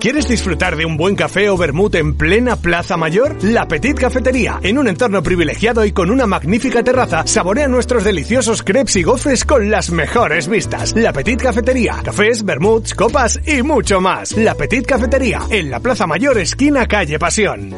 ¿Quieres 0.00 0.26
disfrutar 0.26 0.76
de 0.76 0.86
un 0.86 0.96
buen 0.96 1.14
café 1.14 1.50
o 1.50 1.58
vermut 1.58 1.94
en 1.94 2.14
plena 2.14 2.56
Plaza 2.56 2.96
Mayor? 2.96 3.36
La 3.44 3.68
Petit 3.68 3.98
Cafetería, 3.98 4.58
en 4.62 4.78
un 4.78 4.88
entorno 4.88 5.22
privilegiado 5.22 5.84
y 5.84 5.92
con 5.92 6.10
una 6.10 6.26
magnífica 6.26 6.82
terraza, 6.82 7.26
saborea 7.26 7.68
nuestros 7.68 8.02
deliciosos 8.02 8.62
crepes 8.62 8.96
y 8.96 9.02
gofres 9.02 9.44
con 9.44 9.70
las 9.70 9.90
mejores 9.90 10.48
vistas. 10.48 10.96
La 10.96 11.12
Petit 11.12 11.42
Cafetería, 11.42 11.96
cafés, 12.02 12.42
vermuts, 12.42 12.94
copas 12.94 13.38
y 13.46 13.62
mucho 13.62 14.00
más. 14.00 14.34
La 14.38 14.54
Petit 14.54 14.86
Cafetería, 14.86 15.42
en 15.50 15.70
la 15.70 15.80
Plaza 15.80 16.06
Mayor, 16.06 16.38
esquina 16.38 16.88
calle 16.88 17.18
Pasión. 17.18 17.74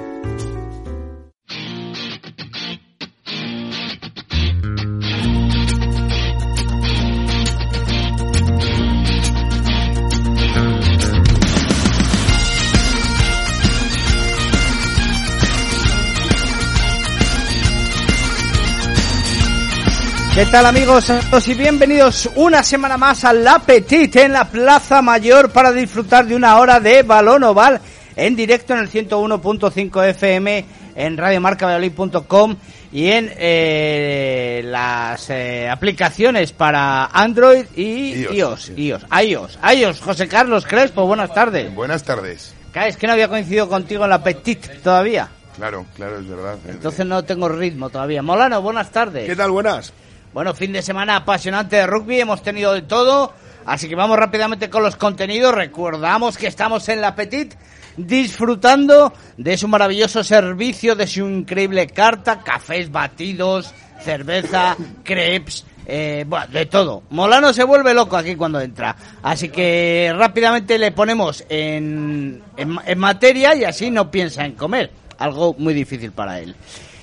¿Qué 20.42 20.50
tal 20.50 20.66
amigos 20.66 21.06
y 21.46 21.54
bienvenidos 21.54 22.28
una 22.34 22.64
semana 22.64 22.96
más 22.96 23.24
al 23.24 23.46
Petit 23.64 24.16
en 24.16 24.32
la 24.32 24.44
Plaza 24.44 25.00
Mayor 25.00 25.52
para 25.52 25.70
disfrutar 25.70 26.26
de 26.26 26.34
una 26.34 26.58
hora 26.58 26.80
de 26.80 27.04
balón 27.04 27.44
oval 27.44 27.80
en 28.16 28.34
directo 28.34 28.72
en 28.72 28.80
el 28.80 28.90
101.5 28.90 30.04
FM 30.08 30.64
en 30.96 31.16
radiomarcavalladolid.com 31.16 32.56
y 32.90 33.10
en 33.10 33.32
eh, 33.36 34.62
las 34.64 35.30
eh, 35.30 35.68
aplicaciones 35.70 36.50
para 36.50 37.06
Android 37.06 37.66
y 37.76 38.24
iOS, 38.34 38.72
iOS, 38.76 39.06
iOS, 39.24 39.58
iOS, 39.76 40.00
José 40.00 40.26
Carlos 40.26 40.66
Crespo, 40.66 41.06
buenas 41.06 41.32
tardes. 41.32 41.72
Buenas 41.72 42.02
tardes. 42.02 42.52
Es 42.74 42.96
que 42.96 43.06
no 43.06 43.12
había 43.12 43.28
coincidido 43.28 43.68
contigo 43.68 44.02
en 44.02 44.10
la 44.10 44.24
Petit 44.24 44.82
todavía. 44.82 45.28
Claro, 45.54 45.86
claro, 45.94 46.18
es 46.18 46.26
verdad. 46.26 46.58
Entonces 46.66 47.06
no 47.06 47.22
tengo 47.22 47.48
ritmo 47.48 47.90
todavía. 47.90 48.22
Molano, 48.22 48.60
buenas 48.60 48.90
tardes. 48.90 49.28
¿Qué 49.28 49.36
tal? 49.36 49.52
Buenas. 49.52 49.92
Bueno, 50.33 50.55
fin 50.55 50.72
de 50.72 50.80
semana 50.80 51.16
apasionante 51.16 51.77
de 51.77 51.86
rugby, 51.86 52.20
hemos 52.20 52.42
tenido 52.42 52.72
de 52.72 52.80
todo, 52.80 53.34
así 53.66 53.86
que 53.86 53.94
vamos 53.94 54.19
rápidamente 54.19 54.70
con 54.70 54.83
los 54.83 54.97
contenidos. 54.97 55.55
Recordamos 55.55 56.38
que 56.38 56.47
estamos 56.47 56.88
en 56.88 57.02
la 57.02 57.14
Petit 57.14 57.55
disfrutando 57.98 59.12
de 59.36 59.58
su 59.58 59.69
maravilloso 59.69 60.25
servicio, 60.25 60.97
de 60.97 61.06
su 61.06 61.28
increíble 61.28 61.86
carta, 61.86 62.41
cafés 62.41 62.91
batidos, 62.91 63.75
cerveza, 64.00 64.75
crepes, 65.05 65.66
eh, 65.84 66.25
bueno, 66.27 66.47
de 66.47 66.64
todo. 66.64 67.03
Molano 67.10 67.53
se 67.53 67.64
vuelve 67.64 67.93
loco 67.93 68.16
aquí 68.16 68.34
cuando 68.34 68.59
entra. 68.59 68.97
Así 69.22 69.50
que 69.50 70.14
rápidamente 70.16 70.78
le 70.78 70.93
ponemos 70.93 71.44
en, 71.50 72.43
en, 72.56 72.78
en 72.87 72.99
materia 72.99 73.54
y 73.54 73.64
así 73.64 73.91
no 73.91 74.10
piensa 74.10 74.47
en 74.47 74.53
comer. 74.53 74.91
Algo 75.19 75.54
muy 75.59 75.75
difícil 75.75 76.10
para 76.12 76.41
él. 76.41 76.56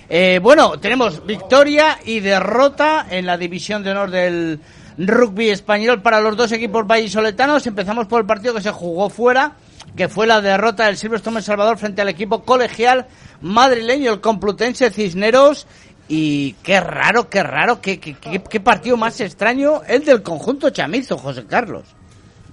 Eh, 0.09 0.39
bueno, 0.41 0.79
tenemos 0.79 1.23
victoria 1.25 1.99
y 2.03 2.19
derrota 2.19 3.05
en 3.11 3.27
la 3.27 3.37
división 3.37 3.83
de 3.83 3.91
honor 3.91 4.09
del 4.09 4.59
rugby 4.97 5.49
español 5.49 6.01
para 6.01 6.19
los 6.19 6.35
dos 6.35 6.51
equipos 6.51 6.87
vallisoletanos. 6.87 7.67
Empezamos 7.67 8.07
por 8.07 8.21
el 8.21 8.25
partido 8.25 8.55
que 8.55 8.61
se 8.61 8.71
jugó 8.71 9.11
fuera, 9.11 9.53
que 9.95 10.09
fue 10.09 10.25
la 10.25 10.41
derrota 10.41 10.87
del 10.87 10.97
Silverstone 10.97 11.37
El 11.37 11.43
Salvador 11.43 11.77
frente 11.77 12.01
al 12.01 12.09
equipo 12.09 12.43
colegial 12.43 13.05
madrileño, 13.41 14.13
el 14.13 14.19
Complutense 14.21 14.89
Cisneros. 14.89 15.67
Y 16.07 16.53
qué 16.63 16.79
raro, 16.79 17.29
qué 17.29 17.43
raro, 17.43 17.81
qué, 17.81 17.99
qué, 17.99 18.15
qué, 18.15 18.41
qué 18.41 18.59
partido 18.59 18.97
más 18.97 19.21
extraño 19.21 19.83
el 19.87 20.03
del 20.05 20.23
conjunto 20.23 20.71
chamizo, 20.71 21.19
José 21.19 21.45
Carlos. 21.45 21.83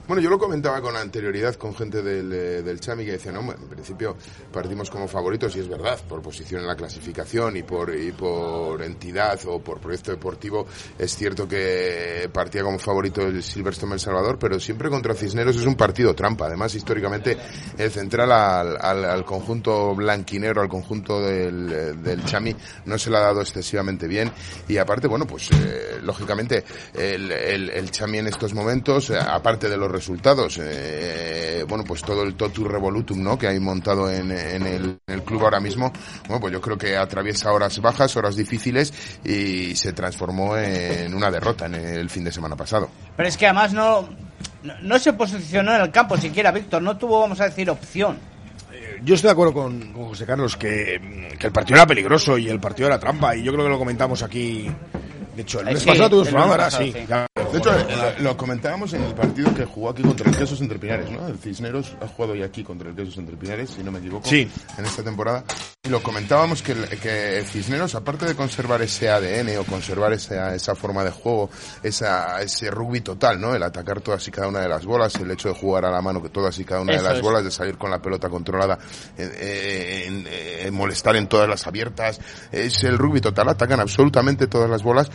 Bueno, 0.07 0.23
yo 0.23 0.31
lo 0.31 0.39
comentaba 0.39 0.81
con 0.81 0.97
anterioridad 0.97 1.57
con 1.57 1.75
gente 1.75 2.01
del, 2.01 2.33
eh, 2.33 2.63
del 2.63 2.79
Chami 2.79 3.05
que 3.05 3.13
decía, 3.13 3.33
no, 3.33 3.41
en 3.41 3.69
principio 3.69 4.17
partimos 4.53 4.89
como 4.89 5.09
favoritos 5.09 5.57
y 5.57 5.61
es 5.61 5.69
verdad, 5.69 5.99
por 6.09 6.23
posición 6.23 6.61
en 6.61 6.69
la 6.69 6.77
clasificación 6.77 7.57
y 7.57 7.65
por, 7.65 7.93
y 7.93 8.13
por 8.13 8.81
entidad 8.83 9.41
o 9.47 9.59
por 9.59 9.81
proyecto 9.81 10.13
deportivo, 10.13 10.65
es 10.97 11.17
cierto 11.17 11.49
que 11.49 12.31
partía 12.33 12.63
como 12.63 12.79
favorito 12.79 13.23
el 13.23 13.43
Silverstone 13.43 13.95
El 13.95 14.01
Salvador, 14.01 14.39
pero 14.39 14.61
siempre 14.61 14.89
contra 14.89 15.13
Cisneros 15.13 15.57
es 15.57 15.67
un 15.67 15.75
partido 15.75 16.15
trampa. 16.15 16.47
Además, 16.47 16.73
históricamente, 16.77 17.37
el 17.77 17.91
central 17.91 18.31
al, 18.31 18.77
al, 18.81 19.05
al 19.05 19.25
conjunto 19.25 19.93
blanquinero, 19.97 20.61
al 20.61 20.69
conjunto 20.69 21.21
del, 21.21 22.01
del 22.01 22.25
Chami, 22.25 22.55
no 22.85 22.97
se 22.97 23.11
le 23.11 23.17
ha 23.17 23.23
dado 23.23 23.41
excesivamente 23.41 24.07
bien 24.07 24.31
y 24.69 24.77
aparte, 24.77 25.09
bueno, 25.09 25.27
pues 25.27 25.51
eh, 25.51 25.99
lógicamente 26.01 26.65
el, 26.95 27.33
el, 27.33 27.71
el 27.71 27.91
Chami 27.91 28.19
en 28.19 28.29
estos 28.29 28.55
momentos, 28.55 29.11
eh, 29.11 29.19
aparte 29.19 29.69
de 29.69 29.77
los 29.77 29.96
resultados. 29.97 30.61
Eh, 30.63 31.65
bueno, 31.67 31.85
pues 31.85 32.03
todo 32.03 32.23
el 32.23 32.35
totu 32.35 32.65
revolutum, 32.65 33.23
¿no? 33.23 33.39
Que 33.39 33.49
hay 33.49 33.59
montado 33.59 34.11
en, 34.11 34.31
en, 34.31 34.67
el, 34.67 34.99
en, 35.07 35.15
el, 35.15 35.23
club 35.23 35.43
ahora 35.45 35.59
mismo. 35.59 35.93
Bueno, 36.27 36.41
pues 36.41 36.53
yo 36.53 36.61
creo 36.61 36.77
que 36.77 36.97
atraviesa 36.97 37.53
horas 37.53 37.81
bajas, 37.81 38.15
horas 38.17 38.37
difíciles 38.37 38.93
y 39.25 39.75
se 39.75 39.93
transformó 39.93 40.57
en 40.57 41.15
una 41.15 41.31
derrota 41.31 41.67
en 41.67 41.75
el 41.75 42.11
fin 42.11 42.25
de 42.25 42.33
semana 42.33 42.57
pasado. 42.57 42.91
Pero 43.17 43.29
es 43.29 43.37
que 43.37 43.47
además 43.47 43.73
no, 43.73 44.09
no, 44.63 44.75
no 44.83 44.99
se 44.99 45.15
posicionó 45.15 45.75
en 45.75 45.83
el 45.83 45.91
campo 45.91 46.17
siquiera, 46.17 46.53
Víctor. 46.53 46.83
No 46.83 46.97
tuvo, 46.97 47.21
vamos 47.21 47.41
a 47.41 47.45
decir, 47.45 47.71
opción 47.71 48.19
yo 49.03 49.15
estoy 49.15 49.29
de 49.29 49.33
acuerdo 49.33 49.53
con, 49.53 49.93
con 49.93 50.07
José 50.09 50.27
Carlos 50.27 50.57
que, 50.57 51.35
que, 51.39 51.47
el 51.47 51.53
partido 51.53 51.77
era 51.77 51.87
peligroso 51.87 52.39
y 52.39 52.49
el 52.49 52.61
partido 52.61 52.89
era 52.89 52.99
trampa 52.99 53.37
y 53.37 53.43
yo 53.43 53.53
creo 53.53 53.65
que 53.65 53.71
lo 53.71 53.79
comentamos 53.79 54.23
aquí. 54.23 54.71
De 55.37 55.43
hecho, 55.43 55.61
el 55.61 55.67
mes 55.67 55.81
sí, 55.81 55.87
pasado 55.87 56.09
tuvimos 56.09 56.29
programa. 56.29 56.69
De 57.53 57.59
hecho, 57.59 57.71
lo, 57.73 58.23
lo, 58.23 58.37
comentábamos 58.37 58.93
en 58.95 59.03
el 59.03 59.15
partido 59.15 59.55
que 59.55 59.67
jugó 59.67 59.91
aquí 59.91 60.03
contra 60.03 60.31
el 60.31 60.37
Quesos 60.37 60.61
Entre 60.63 60.79
Pinares, 60.79 61.11
¿no? 61.11 61.29
El 61.29 61.39
Cisneros 61.39 61.95
ha 62.01 62.09
jugado 62.09 62.35
ya 62.35 62.47
aquí 62.47 62.65
contra 62.65 62.89
el 62.89 62.97
Quesos 62.97 63.19
Entre 63.19 63.37
Pinares, 63.37 63.71
si 63.71 63.83
no 63.83 63.93
me 63.93 63.99
equivoco, 63.99 64.29
sí. 64.29 64.49
en 64.79 64.85
esta 64.85 65.03
temporada. 65.03 65.45
Y 65.87 65.89
lo 65.89 66.03
comentábamos 66.03 66.63
que, 66.63 66.75
que 66.75 67.45
Cisneros, 67.47 67.95
aparte 67.95 68.27
de 68.27 68.35
conservar 68.35 68.83
ese 68.83 69.09
ADN 69.09 69.57
o 69.59 69.65
conservar 69.65 70.13
esa, 70.13 70.53
esa 70.53 70.75
forma 70.75 71.05
de 71.05 71.13
juego, 71.13 71.49
esa, 71.81 72.43
ese 72.43 72.73
rugby 72.73 73.03
total, 73.03 73.41
¿no? 73.41 73.55
El 73.55 73.63
atacar 73.63 74.01
todas 74.01 74.27
y 74.27 74.33
cada 74.33 74.49
una 74.49 74.61
de 74.61 74.69
las 74.69 74.85
bolas, 74.85 75.15
el 75.15 75.31
hecho 75.31 75.49
de 75.49 75.55
jugar 75.55 75.85
a 75.85 75.91
la 75.93 76.03
mano 76.03 76.21
que 76.21 76.29
todas 76.29 76.59
y 76.59 76.65
cada 76.65 76.81
una 76.81 76.93
Eso 76.93 77.03
de 77.05 77.09
las 77.09 77.19
es. 77.19 77.23
bolas, 77.23 77.45
de 77.45 77.53
salir 77.53 77.79
con 77.79 77.91
la 77.91 78.03
pelota 78.03 78.29
controlada, 78.29 78.79
en, 79.17 79.31
en, 79.39 80.27
en, 80.27 80.75
molestar 80.75 81.15
en 81.15 81.29
todas 81.29 81.49
las 81.49 81.69
abiertas, 81.69 82.21
es 82.51 82.83
el 82.83 82.99
rugby 82.99 83.21
total, 83.21 83.49
atacan 83.51 83.79
absolutamente 83.79 84.49
todas 84.49 84.69
las 84.69 84.83
bolas 84.83 85.09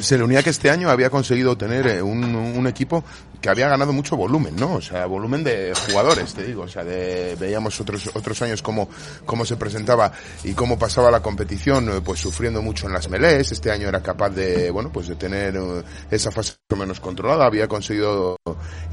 se 0.00 0.18
le 0.18 0.24
unía 0.24 0.42
que 0.42 0.50
este 0.50 0.70
año 0.70 0.90
había 0.90 1.10
conseguido 1.10 1.56
tener 1.56 1.86
eh, 1.86 2.02
un, 2.02 2.24
un, 2.34 2.66
equipo 2.66 3.04
que 3.40 3.48
había 3.48 3.68
ganado 3.68 3.92
mucho 3.92 4.16
volumen, 4.16 4.54
¿no? 4.56 4.74
O 4.74 4.80
sea, 4.80 5.06
volumen 5.06 5.42
de 5.42 5.72
jugadores, 5.86 6.34
te 6.34 6.44
digo. 6.44 6.62
O 6.62 6.68
sea, 6.68 6.84
de, 6.84 7.36
veíamos 7.38 7.80
otros, 7.80 8.10
otros 8.14 8.40
años 8.42 8.62
cómo, 8.62 8.88
cómo 9.24 9.44
se 9.44 9.56
presentaba 9.56 10.12
y 10.44 10.52
cómo 10.52 10.78
pasaba 10.78 11.10
la 11.10 11.22
competición, 11.22 11.88
eh, 11.88 12.00
pues 12.04 12.20
sufriendo 12.20 12.62
mucho 12.62 12.86
en 12.86 12.92
las 12.92 13.08
melés. 13.08 13.52
Este 13.52 13.70
año 13.70 13.88
era 13.88 14.02
capaz 14.02 14.30
de, 14.30 14.70
bueno, 14.70 14.90
pues 14.92 15.08
de 15.08 15.16
tener 15.16 15.58
uh, 15.58 15.82
esa 16.10 16.30
fase 16.30 16.54
menos 16.76 17.00
controlada. 17.00 17.46
Había 17.46 17.68
conseguido 17.68 18.36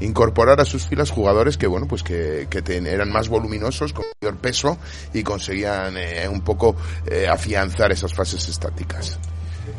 incorporar 0.00 0.60
a 0.60 0.64
sus 0.64 0.86
filas 0.86 1.10
jugadores 1.10 1.56
que, 1.56 1.66
bueno, 1.66 1.86
pues 1.86 2.02
que, 2.02 2.48
eran 2.68 3.10
más 3.10 3.28
voluminosos, 3.28 3.92
con 3.92 4.04
mayor 4.20 4.38
peso 4.38 4.78
y 5.12 5.22
conseguían 5.22 5.96
eh, 5.96 6.28
un 6.28 6.40
poco 6.40 6.76
eh, 7.06 7.26
afianzar 7.28 7.92
esas 7.92 8.14
fases 8.14 8.48
estáticas. 8.48 9.18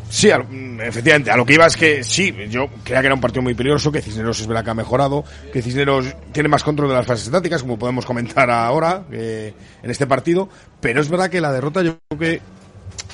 Sí, 0.10 0.30
efectivamente, 0.30 1.32
a 1.32 1.38
lo 1.38 1.46
que 1.46 1.54
iba 1.54 1.66
es 1.66 1.78
que 1.78 2.04
sí, 2.04 2.34
yo 2.50 2.68
creía 2.84 3.02
que 3.02 3.08
era 3.08 3.16
un 3.16 3.22
partido 3.22 3.42
muy 3.42 3.54
peligroso, 3.54 3.92
que 3.92 4.02
Cisneros 4.02 4.40
es 4.40 4.48
verdad 4.48 4.64
que 4.64 4.72
ha 4.72 4.76
mejorado, 4.76 5.24
que 5.54 5.62
Cisneros 5.62 6.16
tiene 6.32 6.50
más 6.50 6.64
control 6.64 6.90
de 6.90 6.96
las 6.96 7.06
fases 7.06 7.26
estáticas, 7.28 7.62
como 7.62 7.78
podemos 7.78 8.06
comentar 8.06 8.50
ahora 8.50 9.04
eh, 9.12 9.54
en 9.84 9.92
este 9.92 10.08
partido, 10.08 10.50
pero 10.82 11.02
es 11.02 11.10
verdad 11.10 11.30
que 11.30 11.42
la 11.42 11.52
derrota 11.52 11.84
yo 11.84 12.00
creo 12.10 12.20
que, 12.20 12.42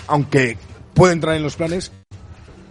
aunque 0.07 0.57
puede 0.93 1.13
entrar 1.13 1.35
en 1.35 1.43
los 1.43 1.55
planes, 1.55 1.91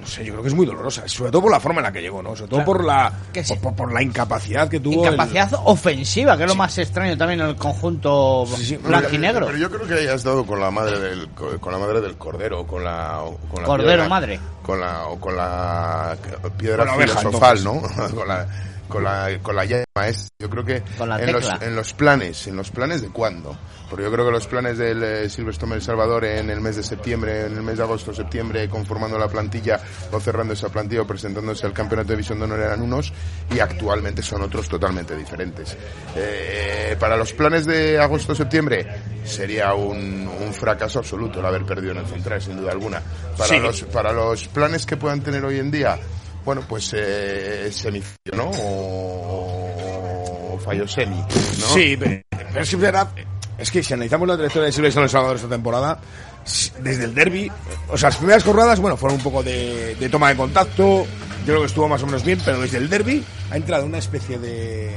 no 0.04 0.10
sé, 0.10 0.22
yo 0.22 0.32
creo 0.34 0.42
que 0.42 0.48
es 0.48 0.54
muy 0.54 0.66
dolorosa, 0.66 1.08
sobre 1.08 1.30
todo 1.30 1.40
por 1.42 1.50
la 1.50 1.58
forma 1.60 1.80
en 1.80 1.84
la 1.84 1.92
que 1.92 2.02
llegó, 2.02 2.22
¿no? 2.22 2.36
Sobre 2.36 2.50
todo 2.50 2.64
por 2.64 2.84
la 2.84 3.10
sí. 3.42 3.54
por, 3.54 3.74
por 3.74 3.90
la 3.92 4.02
incapacidad 4.02 4.68
que 4.68 4.78
tuvo. 4.80 5.06
el- 5.06 5.14
Incapacidad 5.14 5.50
ofensiva, 5.64 6.36
que 6.36 6.42
es 6.44 6.48
lo 6.50 6.54
más 6.54 6.76
extraño 6.76 7.16
también 7.16 7.40
en 7.40 7.46
el 7.46 7.56
conjunto 7.56 8.44
blanquinegro. 8.82 9.46
Pero 9.46 9.58
yo 9.58 9.70
creo 9.70 9.86
que 9.86 9.94
hayas 9.94 10.22
dado 10.22 10.44
con 10.44 10.60
la 10.60 10.70
madre 10.70 10.98
del 11.00 11.28
co- 11.30 11.58
con 11.58 11.72
la 11.72 11.78
madre 11.78 12.02
del 12.02 12.16
cordero, 12.18 12.66
con 12.66 12.84
la 12.84 13.22
o 13.22 13.36
con 13.50 13.62
la 13.62 13.66
Cordero 13.66 13.88
piedra- 13.92 14.08
madre. 14.08 14.40
con 14.62 14.78
la 14.80 15.06
o 15.06 15.18
con 15.18 15.34
la 15.36 16.16
piedra 16.58 16.76
Con 16.78 16.86
la 16.88 16.94
oveja, 16.96 17.18
filosofal, 17.20 17.64
¿no? 17.64 17.80
con 18.14 18.28
la 18.28 18.46
con 18.88 19.04
la 19.04 19.38
con 19.42 19.56
la 19.56 19.64
llama 19.64 19.84
es 20.08 20.28
yo 20.38 20.50
creo 20.50 20.64
que 20.64 20.82
Con 20.98 21.08
la 21.08 21.20
en 21.22 21.32
los, 21.32 21.48
en 21.62 21.76
los 21.76 21.92
planes, 21.94 22.46
en 22.46 22.56
los 22.56 22.70
planes 22.70 23.02
de 23.02 23.08
cuándo? 23.08 23.56
Porque 23.88 24.04
yo 24.06 24.10
creo 24.12 24.25
que 24.26 24.32
los 24.32 24.46
planes 24.46 24.78
del 24.78 25.02
eh, 25.04 25.28
Silverstone 25.31 25.76
El 25.76 25.82
Salvador 25.82 26.25
en 26.25 26.50
el 26.50 26.60
mes 26.60 26.75
de 26.76 26.82
septiembre, 26.82 27.46
en 27.46 27.52
el 27.54 27.62
mes 27.62 27.76
de 27.76 27.84
agosto, 27.84 28.12
septiembre, 28.12 28.69
conformando 28.69 29.19
la 29.19 29.28
plantilla 29.28 29.78
o 30.10 30.19
cerrando 30.19 30.54
esa 30.54 30.69
plantilla 30.70 31.02
o 31.02 31.06
presentándose 31.06 31.64
al 31.66 31.72
campeonato 31.72 32.08
de 32.08 32.14
división 32.14 32.38
de 32.38 32.44
honor 32.46 32.60
eran 32.60 32.82
unos 32.82 33.12
y 33.54 33.60
actualmente 33.60 34.22
son 34.22 34.42
otros 34.42 34.69
totalmente 34.69 35.14
diferentes. 35.16 35.76
Eh, 36.16 36.96
para 36.98 37.16
los 37.16 37.32
planes 37.34 37.66
de 37.66 37.98
agosto-septiembre 38.00 38.87
sería 39.25 39.75
un, 39.75 40.28
un 40.28 40.52
fracaso 40.54 40.98
absoluto 40.98 41.38
el 41.40 41.46
haber 41.46 41.64
perdido 41.64 41.92
en 41.92 41.98
el 41.98 42.06
central, 42.06 42.42
sin 42.42 42.56
duda 42.56 42.72
alguna. 42.72 43.00
Para, 43.37 43.48
Sí. 43.48 43.58
los, 43.60 43.82
para 43.84 44.12
los 44.12 44.48
planes 44.48 44.87
que 44.87 44.96
puedan 44.96 45.20
tener 45.20 45.44
hoy 45.44 45.58
en 45.60 45.70
día, 45.70 45.98
bueno, 46.44 46.62
pues 46.69 46.93
eh, 46.96 47.69
semicillo, 47.73 48.37
¿no? 48.37 48.50
O, 48.50 50.55
o 50.55 50.58
fallo 50.58 50.87
semi, 50.87 51.17
¿no? 51.17 51.26
Sí, 51.75 51.96
pero, 51.99 52.23
pero 52.52 52.64
sí 52.64 52.76
es 52.76 52.81
verdad. 52.81 53.08
Es 53.56 53.70
que 53.70 53.82
si 53.82 53.94
analizamos 53.94 54.26
la 54.26 54.35
trayectoria 54.35 54.67
de 54.67 54.73
Silverstone 54.73 55.02
en 55.02 55.05
El 55.05 55.11
Salvador 55.11 55.37
esta 55.37 55.49
temporada, 55.49 55.99
s- 56.44 56.73
desde 56.81 57.05
el 57.05 57.14
derby, 57.14 57.50
o 57.88 57.96
sea, 57.96 58.08
las 58.08 58.19
primeras 58.19 58.43
jornadas, 58.43 58.81
bueno, 58.81 58.96
fueron 58.96 59.19
un 59.19 59.23
poco 59.25 59.43
de, 59.43 59.94
de 59.94 60.08
toma 60.08 60.29
de 60.31 60.37
contacto. 60.37 61.06
Yo 61.41 61.46
creo 61.46 61.61
que 61.61 61.67
estuvo 61.67 61.88
más 61.88 62.02
o 62.02 62.06
menos 62.06 62.25
bien, 62.25 62.41
pero 62.44 62.61
desde 62.61 62.79
el 62.79 62.88
derby 62.88 63.25
ha 63.50 63.56
entrado 63.56 63.85
una 63.87 63.99
especie 63.99 64.38
de, 64.38 64.97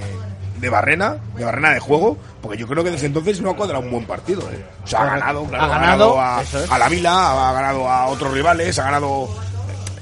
de 0.59 0.69
barrena, 0.69 1.17
de 1.35 1.45
barrena 1.45 1.71
de 1.73 1.79
juego, 1.79 2.17
porque 2.41 2.57
yo 2.57 2.67
creo 2.67 2.83
que 2.83 2.91
desde 2.91 3.05
entonces 3.05 3.41
no 3.41 3.51
ha 3.51 3.55
cuadrado 3.55 3.83
un 3.83 3.91
buen 3.91 4.05
partido. 4.05 4.41
¿eh? 4.51 4.65
O 4.83 4.87
sea, 4.87 5.01
ha 5.01 5.05
ganado, 5.05 5.43
claro, 5.45 5.63
Ha 5.65 5.67
ganado, 5.67 6.19
a, 6.21 6.41
es. 6.41 6.55
a 6.71 6.79
la 6.79 6.89
Vila, 6.89 7.49
ha 7.49 7.53
ganado 7.53 7.87
a 7.89 8.07
otros 8.07 8.33
rivales, 8.33 8.79
ha 8.79 8.83
ganado. 8.85 9.29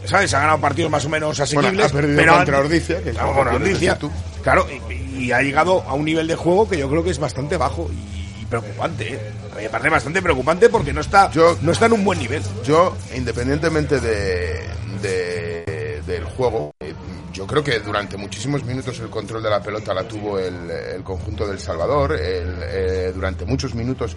¿Sabes? 0.05 0.33
Ha 0.33 0.39
ganado 0.39 0.59
partidos 0.59 0.91
más 0.91 1.05
o 1.05 1.09
menos 1.09 1.39
asequibles. 1.39 1.85
ha 1.91 1.95
perdido 1.95 2.17
pero 2.17 2.35
contra 2.35 2.59
Ordizia, 2.59 3.01
que 3.03 3.09
es 3.09 3.15
Claro, 3.15 3.33
contra 3.33 3.99
tú. 3.99 4.11
Claro, 4.43 4.67
y, 4.89 5.23
y 5.25 5.31
ha 5.31 5.41
llegado 5.41 5.81
a 5.87 5.93
un 5.93 6.05
nivel 6.05 6.27
de 6.27 6.35
juego 6.35 6.67
que 6.69 6.77
yo 6.77 6.89
creo 6.89 7.03
que 7.03 7.09
es 7.11 7.19
bastante 7.19 7.57
bajo 7.57 7.89
y, 7.91 8.41
y 8.41 8.45
preocupante. 8.45 9.13
¿eh? 9.13 9.19
A 9.53 9.55
mí 9.57 9.63
me 9.63 9.69
parece 9.69 9.89
bastante 9.89 10.21
preocupante 10.21 10.69
porque 10.69 10.93
no 10.93 11.01
está, 11.01 11.31
Yo- 11.31 11.57
no 11.61 11.71
está 11.71 11.87
en 11.87 11.93
un 11.93 12.03
buen 12.05 12.19
nivel. 12.19 12.43
Yo, 12.63 12.95
independientemente 13.15 13.99
de, 13.99 14.61
de- 15.01 16.01
del 16.05 16.23
juego, 16.25 16.73
eh, 16.79 16.93
yo 17.35 17.45
creo 17.45 17.61
que 17.61 17.79
durante 17.79 18.15
muchísimos 18.15 18.63
minutos 18.63 18.97
el 18.99 19.09
control 19.09 19.43
de 19.43 19.49
la 19.49 19.61
pelota 19.61 19.93
la 19.93 20.07
tuvo 20.07 20.39
el, 20.39 20.71
el 20.71 21.03
conjunto 21.03 21.45
del 21.45 21.59
Salvador. 21.59 22.15
Eh, 22.17 23.11
durante 23.13 23.43
muchos 23.43 23.75
minutos, 23.75 24.15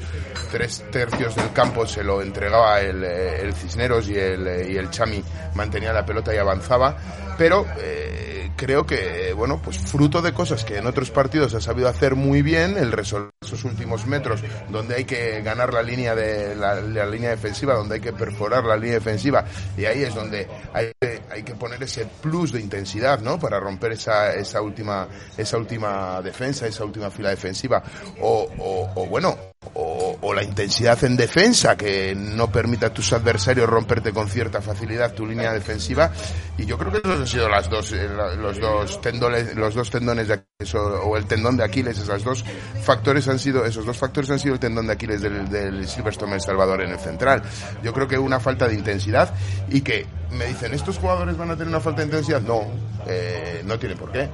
tres 0.53 0.85
tercios 0.93 1.35
del 1.35 1.53
campo 1.53 1.85
se 1.85 2.05
lo 2.05 2.23
entregaba 2.23 2.81
el, 2.81 3.03
eh, 3.03 3.41
el 3.43 3.53
Cisneros 3.55 4.09
y 4.09 4.17
el, 4.17 4.47
eh, 4.47 4.73
y 4.73 4.77
el 4.77 4.89
Chami 4.91 5.23
mantenía 5.55 5.93
la 5.93 6.07
pelota 6.07 6.33
y 6.33 6.39
avanzaba. 6.39 6.97
Pero 7.39 7.65
eh, 7.79 8.51
creo 8.57 8.85
que, 8.85 9.33
bueno, 9.33 9.61
pues 9.63 9.79
fruto 9.79 10.21
de 10.21 10.35
cosas 10.35 10.65
que 10.65 10.77
en 10.77 10.87
otros 10.87 11.11
partidos 11.11 11.55
ha 11.55 11.61
sabido 11.61 11.89
hacer 11.89 12.17
muy 12.17 12.43
bien, 12.43 12.77
el 12.77 12.93
resolver 12.93 13.31
esos 13.41 13.65
últimos 13.65 14.07
metros 14.07 14.43
donde 14.69 14.97
hay 14.97 15.05
que 15.05 15.41
ganar 15.43 15.73
la 15.73 15.83
línea 15.83 16.15
de 16.17 16.57
la, 16.57 16.81
línea 17.07 17.31
defensiva, 17.31 17.75
donde 17.75 17.95
hay 17.95 18.01
que 18.01 18.13
perforar 18.13 18.65
la 18.65 18.77
línea 18.77 18.95
defensiva 18.95 19.45
y 19.77 19.85
ahí 19.85 20.03
es 20.03 20.15
donde 20.15 20.49
hay 20.75 20.93
hay 21.31 21.43
que 21.43 21.55
poner 21.55 21.83
ese 21.83 22.07
plus 22.21 22.53
de 22.53 22.61
intensidad, 22.61 23.21
¿no? 23.21 23.39
Para 23.39 23.61
romper 23.61 23.93
esa, 23.93 24.35
esa 24.35 24.61
última 24.61 25.07
esa 25.37 25.57
última 25.57 26.21
defensa, 26.23 26.67
esa 26.67 26.85
última 26.85 27.11
fila 27.11 27.31
defensiva 27.31 27.83
o, 28.21 28.49
o, 28.59 28.91
o 28.95 29.07
bueno, 29.07 29.37
o, 29.75 30.35
la 30.35 30.43
intensidad 30.43 31.03
en 31.05 31.17
defensa 31.17 31.77
que 31.77 32.15
no 32.15 32.51
permita 32.53 32.87
a 32.87 32.95
tus 32.95 33.13
adversarios 33.13 33.69
romperte 33.69 34.13
con 34.13 34.29
cierta 34.29 34.61
facilidad 34.61 35.13
tu 35.13 35.27
línea 35.27 35.53
defensiva. 35.53 36.13
Y 36.57 36.65
yo 36.65 36.79
creo 36.79 36.93
que 36.93 36.99
esos 36.99 37.21
han 37.21 37.27
sido 37.27 37.49
las 37.49 37.69
dos 37.69 37.93
eh, 37.93 38.09
los 38.37 38.61
dos 38.61 39.01
tendones 39.01 39.57
los 39.57 39.75
dos 39.75 39.91
tendones 39.91 40.29
de 40.29 40.35
Aquiles 40.35 40.75
o, 40.75 41.03
o 41.03 41.17
el 41.17 41.25
tendón 41.27 41.57
de 41.57 41.65
Aquiles. 41.65 41.99
Esas 41.99 42.23
dos 42.23 42.45
factores 42.83 43.27
han 43.27 43.39
sido 43.39 43.65
esos 43.65 43.85
dos 43.85 43.97
factores 43.97 44.31
han 44.31 44.39
sido 44.39 44.55
el 44.55 44.61
tendón 44.61 44.87
de 44.87 44.93
Aquiles 44.93 45.21
del, 45.21 45.49
del 45.49 45.89
Silverstone 45.89 46.35
El 46.35 46.41
Salvador 46.41 46.83
en 46.83 46.91
el 46.91 46.99
central. 46.99 47.43
Yo 47.83 47.93
creo 47.93 48.07
que 48.07 48.19
una 48.19 48.39
falta 48.39 48.69
de 48.69 48.75
intensidad 48.75 49.35
y 49.69 49.81
que 49.81 50.07
me 50.31 50.47
dicen 50.47 50.75
estos 50.75 50.99
jugadores 50.99 51.37
van 51.37 51.51
a 51.51 51.55
tener 51.55 51.69
una 51.69 51.81
falta 51.81 52.03
de 52.03 52.07
intensidad 52.07 52.43
no 52.43 52.61
eh, 53.07 53.63
no 53.65 53.79
tiene 53.79 53.97
por 53.97 54.13
qué 54.13 54.29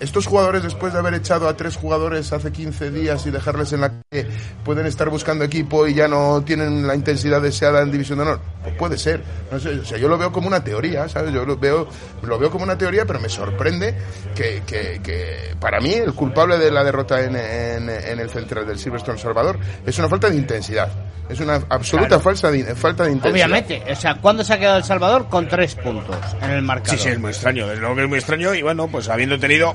estos 0.00 0.26
jugadores, 0.26 0.62
después 0.62 0.92
de 0.92 0.98
haber 0.98 1.14
echado 1.14 1.48
a 1.48 1.56
tres 1.56 1.76
jugadores 1.76 2.32
hace 2.32 2.52
15 2.52 2.90
días 2.90 3.24
y 3.26 3.30
dejarles 3.30 3.72
en 3.72 3.80
la 3.82 3.88
calle, 4.10 4.26
pueden 4.64 4.86
estar 4.86 5.08
buscando 5.10 5.44
equipo 5.44 5.86
y 5.86 5.94
ya 5.94 6.08
no 6.08 6.42
tienen 6.44 6.86
la 6.86 6.94
intensidad 6.94 7.40
deseada 7.40 7.82
en 7.82 7.90
División 7.90 8.18
de 8.18 8.22
Honor. 8.24 8.40
Pues 8.62 8.74
puede 8.76 8.98
ser. 8.98 9.22
No 9.50 9.58
sé, 9.60 9.70
o 9.80 9.84
sea, 9.84 9.98
yo 9.98 10.08
lo 10.08 10.18
veo 10.18 10.32
como 10.32 10.48
una 10.48 10.62
teoría, 10.62 11.08
¿sabes? 11.08 11.32
Yo 11.32 11.44
lo 11.46 11.56
veo, 11.56 11.88
lo 12.22 12.38
veo 12.38 12.50
como 12.50 12.64
una 12.64 12.76
teoría, 12.76 13.04
pero 13.06 13.20
me 13.20 13.28
sorprende 13.28 13.94
que, 14.34 14.62
que, 14.66 15.00
que 15.02 15.54
para 15.60 15.80
mí 15.80 15.92
el 15.94 16.12
culpable 16.14 16.58
de 16.58 16.70
la 16.70 16.82
derrota 16.84 17.22
en, 17.22 17.36
en, 17.36 17.88
en 17.90 18.18
el 18.20 18.30
central 18.30 18.66
del 18.66 18.78
Silverstone 18.78 19.18
Salvador 19.18 19.58
es 19.86 19.98
una 19.98 20.08
falta 20.08 20.28
de 20.28 20.36
intensidad. 20.36 20.88
Es 21.28 21.40
una 21.40 21.60
absoluta 21.70 22.20
falsa 22.20 22.52
de- 22.52 22.74
falta 22.76 23.02
de 23.04 23.10
intensidad. 23.10 23.46
Obviamente, 23.46 23.82
o 23.90 23.96
sea, 23.96 24.14
¿cuándo 24.20 24.44
se 24.44 24.52
ha 24.52 24.58
quedado 24.60 24.78
El 24.78 24.84
Salvador? 24.84 25.26
Con 25.28 25.48
tres 25.48 25.74
puntos 25.74 26.16
en 26.40 26.50
el 26.50 26.62
marcador. 26.62 26.98
Sí, 26.98 27.02
sí, 27.04 27.10
es 27.10 27.18
muy 27.18 27.30
extraño. 27.30 27.66
Desde 27.66 27.80
luego 27.80 27.96
que 27.96 28.02
es 28.04 28.08
muy 28.08 28.18
extraño 28.18 28.54
y 28.54 28.62
bueno, 28.62 28.86
pues 28.86 29.08
habiendo 29.08 29.36
tenido, 29.36 29.74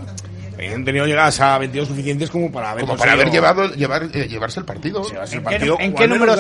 habiendo 0.53 0.85
tenido 0.85 1.05
llegadas 1.05 1.39
a 1.39 1.57
22 1.57 1.87
suficientes 1.87 2.29
como 2.29 2.51
para 2.51 2.71
haber 2.71 2.85
Como 2.85 2.97
para 2.97 3.13
haber 3.13 3.31
llevado, 3.31 3.73
llevar, 3.73 4.09
eh, 4.13 4.27
llevarse 4.27 4.59
el 4.59 4.65
partido. 4.65 5.03
llevarse 5.07 5.35
el 5.35 5.39
¿En 5.39 5.45
qué, 5.45 5.51
partido. 5.51 5.77
en 5.79 5.93
qué 5.95 6.07
números. 6.07 6.39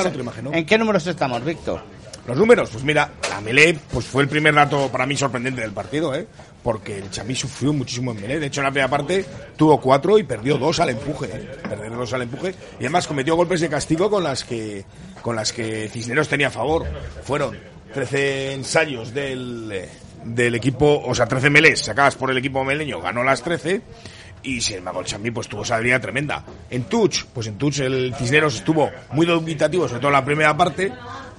¿En 0.53 0.65
qué 0.65 0.77
números 0.77 1.07
estamos, 1.07 1.43
Víctor? 1.43 1.81
Los 2.27 2.37
números, 2.37 2.69
pues 2.71 2.83
mira, 2.83 3.09
la 3.29 3.41
melee 3.41 3.77
pues 3.91 4.05
fue 4.05 4.21
el 4.21 4.29
primer 4.29 4.53
dato 4.53 4.89
para 4.91 5.07
mí 5.07 5.17
sorprendente 5.17 5.61
del 5.61 5.71
partido, 5.71 6.13
¿eh? 6.13 6.27
Porque 6.61 6.99
el 6.99 7.09
Chamí 7.09 7.33
sufrió 7.33 7.73
muchísimo 7.73 8.11
en 8.11 8.21
melee. 8.21 8.39
De 8.39 8.45
hecho, 8.45 8.61
en 8.61 8.65
la 8.65 8.71
primera 8.71 8.87
parte 8.89 9.25
tuvo 9.57 9.81
cuatro 9.81 10.19
y 10.19 10.23
perdió 10.23 10.59
dos 10.59 10.79
al 10.79 10.91
empuje. 10.91 11.25
¿eh? 11.33 11.49
Perdió 11.67 11.89
dos 11.97 12.13
al 12.13 12.21
empuje. 12.21 12.53
Y 12.79 12.83
además 12.83 13.07
cometió 13.07 13.35
golpes 13.35 13.61
de 13.61 13.69
castigo 13.69 14.07
con 14.11 14.23
las 14.23 14.43
que, 14.43 14.85
con 15.23 15.35
las 15.35 15.51
que 15.51 15.89
Cisneros 15.89 16.27
tenía 16.27 16.47
a 16.47 16.51
favor. 16.51 16.85
Fueron 17.23 17.57
13 17.91 18.53
ensayos 18.53 19.11
del, 19.11 19.71
eh, 19.73 19.89
del 20.23 20.55
equipo, 20.55 21.01
o 21.05 21.15
sea, 21.15 21.25
13 21.25 21.49
melees 21.49 21.81
sacadas 21.81 22.15
por 22.15 22.31
el 22.31 22.37
equipo 22.37 22.63
meleño, 22.63 23.01
ganó 23.01 23.23
las 23.23 23.41
13. 23.43 23.81
Y 24.43 24.59
sin 24.61 24.77
embargo, 24.77 25.01
el 25.01 25.05
Chamí 25.05 25.29
pues 25.29 25.47
tuvo 25.47 25.61
esa 25.61 25.75
habilidad 25.75 26.01
tremenda. 26.01 26.43
En 26.69 26.85
touch, 26.85 27.25
pues 27.33 27.47
en 27.47 27.57
touch 27.57 27.79
el 27.79 28.15
Cisneros 28.15 28.55
estuvo 28.55 28.89
muy 29.11 29.25
dubitativo, 29.25 29.87
sobre 29.87 29.99
todo 29.99 30.09
en 30.09 30.13
la 30.13 30.25
primera 30.25 30.57
parte. 30.57 30.91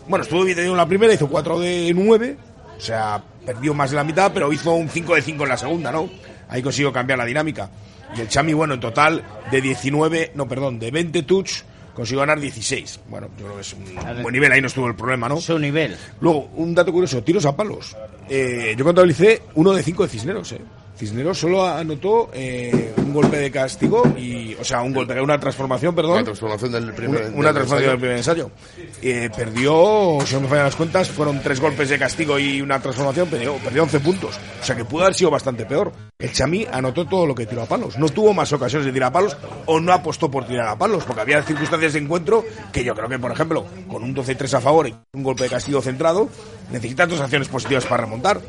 Bueno, 0.07 0.23
estuvo 0.23 0.41
dubitativo 0.41 0.73
en 0.73 0.77
la 0.77 0.87
primera, 0.87 1.13
hizo 1.13 1.29
4 1.29 1.59
de 1.59 1.93
9. 1.95 2.37
O 2.77 2.81
sea, 2.81 3.23
perdió 3.45 3.75
más 3.75 3.91
de 3.91 3.97
la 3.97 4.05
mitad, 4.05 4.31
pero 4.33 4.53
hizo 4.53 4.75
un 4.75 4.89
5 4.89 5.17
de 5.17 5.23
5 5.23 5.43
en 5.43 5.49
la 5.49 5.57
segunda, 5.57 5.91
¿no? 5.91 6.09
Ahí 6.49 6.63
consiguió 6.63 6.93
cambiar 6.93 7.19
la 7.19 7.25
dinámica. 7.25 7.71
Y 8.17 8.21
el 8.21 8.29
Chami, 8.29 8.53
bueno, 8.53 8.75
en 8.75 8.81
total 8.81 9.23
de 9.51 9.61
19, 9.61 10.33
no, 10.35 10.47
perdón, 10.47 10.79
de 10.79 10.91
20 10.91 11.23
touch, 11.23 11.63
consiguió 11.95 12.21
ganar 12.21 12.41
16. 12.41 13.01
Bueno, 13.09 13.29
yo 13.39 13.45
creo 13.45 13.57
que 13.57 13.61
es 13.63 13.73
un 13.75 14.23
buen 14.23 14.33
nivel, 14.33 14.53
ahí 14.53 14.61
no 14.61 14.67
estuvo 14.67 14.87
el 14.87 14.95
problema, 14.95 15.29
¿no? 15.29 15.41
Su 15.41 15.59
nivel. 15.59 15.97
Luego, 16.21 16.51
un 16.57 16.75
dato 16.75 16.93
curioso, 16.93 17.23
tiros 17.23 17.45
a 17.47 17.57
palos. 17.57 17.97
Eh, 18.29 18.75
yo 18.77 18.85
contabilicé 18.85 19.43
uno 19.55 19.73
de 19.73 19.83
cinco 19.83 20.03
de 20.05 20.09
Cisneros, 20.09 20.53
¿eh? 20.53 20.61
Cisneros 20.97 21.39
solo 21.39 21.67
anotó 21.67 22.31
eh, 22.33 22.93
un 23.13 23.21
golpe 23.21 23.37
de 23.37 23.51
castigo 23.51 24.03
y, 24.17 24.55
o 24.55 24.65
sea, 24.65 24.81
un 24.81 24.95
golpe, 24.95 25.21
una 25.21 25.39
transformación, 25.39 25.95
perdón. 25.95 26.17
La 26.17 26.25
transformación 26.25 26.73
del 26.73 26.95
primer 26.95 27.27
Una, 27.27 27.37
una 27.37 27.53
transformación 27.53 28.01
del 28.01 28.17
ensayo. 28.17 28.51
primer 28.51 28.87
ensayo. 28.87 28.93
Eh, 29.03 29.31
perdió, 29.37 30.19
si 30.25 30.35
no 30.35 30.41
me 30.41 30.49
fallan 30.49 30.65
las 30.65 30.77
cuentas, 30.77 31.11
fueron 31.11 31.43
tres 31.43 31.61
golpes 31.61 31.91
de 31.91 31.99
castigo 31.99 32.39
y 32.39 32.63
una 32.63 32.81
transformación, 32.81 33.29
perdió, 33.29 33.55
perdió 33.57 33.83
11 33.83 34.01
puntos. 34.01 34.41
O 34.61 34.65
sea 34.65 34.75
que 34.75 34.85
pudo 34.85 35.03
haber 35.03 35.15
sido 35.15 35.31
bastante 35.31 35.67
peor. 35.67 35.93
El 36.19 36.33
Chamí 36.33 36.67
anotó 36.73 37.07
todo 37.07 37.27
lo 37.27 37.35
que 37.35 37.45
tiró 37.47 37.63
a 37.63 37.67
palos. 37.67 37.99
No 37.99 38.09
tuvo 38.09 38.33
más 38.33 38.51
ocasiones 38.53 38.87
de 38.87 38.93
tirar 38.93 39.11
a 39.11 39.13
palos 39.13 39.37
o 39.67 39.79
no 39.81 39.93
apostó 39.93 40.31
por 40.31 40.47
tirar 40.47 40.69
a 40.69 40.79
palos, 40.79 41.05
porque 41.05 41.21
había 41.21 41.43
circunstancias 41.43 41.93
de 41.93 41.99
encuentro 41.99 42.45
que 42.73 42.83
yo 42.83 42.95
creo 42.95 43.09
que, 43.09 43.19
por 43.19 43.33
ejemplo, 43.33 43.67
con 43.89 44.03
un 44.03 44.15
12-3 44.15 44.55
a 44.55 44.61
favor 44.61 44.89
y 44.89 44.95
un 45.13 45.23
golpe 45.23 45.45
de 45.45 45.51
castigo 45.51 45.83
centrado, 45.83 46.29
necesitas 46.71 47.09
dos 47.09 47.21
acciones 47.21 47.49
positivas 47.49 47.85
para 47.85 48.05
remontar. 48.05 48.41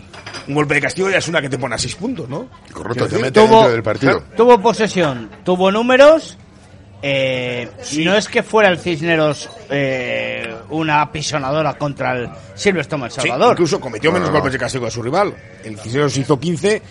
Un 0.48 0.56
golpe 0.56 0.76
de 0.76 0.82
castigo 0.82 1.10
ya 1.10 1.18
es 1.18 1.28
una 1.28 1.42
que 1.42 1.50
te 1.50 1.58
pone 1.58 1.76
a 1.76 1.78
6 1.78 1.96
puntos, 1.96 2.30
¿no? 2.30 2.48
Correcto, 2.72 3.08
te 3.08 3.18
mete 3.18 3.40
dentro 3.40 3.70
del 3.70 3.82
partido. 3.84 4.24
Tuvo 4.36 4.53
posesión, 4.62 5.30
tuvo 5.44 5.72
números. 5.72 6.38
eh, 7.02 7.70
No 8.00 8.16
es 8.16 8.28
que 8.30 8.44
fuera 8.44 8.70
el 8.70 8.80
Cisneros 8.80 9.50
eh, 9.70 10.56
una 10.70 11.02
apisonadora 11.02 11.74
contra 11.78 12.14
el 12.14 12.30
Silverstone 12.56 13.06
El 13.06 13.12
Sí, 13.12 13.22
Salvador. 13.22 13.52
incluso 13.54 13.80
cometió 13.80 14.10
menos 14.12 14.28
No, 14.30 14.32
no, 14.32 14.38
no. 14.38 14.40
golpes 14.42 14.54
de 14.54 14.60
castigo 14.60 14.86
que 14.86 14.92
su 14.92 15.04
rival. 15.04 15.36
El 15.66 15.78
Cisneros 15.78 16.16
hizo 16.18 16.40
15, 16.40 16.82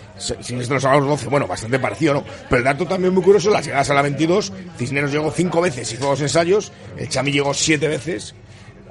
Cisneros 0.41 0.85
a 0.85 0.95
los 0.97 1.07
12. 1.07 1.27
Bueno, 1.29 1.47
bastante 1.47 1.79
parecido, 1.79 2.13
¿no? 2.15 2.23
Pero 2.49 2.57
el 2.59 2.63
dato 2.63 2.85
también 2.85 3.13
muy 3.13 3.23
curioso, 3.23 3.49
las 3.49 3.65
llegadas 3.65 3.89
a 3.89 3.93
la 3.95 4.01
22, 4.03 4.53
Cisneros 4.77 5.11
llegó 5.11 5.31
5 5.31 5.61
veces, 5.61 5.91
hizo 5.91 6.05
dos 6.05 6.21
ensayos, 6.21 6.71
el 6.97 7.09
Chami 7.09 7.31
llegó 7.31 7.53
7 7.53 7.87
veces 7.87 8.35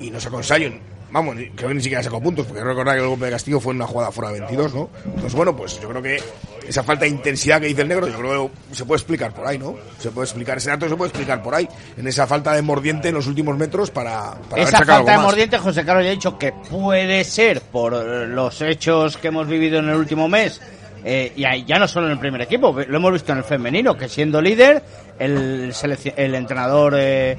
y 0.01 0.11
no 0.11 0.19
sacó 0.19 0.39
ensayo. 0.39 0.73
Vamos, 1.13 1.37
creo 1.55 1.69
que 1.69 1.75
ni 1.75 1.83
siquiera 1.83 2.03
sacó 2.03 2.21
puntos, 2.21 2.47
porque 2.47 2.65
recordar 2.65 2.97
que 2.97 3.03
el 3.03 3.09
golpe 3.09 3.27
de 3.27 3.33
castigo 3.33 3.61
fue 3.61 3.75
una 3.75 3.87
jugada 3.87 4.11
fuera 4.11 4.33
de 4.33 4.41
22, 4.41 4.75
¿no? 4.75 4.91
Entonces, 5.05 5.35
bueno, 5.35 5.55
pues 5.55 5.81
yo 5.81 5.89
creo 5.89 6.03
que 6.03 6.21
esa 6.67 6.83
falta 6.83 7.05
de 7.05 7.11
intensidad 7.11 7.61
que 7.61 7.67
dice 7.67 7.83
el 7.83 7.89
negro, 7.89 8.09
yo 8.09 8.19
creo 8.19 8.51
que 8.71 8.75
se 8.75 8.85
puede 8.85 8.99
explicar 8.99 9.33
por 9.35 9.47
ahí, 9.47 9.59
¿no? 9.59 9.77
Se 9.99 10.11
puede 10.11 10.25
explicar, 10.25 10.59
ese 10.59 10.71
dato 10.71 10.89
se 10.89 10.97
puede 10.97 11.11
explicar 11.11 11.43
por 11.43 11.55
ahí, 11.55 11.69
en 11.97 12.07
esa 12.07 12.27
falta 12.27 12.55
de 12.55 12.63
mordiente 12.63 13.09
en 13.09 13.15
los 13.15 13.27
últimos 13.27 13.57
metros 13.57 13.91
para, 13.91 14.35
para 14.49 14.63
Esa 14.63 14.79
falta 14.85 15.13
de 15.13 15.19
mordiente, 15.19 15.59
José 15.59 15.85
Carlos 15.85 16.05
ya 16.05 16.11
ha 16.11 16.15
dicho 16.15 16.39
que 16.39 16.53
puede 16.53 17.23
ser 17.25 17.61
por 17.61 17.93
los 17.93 18.63
hechos 18.63 19.17
que 19.19 19.29
hemos 19.29 19.47
vivido 19.47 19.79
en 19.79 19.91
el 19.91 19.97
último 19.97 20.29
mes, 20.29 20.61
eh, 21.05 21.33
y 21.35 21.43
ya 21.65 21.79
no 21.79 21.89
solo 21.89 22.07
en 22.07 22.13
el 22.13 22.19
primer 22.19 22.41
equipo, 22.43 22.73
lo 22.73 22.97
hemos 22.97 23.13
visto 23.13 23.33
en 23.33 23.39
el 23.39 23.45
femenino, 23.45 23.97
que 23.97 24.09
siendo 24.09 24.41
líder, 24.41 24.83
el, 25.19 25.75
el 26.17 26.35
entrenador 26.35 26.95
eh, 26.97 27.37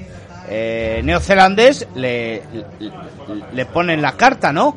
eh, 0.49 1.01
neozelandés 1.03 1.87
le, 1.95 2.41
le, 2.79 2.91
le 3.53 3.65
ponen 3.65 4.01
la 4.01 4.13
carta, 4.13 4.51
¿no? 4.51 4.75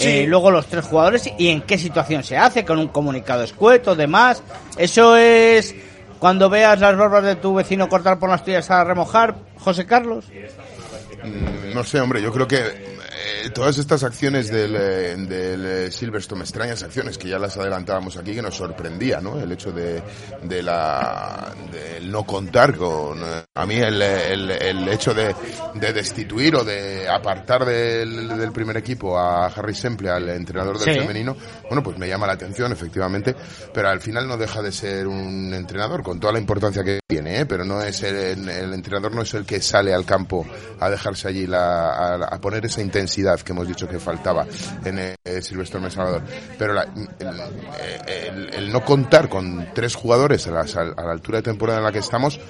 Eh, 0.00 0.24
luego 0.26 0.50
los 0.50 0.66
tres 0.66 0.84
jugadores 0.84 1.30
y 1.38 1.48
en 1.48 1.62
qué 1.62 1.78
situación 1.78 2.24
se 2.24 2.36
hace, 2.36 2.64
con 2.64 2.78
un 2.78 2.88
comunicado 2.88 3.42
escueto, 3.42 3.94
demás. 3.94 4.42
Eso 4.76 5.16
es 5.16 5.74
cuando 6.18 6.48
veas 6.48 6.80
las 6.80 6.96
barbas 6.96 7.24
de 7.24 7.36
tu 7.36 7.54
vecino 7.54 7.88
cortar 7.88 8.18
por 8.18 8.30
las 8.30 8.44
tuyas 8.44 8.70
a 8.70 8.82
remojar, 8.84 9.34
José 9.58 9.84
Carlos. 9.86 10.24
Mm, 11.22 11.74
No 11.74 11.84
sé, 11.84 12.00
hombre, 12.00 12.22
yo 12.22 12.32
creo 12.32 12.46
que 12.48 12.94
eh, 13.24 13.50
todas 13.50 13.78
estas 13.78 14.04
acciones 14.04 14.50
del, 14.50 14.76
eh, 14.76 15.16
del 15.16 15.66
eh, 15.66 15.90
Silverstone, 15.90 16.42
extrañas 16.42 16.82
acciones 16.82 17.16
que 17.18 17.28
ya 17.28 17.38
las 17.38 17.56
adelantábamos 17.56 18.16
aquí, 18.16 18.34
que 18.34 18.42
nos 18.42 18.56
sorprendía, 18.56 19.20
¿no? 19.20 19.40
El 19.40 19.50
hecho 19.52 19.72
de, 19.72 20.02
de 20.42 20.62
la, 20.62 21.52
del 21.72 22.10
no 22.10 22.24
contar 22.24 22.76
con, 22.76 23.20
a 23.54 23.66
mí 23.66 23.76
el, 23.76 24.02
el, 24.02 24.50
el 24.50 24.88
hecho 24.88 25.14
de, 25.14 25.34
de 25.74 25.92
destituir 25.92 26.56
o 26.56 26.64
de 26.64 27.08
apartar 27.08 27.64
del, 27.64 28.28
del 28.36 28.52
primer 28.52 28.76
equipo 28.76 29.18
a 29.18 29.46
Harry 29.46 29.74
Semple, 29.74 30.10
al 30.10 30.28
entrenador 30.28 30.78
del 30.78 30.94
Sí. 30.94 31.00
femenino, 31.00 31.34
bueno, 31.68 31.82
pues 31.82 31.96
me 31.96 32.06
llama 32.06 32.26
la 32.26 32.34
atención, 32.34 32.70
efectivamente, 32.72 33.34
pero 33.72 33.88
al 33.88 34.00
final 34.00 34.28
no 34.28 34.36
deja 34.36 34.60
de 34.60 34.70
ser 34.72 35.06
un 35.06 35.54
entrenador 35.54 36.02
con 36.02 36.20
toda 36.20 36.32
la 36.34 36.38
importancia 36.40 36.84
que 36.84 37.00
tiene, 37.06 37.40
¿eh? 37.40 37.46
pero 37.46 37.64
no 37.64 37.80
es 37.82 38.02
el, 38.02 38.48
el 38.48 38.74
entrenador 38.74 39.14
no 39.14 39.22
es 39.22 39.32
el 39.34 39.46
que 39.46 39.60
sale 39.62 39.94
al 39.94 40.04
campo 40.04 40.46
a 40.80 40.90
dejarse 40.90 41.28
allí 41.28 41.46
la, 41.46 41.90
a, 41.90 42.14
a 42.26 42.40
poner 42.40 42.66
esa 42.66 42.82
intensidad 42.82 43.13
que 43.44 43.52
hemos 43.52 43.68
dicho 43.68 43.86
que 43.88 43.98
faltaba 43.98 44.46
en 44.84 44.98
el 45.24 45.42
Silvestre 45.42 45.90
Salvador. 45.90 46.22
Pero 46.58 46.72
la- 46.74 46.88
el, 47.18 48.08
el- 48.08 48.54
el 48.54 48.72
no 48.72 48.84
contar 48.84 49.28
con 49.28 49.68
tres 49.74 49.94
jugadores 49.94 50.46
a, 50.46 50.50
las- 50.50 50.76
a 50.76 50.84
la 50.84 51.12
altura 51.12 51.38
de 51.38 51.42
temporada 51.42 51.78
en 51.78 51.84
la 51.84 51.92
que 51.92 51.98
estamos, 52.00 52.40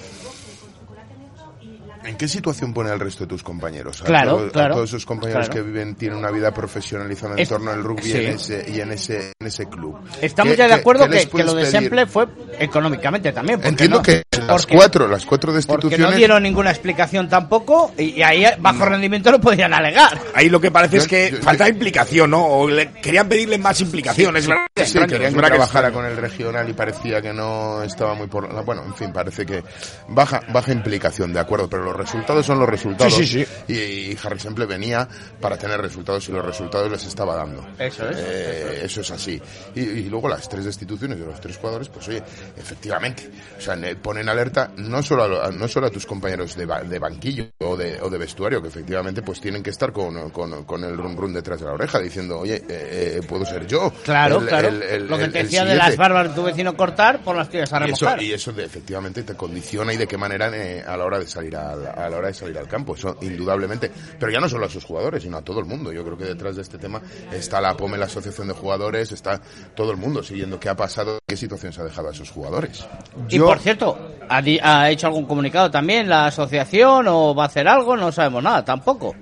¿En 2.03 2.17
qué 2.17 2.27
situación 2.27 2.71
pone 2.71 2.91
al 2.91 2.99
resto 2.99 3.23
de 3.23 3.27
tus 3.29 3.41
compañeros? 3.41 3.99
A 4.03 4.05
Claro, 4.05 4.35
todo- 4.37 4.45
a 4.45 4.51
claro, 4.51 4.73
todos 4.75 4.89
esos 4.91 5.07
compañeros 5.07 5.47
claro. 5.49 5.63
que 5.65 5.67
viven, 5.71 5.95
tienen 5.95 6.19
una 6.19 6.29
vida 6.29 6.53
profesionalizada 6.53 7.33
en 7.33 7.39
Es- 7.39 7.49
torno 7.49 7.71
al 7.71 7.83
rugby 7.83 8.03
sí. 8.03 8.17
en 8.17 8.27
ese, 8.35 8.65
y 8.69 8.79
en 8.79 8.91
ese, 8.91 9.31
en 9.39 9.47
ese 9.47 9.65
club. 9.65 9.97
Estamos 10.21 10.51
¿Qué- 10.53 10.57
ya 10.57 10.67
de 10.67 10.75
acuerdo 10.75 11.09
que, 11.09 11.27
que 11.27 11.43
lo 11.43 11.55
de? 11.55 11.65
Semple 11.65 12.05
fue 12.05 12.27
económicamente 12.59 13.31
también. 13.31 13.59
porque 13.59 13.69
Entiendo 13.69 13.97
no- 13.97 14.03
que 14.03 14.23
las 14.31 14.61
porque- 14.61 14.75
cuatro, 14.75 15.07
las 15.07 15.25
cuatro 15.25 15.47
Porque 15.51 15.57
destituciones. 15.57 16.11
no 16.11 16.17
dieron 16.17 16.43
ninguna 16.43 16.69
explicación 16.71 17.29
tampoco 17.29 17.93
y, 17.97 18.03
y 18.19 18.23
ahí 18.23 18.45
bajo 18.59 18.85
rendimiento 18.85 19.31
lo 19.31 19.39
podían 19.39 19.73
alegar. 19.73 20.19
Ahí 20.33 20.49
lo 20.49 20.59
que 20.61 20.71
parece 20.71 20.97
es 20.97 21.07
que 21.07 21.31
yo- 21.31 21.37
falta 21.41 21.67
implicación, 21.69 22.31
¿no? 22.31 22.45
O 22.45 22.67
le- 22.69 22.91
querían 22.93 23.27
pedirle 23.29 23.57
más 23.57 23.79
implicación, 23.81 24.35
es 24.37 24.47
verdad. 24.47 24.65
Sí, 24.85 24.93
querían 24.99 25.33
que 25.33 25.39
que 25.41 25.47
trabajara 25.47 25.87
extraño. 25.87 25.93
con 25.93 26.05
el 26.05 26.17
regional 26.17 26.69
y 26.69 26.73
parecía 26.73 27.21
que 27.21 27.33
no 27.33 27.81
estaba 27.83 28.13
muy 28.13 28.27
por... 28.27 28.47
Bueno, 28.65 28.83
en 28.83 28.93
fin, 28.95 29.11
parece 29.13 29.45
que 29.45 29.63
baja 30.09 30.41
baja 30.51 30.71
implicación, 30.71 31.33
de 31.33 31.39
acuerdo, 31.39 31.69
pero 31.69 31.83
los 31.83 31.95
resultados 31.95 32.45
son 32.45 32.59
los 32.59 32.67
resultados. 32.69 33.13
Sí, 33.13 33.25
sí, 33.25 33.45
sí. 33.67 33.73
Y, 33.73 34.11
y 34.11 34.17
Harry 34.23 34.39
Semple 34.39 34.65
venía 34.65 35.07
para 35.39 35.57
tener 35.57 35.79
resultados 35.81 36.27
y 36.29 36.31
los 36.31 36.45
resultados 36.45 36.91
les 36.91 37.05
estaba 37.05 37.35
dando. 37.35 37.65
Eso 37.79 38.09
es. 38.09 38.17
Eh, 38.19 38.81
eso 38.83 39.01
es 39.01 39.11
así. 39.11 39.41
Y, 39.75 39.79
y 39.81 40.09
luego 40.09 40.27
las 40.27 40.47
tres 40.49 40.65
destituciones 40.65 41.19
de 41.19 41.25
los 41.25 41.39
tres 41.39 41.57
jugadores, 41.57 41.89
pues 41.89 42.07
oye, 42.09 42.21
efectivamente, 42.57 43.29
o 43.57 43.61
sea, 43.61 43.75
ne- 43.75 43.95
ponen 43.95 44.27
alerta 44.29 44.71
no 44.77 45.01
solo 45.03 45.41
a, 45.43 45.51
no 45.51 45.67
solo 45.67 45.87
a 45.87 45.89
tus 45.89 46.05
compañeros 46.05 46.55
de, 46.55 46.65
ba- 46.65 46.83
de 46.83 46.99
banquillo 46.99 47.47
o 47.59 47.75
de, 47.77 47.99
o 48.01 48.09
de 48.09 48.17
vestuario, 48.17 48.61
que 48.61 48.67
efectivamente 48.67 49.21
pues 49.21 49.39
tienen 49.41 49.61
que 49.63 49.69
estar 49.69 49.91
con, 49.91 50.29
con, 50.31 50.63
con 50.65 50.83
el 50.83 50.97
run 50.97 51.15
run 51.17 51.33
detrás 51.33 51.59
de 51.59 51.65
la 51.65 51.73
oreja, 51.73 51.99
diciendo, 51.99 52.39
oye, 52.39 52.55
eh, 52.57 52.63
eh, 52.69 53.21
puedo 53.27 53.45
ser 53.45 53.65
yo. 53.67 53.91
Claro, 54.03 54.39
el- 54.39 54.47
claro. 54.47 54.67
el- 54.69 54.83
el- 54.83 55.07
lo 55.07 55.17
que 55.17 55.27
te 55.29 55.43
decía 55.43 55.65
de 55.65 55.75
las 55.75 55.95
barbas 55.97 56.29
de 56.29 56.35
tu 56.35 56.43
vecino 56.43 56.75
cortar 56.75 57.19
por 57.23 57.35
las 57.35 57.49
tuyas 57.49 57.71
a 57.73 57.87
Y 57.87 57.91
eso, 57.91 58.05
remojar. 58.05 58.21
y 58.23 58.33
eso 58.33 58.51
de- 58.51 58.65
efectivamente 58.65 59.23
te 59.23 59.35
condiciona 59.35 59.93
y 59.93 59.97
de 59.97 60.07
qué 60.07 60.17
manera 60.17 60.49
eh, 60.53 60.83
a 60.85 60.95
la 60.97 61.05
hora 61.05 61.19
de 61.19 61.27
salir 61.27 61.55
al, 61.55 61.85
a 61.87 62.09
la 62.09 62.17
hora 62.17 62.27
de 62.27 62.33
salir 62.33 62.57
al 62.57 62.67
campo, 62.67 62.95
eso 62.95 63.17
indudablemente. 63.21 63.91
Pero 64.19 64.31
ya 64.31 64.39
no 64.39 64.49
solo 64.49 64.65
a 64.65 64.69
sus 64.69 64.83
jugadores, 64.83 65.23
sino 65.23 65.37
a 65.37 65.41
todo 65.41 65.59
el 65.59 65.65
mundo. 65.65 65.91
Yo 65.91 66.03
creo 66.03 66.17
que 66.17 66.25
detrás 66.25 66.55
de 66.55 66.61
este 66.61 66.77
tema 66.77 67.01
está 67.31 67.61
la 67.61 67.75
POME, 67.75 67.97
la 67.97 68.05
Asociación 68.05 68.47
de 68.47 68.53
Jugadores, 68.53 69.11
está 69.11 69.41
todo 69.75 69.91
el 69.91 69.97
mundo 69.97 70.23
siguiendo 70.23 70.59
qué 70.59 70.69
ha 70.69 70.75
pasado, 70.75 71.19
qué 71.27 71.37
situación 71.37 71.73
se 71.73 71.81
ha 71.81 71.83
dejado 71.83 72.09
a 72.09 72.11
esos 72.11 72.29
jugadores. 72.35 72.85
Y 73.29 73.39
por 73.39 73.57
cierto, 73.59 73.97
¿ha, 74.29 74.41
di- 74.41 74.59
ha 74.61 74.89
hecho 74.91 75.07
algún 75.07 75.25
comunicado 75.25 75.71
también 75.71 76.07
la 76.07 76.27
asociación 76.27 77.07
o 77.07 77.33
va 77.33 77.43
a 77.43 77.47
hacer 77.47 77.67
algo? 77.67 77.95
No 77.97 78.11
sabemos 78.11 78.43
nada 78.43 78.63
tampoco. 78.63 79.15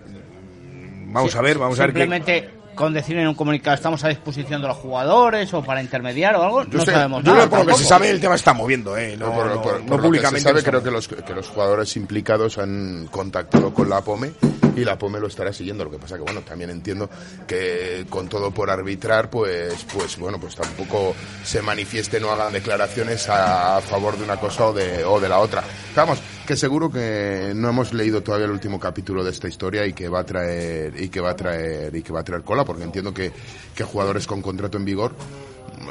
Vamos 1.07 1.35
a 1.35 1.41
ver, 1.41 1.57
vamos 1.57 1.79
a 1.79 1.83
ver. 1.83 1.91
Simplemente 1.91 2.49
con 2.75 2.91
decir 2.91 3.15
en 3.17 3.27
un 3.27 3.35
comunicado 3.35 3.75
estamos 3.75 4.03
a 4.03 4.07
disposición 4.09 4.59
de 4.61 4.67
los 4.67 4.77
jugadores 4.77 5.53
o 5.53 5.61
para 5.63 5.79
intermediar 5.79 6.35
o 6.35 6.41
algo, 6.43 6.63
Yo 6.63 6.79
no 6.79 6.85
sé, 6.85 6.91
sabemos 6.91 7.23
Yo 7.23 7.31
nada. 7.33 7.35
creo 7.35 7.45
que 7.45 7.49
por 7.51 7.59
lo 7.59 7.65
que 7.65 7.67
tampoco. 7.67 7.77
se 7.77 7.85
sabe 7.85 8.09
el 8.09 8.19
tema 8.19 8.33
está 8.35 8.53
moviendo, 8.53 8.97
¿eh? 8.97 9.15
No, 9.15 9.31
por, 9.31 9.45
no- 9.45 9.61
por- 9.61 9.79
no 9.81 9.85
por 9.85 9.89
lo 9.89 9.95
que 9.97 10.07
públicamente. 10.07 10.39
se 10.41 10.49
sabe, 10.49 10.63
creo 10.63 10.81
que 10.83 10.89
los, 10.89 11.07
que 11.07 11.33
los 11.35 11.47
jugadores 11.49 11.95
implicados 11.95 12.57
han 12.57 13.07
contactado 13.11 13.71
con 13.75 13.89
la 13.89 14.01
POME 14.01 14.31
y 14.75 14.83
la 14.83 14.97
POME 14.97 15.19
lo 15.19 15.27
estará 15.27 15.53
siguiendo. 15.53 15.83
Lo 15.83 15.91
que 15.91 15.99
pasa 15.99 16.15
que, 16.15 16.23
bueno, 16.23 16.41
también 16.41 16.69
entiendo 16.69 17.09
que 17.47 18.05
con 18.09 18.27
todo 18.27 18.51
por 18.51 18.69
arbitrar, 18.69 19.29
pues, 19.29 19.85
pues 19.93 20.17
bueno, 20.17 20.39
pues 20.39 20.55
tampoco 20.55 21.15
se 21.43 21.61
manifiesten 21.61 22.23
o 22.23 22.31
hagan 22.31 22.53
declaraciones 22.53 23.27
a, 23.29 23.81
favor 23.81 24.17
de 24.17 24.23
una 24.23 24.37
cosa 24.37 24.67
o 24.67 24.73
de, 24.73 25.03
o 25.03 25.19
de 25.19 25.29
la 25.29 25.39
otra. 25.39 25.63
Vamos, 25.95 26.19
que 26.47 26.55
seguro 26.55 26.91
que 26.91 27.53
no 27.55 27.69
hemos 27.69 27.93
leído 27.93 28.21
todavía 28.21 28.45
el 28.45 28.51
último 28.51 28.79
capítulo 28.79 29.23
de 29.23 29.31
esta 29.31 29.47
historia 29.47 29.85
y 29.85 29.93
que 29.93 30.07
va 30.07 30.21
a 30.21 30.25
traer, 30.25 30.99
y 31.01 31.09
que 31.09 31.19
va 31.19 31.31
a 31.31 31.35
traer, 31.35 31.95
y 31.95 32.01
que 32.01 32.13
va 32.13 32.21
a 32.21 32.23
traer 32.23 32.43
cola, 32.43 32.63
porque 32.65 32.83
entiendo 32.83 33.13
que, 33.13 33.31
que 33.75 33.83
jugadores 33.83 34.27
con 34.27 34.41
contrato 34.41 34.77
en 34.77 34.85
vigor 34.85 35.15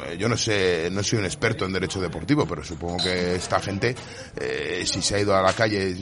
eh, 0.07 0.17
yo 0.17 0.29
no 0.29 0.37
sé, 0.37 0.89
no 0.91 1.03
soy 1.03 1.19
un 1.19 1.25
experto 1.25 1.65
en 1.65 1.73
derecho 1.73 1.99
deportivo, 1.99 2.45
pero 2.45 2.63
supongo 2.63 3.03
que 3.03 3.35
esta 3.35 3.59
gente, 3.59 3.95
eh, 4.35 4.83
si 4.85 5.01
se 5.01 5.15
ha 5.15 5.19
ido 5.19 5.35
a 5.35 5.41
la 5.41 5.53
calle 5.53 5.95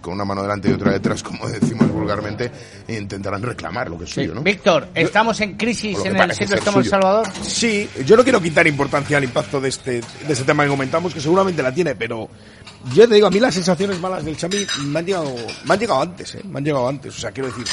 con 0.00 0.14
una 0.14 0.24
mano 0.24 0.42
delante 0.42 0.70
y 0.70 0.72
otra 0.72 0.92
detrás, 0.92 1.22
como 1.22 1.48
decimos 1.48 1.90
vulgarmente, 1.90 2.50
intentarán 2.88 3.42
reclamar 3.42 3.90
lo 3.90 3.98
que 3.98 4.04
es 4.04 4.10
Sí. 4.10 4.22
suyo, 4.22 4.34
¿no? 4.34 4.42
Víctor, 4.42 4.88
¿estamos 4.94 5.40
en 5.40 5.56
crisis 5.56 5.98
en 6.04 6.16
el 6.16 6.32
ser 6.34 6.52
El 6.52 6.62
suyo. 6.62 6.84
Salvador? 6.90 7.26
Sí, 7.42 7.88
yo 8.04 8.16
no 8.16 8.22
quiero 8.22 8.40
quitar 8.40 8.66
importancia 8.66 9.16
al 9.16 9.24
impacto 9.24 9.60
de 9.60 9.68
este, 9.68 9.92
de 10.00 10.32
este 10.32 10.44
tema 10.44 10.64
que 10.64 10.70
comentamos, 10.70 11.12
que 11.14 11.20
seguramente 11.20 11.62
la 11.62 11.72
tiene, 11.72 11.94
pero 11.94 12.28
yo 12.94 13.08
te 13.08 13.14
digo, 13.14 13.26
a 13.26 13.30
mí 13.30 13.40
las 13.40 13.54
sensaciones 13.54 14.00
malas 14.00 14.24
del 14.24 14.36
Xavi 14.36 14.66
me 14.86 14.98
han 15.00 15.06
llegado, 15.06 15.34
me 15.64 15.74
han 15.74 15.80
llegado 15.80 16.02
antes, 16.02 16.34
¿eh? 16.34 16.40
Me 16.44 16.58
han 16.58 16.64
llegado 16.64 16.88
antes, 16.88 17.16
o 17.16 17.20
sea, 17.20 17.30
quiero 17.30 17.48
decir, 17.48 17.64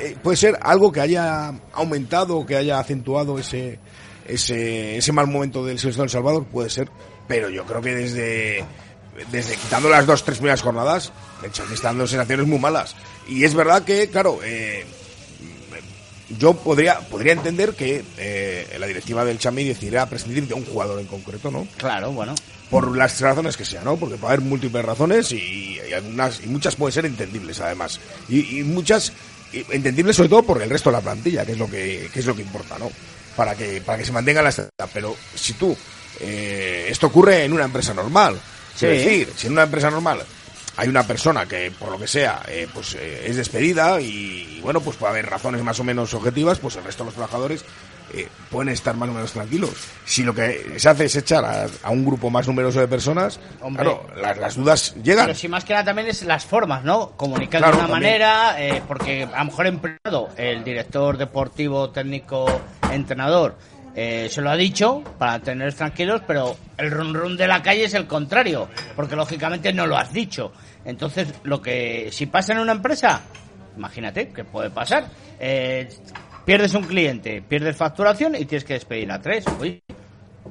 eh, 0.00 0.16
puede 0.22 0.36
ser 0.36 0.58
algo 0.62 0.92
que 0.92 1.00
haya 1.00 1.52
aumentado, 1.72 2.44
que 2.46 2.56
haya 2.56 2.78
acentuado 2.78 3.38
ese, 3.38 3.78
ese, 4.26 4.96
ese 4.98 5.12
mal 5.12 5.26
momento 5.26 5.64
del 5.64 5.78
Silvestre 5.78 6.02
del 6.02 6.10
Salvador, 6.10 6.44
puede 6.46 6.70
ser, 6.70 6.90
pero 7.28 7.48
yo 7.50 7.64
creo 7.64 7.80
que 7.80 7.94
desde, 7.94 8.64
desde 9.30 9.56
quitando 9.56 9.88
las 9.88 10.06
dos, 10.06 10.24
tres 10.24 10.38
primeras 10.38 10.62
jornadas, 10.62 11.12
el 11.42 11.52
Xavi 11.52 11.74
está 11.74 11.88
dando 11.88 12.06
sensaciones 12.06 12.46
muy 12.46 12.58
malas. 12.58 12.94
Y 13.28 13.44
es 13.44 13.54
verdad 13.54 13.82
que, 13.84 14.08
claro, 14.08 14.40
eh, 14.44 14.84
yo 16.38 16.54
podría 16.54 17.00
podría 17.00 17.32
entender 17.32 17.74
que 17.74 18.04
eh, 18.18 18.76
la 18.78 18.86
directiva 18.86 19.24
del 19.24 19.38
Chami 19.38 19.64
decidiera 19.64 20.06
prescindir 20.06 20.46
de 20.48 20.54
un 20.54 20.64
jugador 20.64 21.00
en 21.00 21.06
concreto, 21.06 21.50
¿no? 21.50 21.66
Claro, 21.76 22.12
bueno. 22.12 22.34
Por 22.70 22.96
las 22.96 23.20
razones 23.20 23.56
que 23.56 23.64
sean, 23.64 23.84
¿no? 23.84 23.96
Porque 23.96 24.16
puede 24.16 24.34
haber 24.34 24.44
múltiples 24.44 24.84
razones 24.84 25.30
y, 25.30 25.78
y 25.88 25.92
algunas 25.92 26.42
y 26.42 26.48
muchas 26.48 26.74
pueden 26.74 26.92
ser 26.92 27.06
entendibles 27.06 27.60
además 27.60 28.00
y, 28.28 28.58
y 28.58 28.64
muchas 28.64 29.12
entendibles 29.52 30.16
sobre 30.16 30.28
todo 30.28 30.42
por 30.42 30.60
el 30.60 30.68
resto 30.68 30.90
de 30.90 30.96
la 30.96 31.02
plantilla, 31.02 31.46
que 31.46 31.52
es 31.52 31.58
lo 31.58 31.70
que, 31.70 32.10
que 32.12 32.18
es 32.18 32.26
lo 32.26 32.34
que 32.34 32.42
importa, 32.42 32.76
¿no? 32.76 32.90
Para 33.36 33.54
que 33.54 33.80
para 33.80 33.98
que 33.98 34.04
se 34.04 34.10
mantenga 34.10 34.42
la 34.42 34.48
estabilidad. 34.48 34.90
Pero 34.92 35.14
si 35.34 35.52
tú 35.52 35.76
eh, 36.20 36.88
esto 36.90 37.06
ocurre 37.06 37.44
en 37.44 37.52
una 37.52 37.64
empresa 37.64 37.94
normal, 37.94 38.36
Sí. 38.76 38.86
es 38.86 39.04
decir, 39.04 39.32
si 39.36 39.46
en 39.48 39.54
una 39.54 39.62
empresa 39.64 39.90
normal 39.90 40.20
hay 40.78 40.88
una 40.88 41.02
persona 41.06 41.46
que 41.46 41.70
por 41.70 41.90
lo 41.90 41.98
que 41.98 42.06
sea 42.06 42.42
eh, 42.48 42.68
pues 42.72 42.94
eh, 42.94 43.24
es 43.26 43.36
despedida 43.36 43.98
y, 44.00 44.60
bueno 44.62 44.80
pues 44.82 44.96
puede 44.98 45.12
haber 45.12 45.26
razones 45.26 45.62
más 45.62 45.80
o 45.80 45.84
menos 45.84 46.12
objetivas 46.14 46.58
pues 46.58 46.76
el 46.76 46.84
resto 46.84 47.02
de 47.02 47.06
los 47.08 47.14
trabajadores 47.14 47.64
eh, 48.12 48.28
pueden 48.50 48.68
estar 48.68 48.94
más 48.94 49.08
o 49.08 49.12
menos 49.12 49.32
tranquilos 49.32 49.70
si 50.04 50.22
lo 50.22 50.32
que 50.34 50.74
se 50.76 50.88
hace 50.88 51.06
es 51.06 51.16
echar 51.16 51.44
a, 51.44 51.66
a 51.82 51.90
un 51.90 52.04
grupo 52.04 52.28
más 52.30 52.46
numeroso 52.46 52.78
de 52.78 52.86
personas 52.88 53.40
Hombre. 53.62 53.84
claro 53.84 54.06
las, 54.20 54.36
las 54.38 54.54
dudas 54.54 54.94
llegan 55.02 55.24
Pero 55.26 55.38
si 55.38 55.48
más 55.48 55.64
que 55.64 55.72
nada 55.72 55.86
también 55.86 56.08
es 56.08 56.22
las 56.22 56.44
formas, 56.44 56.84
¿no? 56.84 57.12
Comunicar 57.16 57.62
Claro, 57.62 57.78
de 57.78 57.82
una 57.84 57.88
también. 57.92 58.12
manera, 58.12 58.62
eh, 58.62 58.82
porque 58.86 59.24
a 59.32 59.38
lo 59.38 59.44
mejor 59.46 59.66
empleado, 59.66 60.28
el 60.36 60.62
director 60.62 61.16
deportivo, 61.18 61.90
técnico, 61.90 62.60
entrenador, 62.92 63.56
eh, 63.96 64.28
se 64.30 64.40
lo 64.42 64.50
ha 64.50 64.56
dicho 64.56 65.02
para 65.18 65.40
tener 65.40 65.74
tranquilos, 65.74 66.22
pero 66.26 66.56
el 66.76 66.90
run 66.90 67.14
run 67.14 67.36
de 67.36 67.48
la 67.48 67.62
calle 67.62 67.84
es 67.84 67.94
el 67.94 68.06
contrario, 68.06 68.68
porque 68.94 69.16
lógicamente 69.16 69.72
no 69.72 69.86
lo 69.86 69.96
has 69.96 70.12
dicho. 70.12 70.52
Entonces, 70.84 71.34
lo 71.42 71.60
que 71.60 72.10
si 72.12 72.26
pasa 72.26 72.52
en 72.52 72.60
una 72.60 72.72
empresa, 72.72 73.22
Imagínate 73.76 74.28
qué 74.28 74.44
puede 74.44 74.70
pasar. 74.70 75.06
Eh, 75.38 75.88
pierdes 76.44 76.74
un 76.74 76.84
cliente, 76.84 77.42
pierdes 77.42 77.76
facturación 77.76 78.34
y 78.34 78.44
tienes 78.44 78.64
que 78.64 78.74
despedir 78.74 79.10
a 79.12 79.20
tres. 79.20 79.44
Oye, 79.60 79.82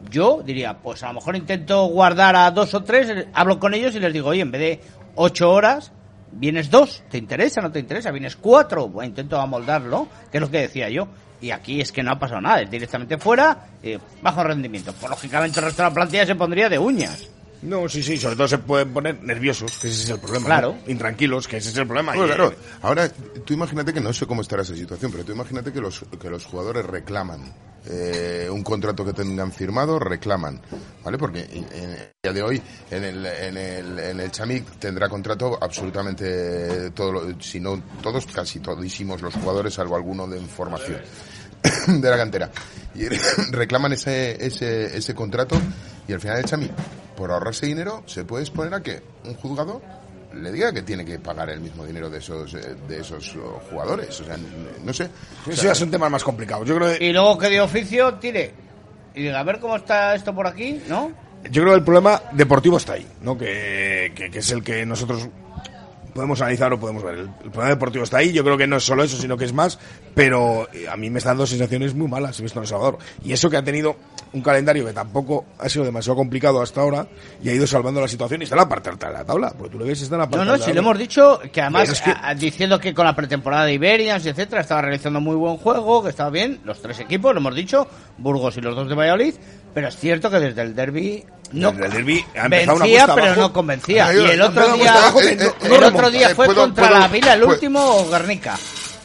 yo 0.09 0.41
diría, 0.45 0.77
pues 0.77 1.03
a 1.03 1.07
lo 1.07 1.15
mejor 1.15 1.35
intento 1.35 1.85
guardar 1.85 2.35
a 2.35 2.51
dos 2.51 2.73
o 2.73 2.83
tres, 2.83 3.27
hablo 3.33 3.59
con 3.59 3.73
ellos 3.73 3.95
y 3.95 3.99
les 3.99 4.13
digo, 4.13 4.29
oye, 4.29 4.41
en 4.41 4.51
vez 4.51 4.61
de 4.61 4.79
ocho 5.15 5.51
horas, 5.51 5.91
vienes 6.31 6.69
dos, 6.69 7.03
¿te 7.09 7.17
interesa? 7.17 7.61
¿No 7.61 7.71
te 7.71 7.79
interesa? 7.79 8.11
¿Vienes 8.11 8.35
cuatro? 8.35 8.87
Bueno, 8.87 9.09
intento 9.09 9.39
amoldarlo, 9.39 10.07
que 10.31 10.37
es 10.37 10.41
lo 10.41 10.51
que 10.51 10.61
decía 10.61 10.89
yo. 10.89 11.07
Y 11.42 11.51
aquí 11.51 11.82
es 11.82 11.92
que 11.92 12.01
no 12.01 12.12
ha 12.12 12.20
pasado 12.20 12.42
nada, 12.42 12.62
es 12.62 12.70
directamente 12.70 13.18
fuera, 13.18 13.68
eh, 13.84 14.00
bajo 14.22 14.44
rendimiento. 14.44 14.94
Pues 14.94 15.10
lógicamente 15.10 15.60
el 15.60 15.65
resto 15.65 15.84
de 15.84 15.89
la 15.89 15.94
plantilla 15.94 16.25
se 16.25 16.36
pondría 16.36 16.70
de 16.70 16.80
uñas. 16.80 17.30
No, 17.65 17.89
sí, 17.89 18.03
sí, 18.03 18.17
sobre 18.17 18.36
todo 18.36 18.48
se 18.48 18.57
pueden 18.60 18.93
poner 18.93 19.22
nerviosos, 19.24 19.79
que 19.79 19.88
ese 19.88 20.03
es 20.03 20.10
el 20.10 20.19
problema. 20.19 20.45
Claro. 20.45 20.75
¿no? 20.86 20.91
Intranquilos, 20.91 21.48
que 21.48 21.57
ese 21.57 21.69
es 21.69 21.77
el 21.77 21.86
problema. 21.88 22.13
Bueno, 22.13 22.27
claro, 22.27 22.51
eh, 22.51 22.57
ahora 22.84 23.10
tú 23.10 23.53
imagínate 23.53 23.91
que 23.93 24.01
no 24.01 24.13
sé 24.13 24.25
cómo 24.25 24.41
estará 24.41 24.62
esa 24.62 24.75
situación, 24.75 25.12
pero 25.12 25.24
tú 25.25 25.31
imagínate 25.31 25.72
que 25.74 25.81
los, 25.81 26.05
que 26.19 26.29
los 26.29 26.45
jugadores 26.45 26.86
reclaman 26.86 27.51
eh, 27.88 28.48
un 28.51 28.63
contrato 28.63 29.03
que 29.05 29.13
tengan 29.13 29.51
firmado, 29.51 30.00
reclaman, 30.00 30.60
¿vale? 31.03 31.17
Porque 31.17 31.39
en 31.41 31.65
en 31.74 31.89
el 31.91 32.10
día 32.24 32.34
de 32.34 32.41
hoy 32.43 32.62
en 32.91 33.03
el, 33.03 33.25
en 33.25 33.57
el, 33.57 34.00
en 34.00 34.19
el 34.19 34.31
Chamic 34.31 34.79
tendrá 34.79 35.07
contrato 35.10 35.57
absolutamente 35.62 36.91
todo, 36.91 37.12
lo- 37.12 37.41
si 37.41 37.60
no 37.60 37.81
todos, 38.01 38.25
casi 38.27 38.60
todísimos 38.60 39.22
los 39.22 39.34
jugadores, 39.36 39.74
salvo 39.75 39.95
alguno 39.95 40.27
de 40.27 40.39
formación 40.41 41.00
de 41.88 42.10
la 42.10 42.17
cantera. 42.17 42.51
Y 42.95 43.05
reclaman 43.51 43.93
ese, 43.93 44.43
ese, 44.45 44.98
ese 44.98 45.13
contrato 45.15 45.55
y 46.07 46.13
al 46.13 46.22
final 46.22 46.38
el 46.39 46.45
Chami, 46.45 46.69
por 47.15 47.31
ahorrarse 47.31 47.65
dinero, 47.65 48.03
se 48.05 48.24
puede 48.24 48.43
exponer 48.43 48.74
a 48.74 48.81
que 48.81 49.01
un 49.24 49.36
juzgado 49.36 49.81
le 50.34 50.51
diga 50.51 50.74
que 50.74 50.81
tiene 50.81 51.05
que 51.05 51.17
pagar 51.19 51.50
el 51.50 51.62
mismo 51.62 51.86
dinero 51.86 52.10
de 52.10 52.19
esos 52.19 52.53
eh, 52.55 52.75
de 52.88 53.00
esos 53.00 53.36
oh, 53.38 53.62
jugadores. 53.69 54.19
O 54.19 54.25
sea, 54.25 54.38
no 54.84 54.93
sé. 54.93 55.10
O 55.48 55.50
Eso 55.50 55.63
ya 55.63 55.75
son 55.75 55.89
temas 55.89 56.12
más 56.12 56.24
complicados. 56.24 56.67
Yo 56.67 56.75
creo, 56.75 56.98
que, 56.98 57.05
Y 57.05 57.13
luego 57.13 57.38
que 57.38 57.50
de 57.50 57.62
oficio 57.62 58.15
tire. 58.15 58.53
Y 59.13 59.24
diga, 59.24 59.39
a 59.39 59.43
ver 59.43 59.60
cómo 59.60 59.77
está 59.77 60.13
esto 60.13 60.36
por 60.36 60.45
aquí, 60.48 60.81
¿no? 60.89 61.12
yo 61.50 61.62
creo 61.62 61.74
que 61.74 61.79
el 61.79 61.84
problema 61.84 62.22
deportivo 62.31 62.77
está 62.77 62.93
ahí, 62.93 63.07
¿no? 63.22 63.38
Que, 63.38 64.12
que, 64.15 64.31
que 64.31 64.39
es 64.39 64.51
el 64.51 64.63
que 64.63 64.86
nosotros 64.86 65.29
podemos 66.15 66.39
analizar 66.39 66.72
o 66.72 66.79
podemos 66.79 67.03
ver. 67.03 67.15
El, 67.15 67.22
el 67.43 67.51
problema 67.51 67.69
deportivo 67.72 68.05
está 68.05 68.17
ahí. 68.19 68.31
Yo 68.31 68.43
creo 68.45 68.57
que 68.57 68.65
no 68.67 68.77
es 68.77 68.84
solo 68.84 69.03
eso, 69.03 69.17
sino 69.17 69.36
que 69.38 69.43
es 69.43 69.51
más. 69.53 69.77
Pero 70.15 70.67
eh, 70.74 70.88
a 70.89 70.95
mí 70.95 71.10
me 71.10 71.17
están 71.19 71.31
dando 71.31 71.45
sensaciones 71.45 71.93
muy 71.93 72.07
malas, 72.07 72.39
he 72.39 72.43
visto 72.43 72.57
en 72.60 72.63
El 72.63 72.69
Salvador. 72.69 72.98
Y 73.24 73.34
eso 73.34 73.50
que 73.50 73.57
ha 73.57 73.63
tenido 73.63 73.98
un 74.31 74.41
calendario 74.41 74.86
que 74.86 74.93
tampoco 74.93 75.45
ha 75.60 75.67
sido 75.67 75.84
demasiado 75.84 76.15
complicado 76.15 76.62
hasta 76.62 76.79
ahora 76.81 77.05
y 77.43 77.50
ha 77.50 77.53
ido 77.53 77.67
salvando 77.67 78.00
la 78.00 78.07
situación 78.07 78.41
y 78.41 78.45
está 78.45 78.55
en 78.55 78.62
la 78.62 78.69
parte 78.69 78.89
alta 78.89 79.07
de 79.07 79.13
la 79.13 79.25
tabla. 79.25 79.53
Porque 79.57 79.74
tú 79.74 79.79
le 79.79 79.86
ves, 79.86 80.01
está 80.01 80.15
en 80.15 80.22
la 80.22 80.29
parte 80.29 80.45
No, 80.45 80.57
no, 80.57 80.63
si 80.63 80.72
lo 80.72 80.79
hemos 80.79 80.98
dicho, 80.98 81.39
que 81.51 81.62
además 81.62 81.81
Pero 81.84 81.93
es 81.93 82.01
que- 82.01 82.12
a- 82.12 82.29
a- 82.29 82.34
diciendo 82.36 82.79
que 82.79 82.93
con 82.93 83.05
la 83.05 83.15
pretemporada 83.15 83.65
de 83.65 83.74
Iberians, 83.74 84.25
etcétera, 84.25 84.62
estaba 84.62 84.81
realizando 84.84 85.19
muy 85.19 85.36
buen 85.36 85.57
juego, 85.57 86.01
que 86.01 86.10
estaba 86.12 86.29
bien, 86.29 86.62
los 86.63 86.81
tres 86.81 86.98
equipos, 87.01 87.34
lo 87.34 87.41
hemos 87.41 87.55
dicho, 87.55 87.88
Burgos 88.17 88.55
y 88.55 88.62
los 88.62 88.74
dos 88.74 88.88
de 88.88 88.95
Valladolid, 88.95 89.34
pero 89.74 89.89
es 89.89 89.98
cierto 89.98 90.31
que 90.31 90.39
desde 90.39 90.62
el 90.62 90.74
derby 90.75 91.25
no 91.51 91.69
el 91.69 91.83
ha 92.35 92.45
empezado 92.45 92.79
vencía, 92.79 93.07
pero 93.13 93.25
abajo. 93.27 93.41
no 93.41 93.53
convencía. 93.53 94.13
Y 94.13 94.25
el 94.31 94.41
otro 94.41 94.63
día, 94.73 94.75
cuesta 94.77 94.99
abajo, 94.99 95.19
el 95.21 95.27
eh, 95.27 95.37
eh, 95.43 95.85
otro 95.85 96.11
día 96.11 96.29
Eh, 96.31 96.35
fue 96.35 96.45
puedo- 96.45 96.61
contra 96.61 96.87
puedo- 96.87 96.99
la 96.99 97.07
Vila, 97.07 97.33
el 97.33 97.39
puedo- 97.41 97.53
último 97.53 97.79
o 97.97 98.09
Guernica. 98.09 98.57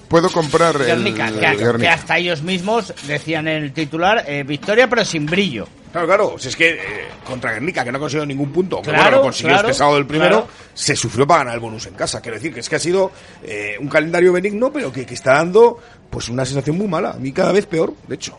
Puedo 0.09 0.28
comprar 0.30 0.75
el, 0.76 0.87
Guernica, 0.87 1.28
que, 1.30 1.47
el 1.47 1.56
que 1.59 1.64
Guernica. 1.64 1.92
hasta 1.94 2.18
ellos 2.18 2.42
mismos 2.42 2.92
decían 3.06 3.47
en 3.47 3.62
el 3.62 3.73
titular 3.73 4.25
eh, 4.26 4.42
victoria 4.42 4.88
pero 4.88 5.04
sin 5.04 5.25
brillo. 5.26 5.68
Claro, 5.92 6.06
claro, 6.06 6.35
si 6.38 6.49
es 6.49 6.56
que 6.56 6.70
eh, 6.70 6.78
contra 7.25 7.52
Guernica, 7.52 7.85
que 7.85 7.92
no 7.92 7.99
ha 7.99 8.00
conseguido 8.00 8.26
ningún 8.26 8.50
punto, 8.52 8.78
que 8.78 8.90
Claro, 8.90 9.02
bueno, 9.02 9.16
lo 9.18 9.23
consiguió 9.23 9.52
claro, 9.54 9.68
este 9.68 9.78
sábado 9.78 9.99
el 9.99 10.06
primero, 10.06 10.30
claro. 10.42 10.49
se 10.75 10.97
sufrió 10.97 11.26
para 11.26 11.40
ganar 11.40 11.54
el 11.54 11.61
bonus 11.61 11.87
en 11.87 11.94
casa. 11.94 12.20
Quiero 12.20 12.37
decir 12.38 12.52
que 12.54 12.61
es 12.61 12.68
que 12.68 12.76
ha 12.76 12.80
sido 12.80 13.11
eh, 13.44 13.76
un 13.80 13.88
calendario 13.88 14.32
benigno, 14.32 14.73
pero 14.73 14.92
que, 14.92 15.04
que 15.06 15.14
está 15.14 15.35
dando 15.35 15.78
pues 16.11 16.28
una 16.28 16.44
sensación 16.44 16.76
muy 16.78 16.88
mala. 16.88 17.11
A 17.11 17.14
mí 17.14 17.30
cada 17.32 17.52
vez 17.52 17.66
peor, 17.66 17.94
de 18.09 18.14
hecho. 18.16 18.37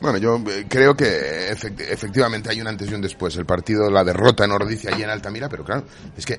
Bueno, 0.00 0.18
yo 0.18 0.36
eh, 0.50 0.66
creo 0.68 0.94
que 0.96 1.50
efect- 1.52 1.80
efectivamente 1.88 2.50
hay 2.50 2.60
un 2.60 2.66
antes 2.68 2.90
y 2.90 2.94
un 2.94 3.00
después. 3.00 3.34
El 3.36 3.46
partido, 3.46 3.90
la 3.90 4.04
derrota 4.04 4.44
en 4.44 4.52
Ordicia 4.52 4.90
y 4.98 5.02
en 5.02 5.10
Altamira, 5.10 5.48
pero 5.48 5.64
claro, 5.64 5.84
es 6.16 6.26
que 6.26 6.34
eh, 6.34 6.38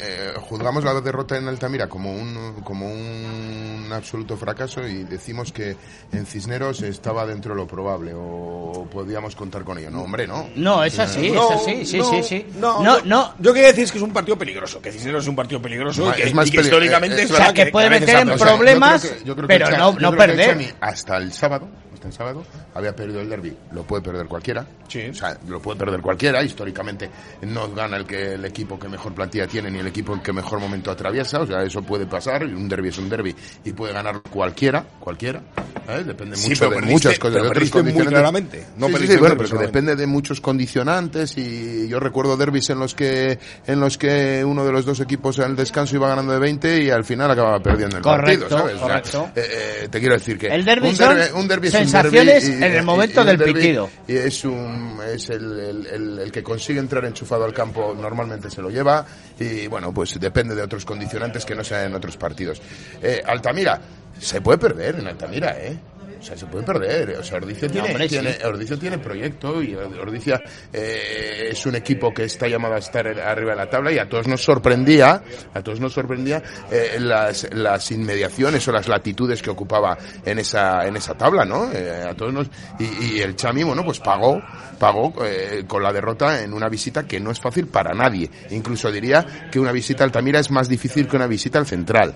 eh, 0.00 0.32
juzgamos 0.40 0.82
la 0.84 0.94
derrota 1.00 1.36
en 1.36 1.46
Altamira 1.48 1.88
como 1.88 2.12
un, 2.12 2.60
como 2.64 2.86
un 2.90 3.88
absoluto 3.92 4.36
fracaso 4.36 4.86
y 4.86 5.04
decimos 5.04 5.52
que 5.52 5.76
en 6.12 6.24
Cisneros 6.24 6.82
estaba 6.82 7.26
dentro 7.26 7.54
de 7.54 7.60
lo 7.60 7.66
probable 7.66 8.12
o 8.14 8.88
podíamos 8.90 9.34
contar 9.36 9.64
con 9.64 9.78
ello. 9.78 9.90
No, 9.90 10.02
hombre, 10.02 10.26
no. 10.26 10.48
No, 10.56 10.82
es 10.84 10.98
así, 10.98 11.30
No, 11.30 11.50
es 11.52 11.60
así, 11.60 11.84
sí, 11.84 11.98
no, 11.98 12.04
sí, 12.10 12.22
sí. 12.22 12.46
No, 12.58 12.82
no, 12.82 12.98
yo, 13.00 13.04
no. 13.04 13.34
yo 13.40 13.52
quería 13.52 13.68
decir 13.68 13.84
es 13.84 13.92
que 13.92 13.98
es 13.98 14.04
un 14.04 14.12
partido 14.12 14.38
peligroso, 14.38 14.80
que 14.80 14.90
Cisneros 14.92 15.24
es 15.24 15.28
un 15.28 15.36
partido 15.36 15.60
peligroso 15.60 16.08
y 16.10 16.12
que, 16.14 16.22
es 16.28 16.34
más 16.34 16.48
y 16.48 16.52
que 16.52 16.60
históricamente 16.60 17.20
eh, 17.20 17.24
es 17.24 17.30
o 17.32 17.36
sea, 17.36 17.52
que 17.52 17.66
puede 17.66 17.90
meter 17.90 18.08
en 18.20 18.28
pasado. 18.28 18.34
O 18.34 18.38
sea, 18.38 18.46
yo 18.52 18.56
problemas, 18.56 19.00
creo 19.02 19.12
que- 19.18 19.24
yo 19.24 19.34
creo 19.36 19.48
que 19.48 19.54
pero 19.54 19.66
el 19.66 19.72
Cha- 19.72 19.78
no, 19.78 19.92
yo 19.92 19.98
no 20.00 20.10
creo 20.16 20.26
que 20.26 20.32
el 20.42 20.46
perder. 20.56 20.74
Hasta 20.80 21.16
el 21.18 21.32
sábado, 21.32 21.68
el 22.08 22.12
sábado, 22.12 22.44
había 22.74 22.94
perdido 22.94 23.20
el 23.20 23.28
derby. 23.28 23.56
Lo 23.72 23.82
puede 23.82 24.02
perder 24.02 24.26
cualquiera. 24.26 24.66
Sí. 24.88 25.08
O 25.10 25.14
sea, 25.14 25.36
lo 25.48 25.60
puede 25.60 25.78
perder 25.78 26.00
cualquiera. 26.00 26.42
Históricamente 26.42 27.08
no 27.42 27.70
gana 27.72 27.96
el 27.96 28.04
que 28.06 28.34
el 28.34 28.44
equipo 28.44 28.78
que 28.78 28.88
mejor 28.88 29.14
plantilla 29.14 29.46
tiene 29.46 29.70
ni 29.70 29.78
el 29.78 29.86
equipo 29.86 30.20
que 30.22 30.32
mejor 30.32 30.60
momento 30.60 30.90
atraviesa. 30.90 31.40
O 31.40 31.46
sea, 31.46 31.62
eso 31.62 31.82
puede 31.82 32.06
pasar. 32.06 32.42
y 32.42 32.52
Un 32.52 32.68
derby 32.68 32.88
es 32.88 32.98
un 32.98 33.08
derby 33.08 33.34
y 33.64 33.72
puede 33.72 33.92
ganar 33.92 34.20
cualquiera, 34.30 34.84
cualquiera. 35.00 35.40
¿eh? 35.88 36.02
Depende 36.04 36.36
Sí, 36.36 36.50
mucho 36.50 36.68
pero 36.68 36.70
de 36.70 36.76
perdiste- 36.86 36.92
muchas 36.92 37.18
cosas. 37.18 37.32
pero 37.32 37.44
de 37.44 37.50
otros 37.50 37.70
perdiste 37.70 37.82
muy 37.98 38.06
claramente. 38.06 38.66
No 38.76 38.88
Sí, 38.88 39.06
sí, 39.06 39.16
bueno, 39.16 39.36
pero 39.38 39.58
depende 39.58 39.96
de 39.96 40.06
muchos 40.06 40.40
condicionantes 40.40 41.36
y 41.38 41.88
yo 41.88 41.98
recuerdo 42.00 42.36
derbis 42.36 42.70
en 42.70 42.78
los 42.78 42.94
que 42.94 43.38
en 43.66 43.80
los 43.80 43.98
que 43.98 44.44
uno 44.44 44.64
de 44.64 44.72
los 44.72 44.84
dos 44.84 45.00
equipos 45.00 45.38
al 45.40 45.56
descanso 45.56 45.96
iba 45.96 46.08
ganando 46.08 46.32
de 46.32 46.38
20 46.38 46.82
y 46.82 46.90
al 46.90 47.04
final 47.04 47.30
acababa 47.30 47.60
perdiendo 47.60 47.96
el 47.96 48.02
Correcto, 48.02 48.48
partido, 48.48 48.58
¿sabes? 48.58 48.74
O 48.76 48.78
sea, 48.78 48.86
correcto. 48.88 49.30
eh, 49.40 49.80
eh, 49.84 49.88
te 49.90 49.98
quiero 50.00 50.14
decir 50.14 50.38
que 50.38 50.46
El 50.48 50.64
derbi 50.64 50.88
un 50.88 50.94
derbi- 50.96 51.32
un 51.34 51.48
derbi 51.48 51.68
es 51.68 51.74
un 51.74 51.91
sensaciones 51.92 52.44
en 52.48 52.62
el 52.64 52.82
momento 52.84 53.20
un 53.20 53.26
del 53.26 53.36
derbi 53.38 53.54
pitido. 53.54 53.90
Y 54.08 54.16
es 54.16 54.44
un 54.44 54.98
es 55.12 55.30
el, 55.30 55.58
el, 55.60 55.86
el- 55.86 56.18
el 56.18 56.32
que 56.32 56.42
consigue 56.42 56.80
entrar 56.80 57.04
enchufado 57.04 57.44
al 57.44 57.52
campo 57.52 57.94
normalmente 57.98 58.50
se 58.50 58.62
lo 58.62 58.70
lleva 58.70 59.04
y 59.38 59.66
bueno, 59.66 59.92
pues 59.92 60.18
depende 60.18 60.54
de 60.54 60.62
otros 60.62 60.84
condicionantes 60.84 61.44
que 61.44 61.54
no 61.54 61.62
sean 61.64 61.86
en 61.86 61.94
otros 61.94 62.16
partidos. 62.16 62.60
Eh, 63.02 63.22
Altamira 63.24 63.80
se 64.18 64.40
puede 64.40 64.58
perder 64.58 64.96
en 65.00 65.06
Altamira, 65.08 65.56
¿eh? 65.58 65.76
O 66.22 66.24
sea, 66.24 66.36
se 66.36 66.46
puede 66.46 66.64
perder. 66.64 67.18
O 67.18 67.24
sea, 67.24 67.38
Ordicia 67.38 67.68
tiene, 67.68 67.88
hombre, 67.88 68.08
sí. 68.08 68.16
tiene, 68.16 68.38
Ordicia 68.44 68.76
tiene 68.76 68.98
proyecto 68.98 69.60
y 69.60 69.74
Ordicia 69.74 70.40
eh, 70.72 71.48
es 71.50 71.66
un 71.66 71.74
equipo 71.74 72.14
que 72.14 72.24
está 72.24 72.46
llamado 72.46 72.76
a 72.76 72.78
estar 72.78 73.04
arriba 73.08 73.50
de 73.50 73.56
la 73.56 73.68
tabla 73.68 73.90
y 73.90 73.98
a 73.98 74.08
todos 74.08 74.28
nos 74.28 74.40
sorprendía, 74.40 75.20
a 75.52 75.62
todos 75.62 75.80
nos 75.80 75.92
sorprendía 75.92 76.40
eh, 76.70 76.98
las, 77.00 77.52
las 77.52 77.90
inmediaciones 77.90 78.66
o 78.68 78.72
las 78.72 78.86
latitudes 78.86 79.42
que 79.42 79.50
ocupaba 79.50 79.98
en 80.24 80.38
esa, 80.38 80.86
en 80.86 80.96
esa 80.96 81.14
tabla, 81.14 81.44
¿no? 81.44 81.72
Eh, 81.72 82.06
a 82.08 82.14
todos 82.14 82.32
nos, 82.32 82.46
y, 82.78 83.16
y 83.16 83.20
el 83.20 83.34
Chami, 83.34 83.64
bueno, 83.64 83.84
pues 83.84 83.98
pagó, 83.98 84.40
pagó 84.78 85.12
eh, 85.24 85.64
con 85.66 85.82
la 85.82 85.92
derrota 85.92 86.42
en 86.42 86.52
una 86.52 86.68
visita 86.68 87.04
que 87.04 87.18
no 87.18 87.32
es 87.32 87.40
fácil 87.40 87.66
para 87.66 87.94
nadie. 87.94 88.30
Incluso 88.50 88.92
diría 88.92 89.48
que 89.50 89.58
una 89.58 89.72
visita 89.72 90.04
a 90.04 90.06
Altamira 90.06 90.38
es 90.38 90.52
más 90.52 90.68
difícil 90.68 91.08
que 91.08 91.16
una 91.16 91.26
visita 91.26 91.58
al 91.58 91.66
Central. 91.66 92.14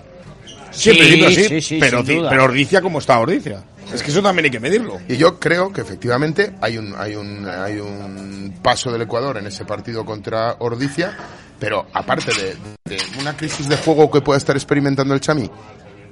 Sí, 0.77 0.89
en 0.91 0.95
Sí, 0.95 1.01
principio 1.01 1.29
sí, 1.31 1.43
sí, 1.49 1.61
sí, 1.61 1.77
pero, 1.79 1.97
sin 1.99 2.07
di- 2.07 2.15
duda. 2.15 2.29
pero 2.29 2.43
Ordicia 2.43 2.81
como 2.81 2.99
está 2.99 3.19
Ordicia. 3.19 3.63
Es 3.93 4.03
que 4.03 4.11
eso 4.11 4.21
también 4.21 4.45
hay 4.45 4.51
que 4.51 4.59
medirlo. 4.59 4.99
Y 5.07 5.15
yo 5.17 5.39
creo 5.39 5.71
que 5.71 5.81
efectivamente 5.81 6.53
hay 6.61 6.77
un, 6.77 6.93
hay 6.97 7.15
un, 7.15 7.47
hay 7.47 7.77
un 7.79 8.59
paso 8.61 8.91
del 8.91 9.01
Ecuador 9.03 9.37
en 9.37 9.47
ese 9.47 9.63
partido 9.65 10.03
contra 10.05 10.57
Ordicia, 10.59 11.17
pero 11.59 11.87
aparte 11.93 12.31
de, 12.33 12.55
de 12.95 13.01
una 13.19 13.35
crisis 13.35 13.67
de 13.69 13.77
juego 13.77 14.11
que 14.11 14.21
pueda 14.21 14.37
estar 14.37 14.55
experimentando 14.55 15.13
el 15.13 15.21
Chami, 15.21 15.49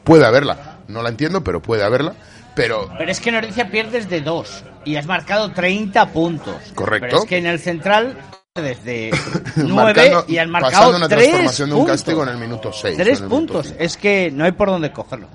puede 0.04 0.26
haberla. 0.26 0.80
No 0.88 1.02
la 1.04 1.10
entiendo, 1.10 1.44
pero 1.44 1.62
puede 1.62 1.84
haberla. 1.84 2.14
Pero 2.56 2.90
Pero 2.98 3.12
es 3.12 3.20
que 3.20 3.30
en 3.30 3.36
Ordicia 3.36 3.70
pierdes 3.70 4.10
de 4.10 4.22
dos 4.22 4.64
y 4.86 4.96
has 4.96 5.06
marcado 5.06 5.52
30 5.52 6.14
puntos. 6.14 6.56
Correcto. 6.74 7.08
Pero 7.10 7.20
es 7.24 7.26
que 7.26 7.38
en 7.38 7.46
el 7.48 7.60
central 7.60 8.18
desde 8.66 9.12
9 9.58 9.74
marcando- 9.74 10.26
y 10.30 10.38
han 10.38 10.50
marcado 10.50 10.96
una 10.96 11.10
3 11.10 11.20
transformación 11.20 11.70
de 11.70 11.76
un 11.76 11.80
puntos. 11.82 11.98
castigo 11.98 12.24
en 12.24 12.30
el 12.30 12.38
minuto 12.38 12.72
6. 12.72 12.98
Tres 12.98 13.22
puntos. 13.22 13.74
Es 13.78 13.98
que 13.98 14.32
no 14.32 14.46
hay 14.46 14.54
por 14.54 14.70
dónde 14.70 14.92
cogerlo. 14.94 15.28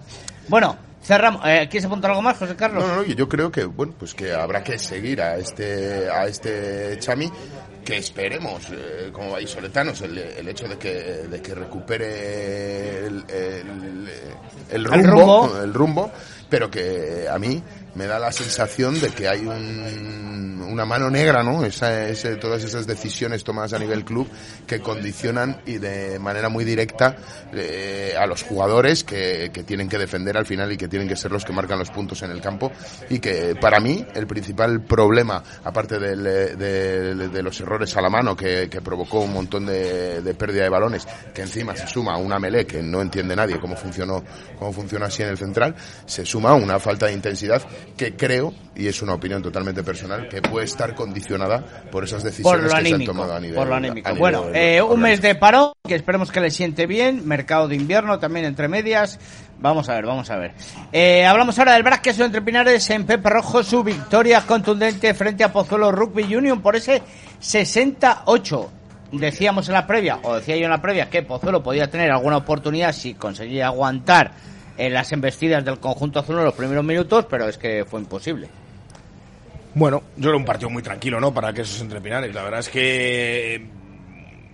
Bueno, 0.48 0.76
cerramos. 1.02 1.42
Eh, 1.44 1.68
¿Quieres 1.70 1.84
apuntar 1.84 2.12
algo 2.12 2.22
más, 2.22 2.38
José 2.38 2.56
Carlos? 2.56 2.82
No, 2.82 2.88
no, 2.88 2.96
no, 2.96 3.04
yo 3.04 3.28
creo 3.28 3.52
que 3.52 3.64
bueno, 3.64 3.92
pues 3.98 4.14
que 4.14 4.32
habrá 4.32 4.64
que 4.64 4.78
seguir 4.78 5.20
a 5.20 5.36
este 5.36 6.08
a 6.08 6.26
este 6.26 6.98
Chami 6.98 7.30
que 7.84 7.98
esperemos 7.98 8.62
eh, 8.72 9.10
como 9.12 9.32
vallisoletanos 9.32 10.00
el, 10.00 10.16
el 10.16 10.48
hecho 10.48 10.66
de 10.66 10.78
que 10.78 10.88
de 11.28 11.42
que 11.42 11.54
recupere 11.54 13.06
el, 13.06 13.24
el, 13.28 14.08
el 14.70 14.84
rumbo, 14.84 15.08
rumbo. 15.46 15.60
el 15.62 15.74
rumbo 15.74 16.10
pero 16.48 16.70
que 16.70 17.26
a 17.30 17.38
mí 17.38 17.62
me 17.94 18.06
da 18.06 18.18
la 18.18 18.32
sensación 18.32 19.00
de 19.00 19.10
que 19.10 19.28
hay 19.28 19.40
un, 19.40 20.62
una 20.70 20.84
mano 20.84 21.10
negra, 21.10 21.42
¿no? 21.42 21.64
Esa, 21.64 22.08
ese, 22.08 22.36
todas 22.36 22.62
esas 22.64 22.86
decisiones 22.86 23.44
tomadas 23.44 23.72
a 23.72 23.78
nivel 23.78 24.04
club 24.04 24.28
que 24.66 24.80
condicionan 24.80 25.60
y 25.66 25.78
de 25.78 26.18
manera 26.18 26.48
muy 26.48 26.64
directa 26.64 27.16
eh, 27.52 28.14
a 28.18 28.26
los 28.26 28.42
jugadores 28.42 29.04
que, 29.04 29.50
que, 29.52 29.64
tienen 29.64 29.88
que 29.88 29.98
defender 29.98 30.36
al 30.36 30.46
final 30.46 30.72
y 30.72 30.76
que 30.76 30.88
tienen 30.88 31.08
que 31.08 31.16
ser 31.16 31.32
los 31.32 31.44
que 31.44 31.52
marcan 31.52 31.78
los 31.78 31.90
puntos 31.90 32.22
en 32.22 32.30
el 32.30 32.40
campo 32.40 32.70
y 33.08 33.18
que 33.18 33.56
para 33.60 33.80
mí 33.80 34.04
el 34.14 34.26
principal 34.26 34.82
problema, 34.82 35.42
aparte 35.64 35.98
de, 35.98 36.16
de, 36.56 37.42
los 37.42 37.60
errores 37.60 37.96
a 37.96 38.02
la 38.02 38.10
mano 38.10 38.36
que, 38.36 38.68
que 38.68 38.80
provocó 38.80 39.20
un 39.20 39.32
montón 39.32 39.66
de, 39.66 40.20
de, 40.20 40.34
pérdida 40.34 40.62
de 40.64 40.68
balones, 40.68 41.06
que 41.34 41.42
encima 41.42 41.74
se 41.74 41.86
suma 41.86 42.14
a 42.14 42.18
una 42.18 42.38
melé 42.38 42.66
que 42.66 42.82
no 42.82 43.00
entiende 43.00 43.34
nadie 43.34 43.58
cómo 43.58 43.76
funcionó, 43.76 44.22
cómo 44.58 44.72
funcionó 44.72 45.06
así 45.06 45.22
en 45.22 45.30
el 45.30 45.38
central, 45.38 45.74
se 46.06 46.24
suma 46.24 46.54
una 46.54 46.78
falta 46.78 47.06
de 47.06 47.12
intensidad 47.12 47.62
que 47.96 48.16
creo, 48.16 48.54
y 48.74 48.86
es 48.88 49.02
una 49.02 49.14
opinión 49.14 49.42
totalmente 49.42 49.82
personal, 49.82 50.28
que 50.28 50.40
puede 50.40 50.66
estar 50.66 50.94
condicionada 50.94 51.64
por 51.90 52.04
esas 52.04 52.22
decisiones 52.22 52.72
por 52.72 52.82
que 52.82 52.88
se 52.88 52.94
han 52.94 53.04
tomado 53.04 53.34
a 53.34 53.40
nivel. 53.40 53.56
Por 53.56 53.68
lo 53.68 53.74
anímico. 53.74 54.14
bueno, 54.16 54.46
eh, 54.54 54.80
un 54.80 55.00
mes 55.00 55.20
de 55.20 55.34
paro, 55.34 55.74
que 55.86 55.94
esperemos 55.94 56.32
que 56.32 56.40
le 56.40 56.50
siente 56.50 56.86
bien, 56.86 57.26
mercado 57.26 57.68
de 57.68 57.76
invierno 57.76 58.18
también 58.18 58.46
entre 58.46 58.68
medias. 58.68 59.18
Vamos 59.58 59.88
a 59.90 59.94
ver, 59.94 60.06
vamos 60.06 60.30
a 60.30 60.36
ver. 60.36 60.52
Eh, 60.92 61.26
hablamos 61.26 61.58
ahora 61.58 61.74
del 61.74 61.82
Brasqueso 61.82 62.24
entre 62.24 62.40
Pinares 62.40 62.88
en 62.90 63.04
Pepe 63.04 63.28
Rojo, 63.28 63.62
su 63.62 63.84
victoria 63.84 64.40
contundente 64.46 65.12
frente 65.12 65.44
a 65.44 65.52
Pozuelo 65.52 65.92
Rugby 65.92 66.34
Union 66.34 66.62
por 66.62 66.76
ese 66.76 67.02
68 67.40 68.70
decíamos 69.12 69.68
en 69.68 69.74
la 69.74 69.86
previa, 69.86 70.18
o 70.22 70.36
decía 70.36 70.56
yo 70.56 70.64
en 70.64 70.70
la 70.70 70.80
previa, 70.80 71.10
que 71.10 71.22
Pozuelo 71.22 71.62
podía 71.62 71.90
tener 71.90 72.10
alguna 72.10 72.38
oportunidad 72.38 72.92
si 72.92 73.14
conseguía 73.14 73.66
aguantar 73.66 74.32
en 74.80 74.94
las 74.94 75.12
embestidas 75.12 75.62
del 75.62 75.78
conjunto 75.78 76.20
azul 76.20 76.38
en 76.38 76.44
los 76.44 76.54
primeros 76.54 76.82
minutos, 76.82 77.26
pero 77.28 77.46
es 77.46 77.58
que 77.58 77.84
fue 77.84 78.00
imposible. 78.00 78.48
Bueno, 79.74 80.02
yo 80.16 80.30
era 80.30 80.38
un 80.38 80.44
partido 80.44 80.70
muy 80.70 80.82
tranquilo, 80.82 81.20
¿no? 81.20 81.34
Para 81.34 81.52
que 81.52 81.60
esos 81.60 81.80
entrepinares. 81.82 82.34
La 82.34 82.42
verdad 82.42 82.60
es 82.60 82.70
que, 82.70 83.66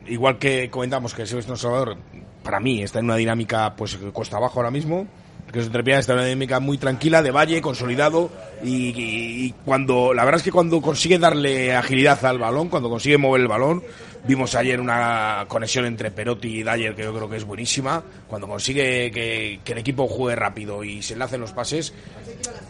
igual 0.09 0.39
que 0.39 0.69
comentamos 0.69 1.15
que 1.15 1.23
el 1.23 1.29
Silvestre 1.29 1.57
Salvador, 1.57 1.97
para 2.43 2.59
mí, 2.59 2.83
está 2.83 2.99
en 2.99 3.05
una 3.05 3.17
dinámica, 3.17 3.75
pues, 3.77 3.97
cuesta 4.13 4.37
abajo 4.37 4.59
ahora 4.59 4.73
mismo. 4.73 5.07
Que 5.53 5.61
esos 5.61 5.69
entrepinares 5.69 6.03
está 6.03 6.15
en 6.15 6.19
una 6.19 6.27
dinámica 6.27 6.59
muy 6.59 6.77
tranquila, 6.77 7.23
de 7.23 7.31
valle, 7.31 7.63
consolidado. 7.63 8.29
Y, 8.65 8.93
y, 8.97 9.55
cuando, 9.65 10.13
la 10.13 10.25
verdad 10.25 10.41
es 10.41 10.45
que 10.45 10.51
cuando 10.51 10.81
consigue 10.83 11.21
darle 11.21 11.75
agilidad 11.75 12.23
al 12.25 12.39
balón, 12.39 12.69
cuando 12.69 12.91
consigue 12.91 13.17
mover 13.17 13.43
el 13.43 13.49
balón, 13.49 13.85
Vimos 14.27 14.55
ayer 14.57 14.81
una 14.81 15.45
conexión 15.47 15.85
entre 15.85 16.11
Perotti 16.11 16.59
y 16.59 16.63
Dyer 16.65 16.95
que 16.95 17.05
yo 17.05 17.15
creo 17.15 17.29
que 17.29 17.37
es 17.37 17.45
buenísima. 17.45 18.03
Cuando 18.27 18.49
consigue 18.49 19.11
que, 19.13 19.61
que 19.65 19.73
el 19.73 19.79
equipo 19.79 20.09
juegue 20.09 20.35
rápido 20.35 20.83
y 20.83 21.01
se 21.03 21.13
enlacen 21.13 21.41
los 21.41 21.53
pases, 21.53 21.95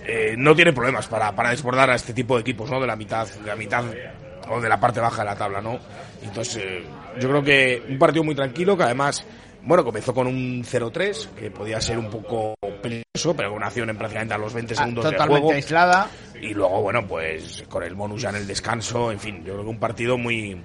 eh, 0.06 0.34
no 0.36 0.54
tiene 0.54 0.72
problemas 0.72 1.06
para, 1.08 1.34
para 1.34 1.50
desbordar 1.50 1.90
a 1.90 1.94
este 1.94 2.12
tipo 2.12 2.34
de 2.34 2.42
equipos, 2.42 2.70
¿no? 2.70 2.80
De 2.80 2.86
la 2.86 2.94
mitad, 2.94 3.26
de 3.26 3.46
la 3.46 3.56
mitad 3.56 3.84
o 4.48 4.60
de 4.60 4.68
la 4.68 4.78
parte 4.78 5.00
baja 5.00 5.22
de 5.22 5.30
la 5.30 5.36
tabla, 5.36 5.60
¿no? 5.60 5.78
Entonces, 6.22 6.62
eh, 6.62 6.84
yo 7.18 7.28
creo 7.28 7.42
que 7.42 7.82
un 7.88 7.98
partido 7.98 8.22
muy 8.22 8.34
tranquilo 8.34 8.76
que 8.76 8.84
además, 8.84 9.24
bueno, 9.62 9.82
comenzó 9.82 10.14
con 10.14 10.26
un 10.26 10.62
0-3, 10.62 11.28
que 11.30 11.50
podía 11.50 11.80
ser 11.80 11.98
un 11.98 12.10
poco 12.10 12.54
peligroso, 12.82 13.34
pero 13.34 13.48
con 13.48 13.56
una 13.58 13.66
acción 13.66 13.90
en 13.90 13.96
prácticamente 13.96 14.34
a 14.34 14.38
los 14.38 14.52
20 14.52 14.74
segundos 14.74 15.06
ah, 15.06 15.10
de 15.10 15.18
juego. 15.18 15.52
aislada. 15.52 16.08
Y 16.40 16.54
luego, 16.54 16.82
bueno, 16.82 17.06
pues 17.06 17.64
con 17.68 17.82
el 17.82 17.94
bonus 17.94 18.22
ya 18.22 18.30
en 18.30 18.36
el 18.36 18.46
descanso, 18.46 19.10
en 19.10 19.18
fin, 19.18 19.38
yo 19.38 19.54
creo 19.54 19.64
que 19.64 19.70
un 19.70 19.80
partido 19.80 20.18
muy, 20.18 20.62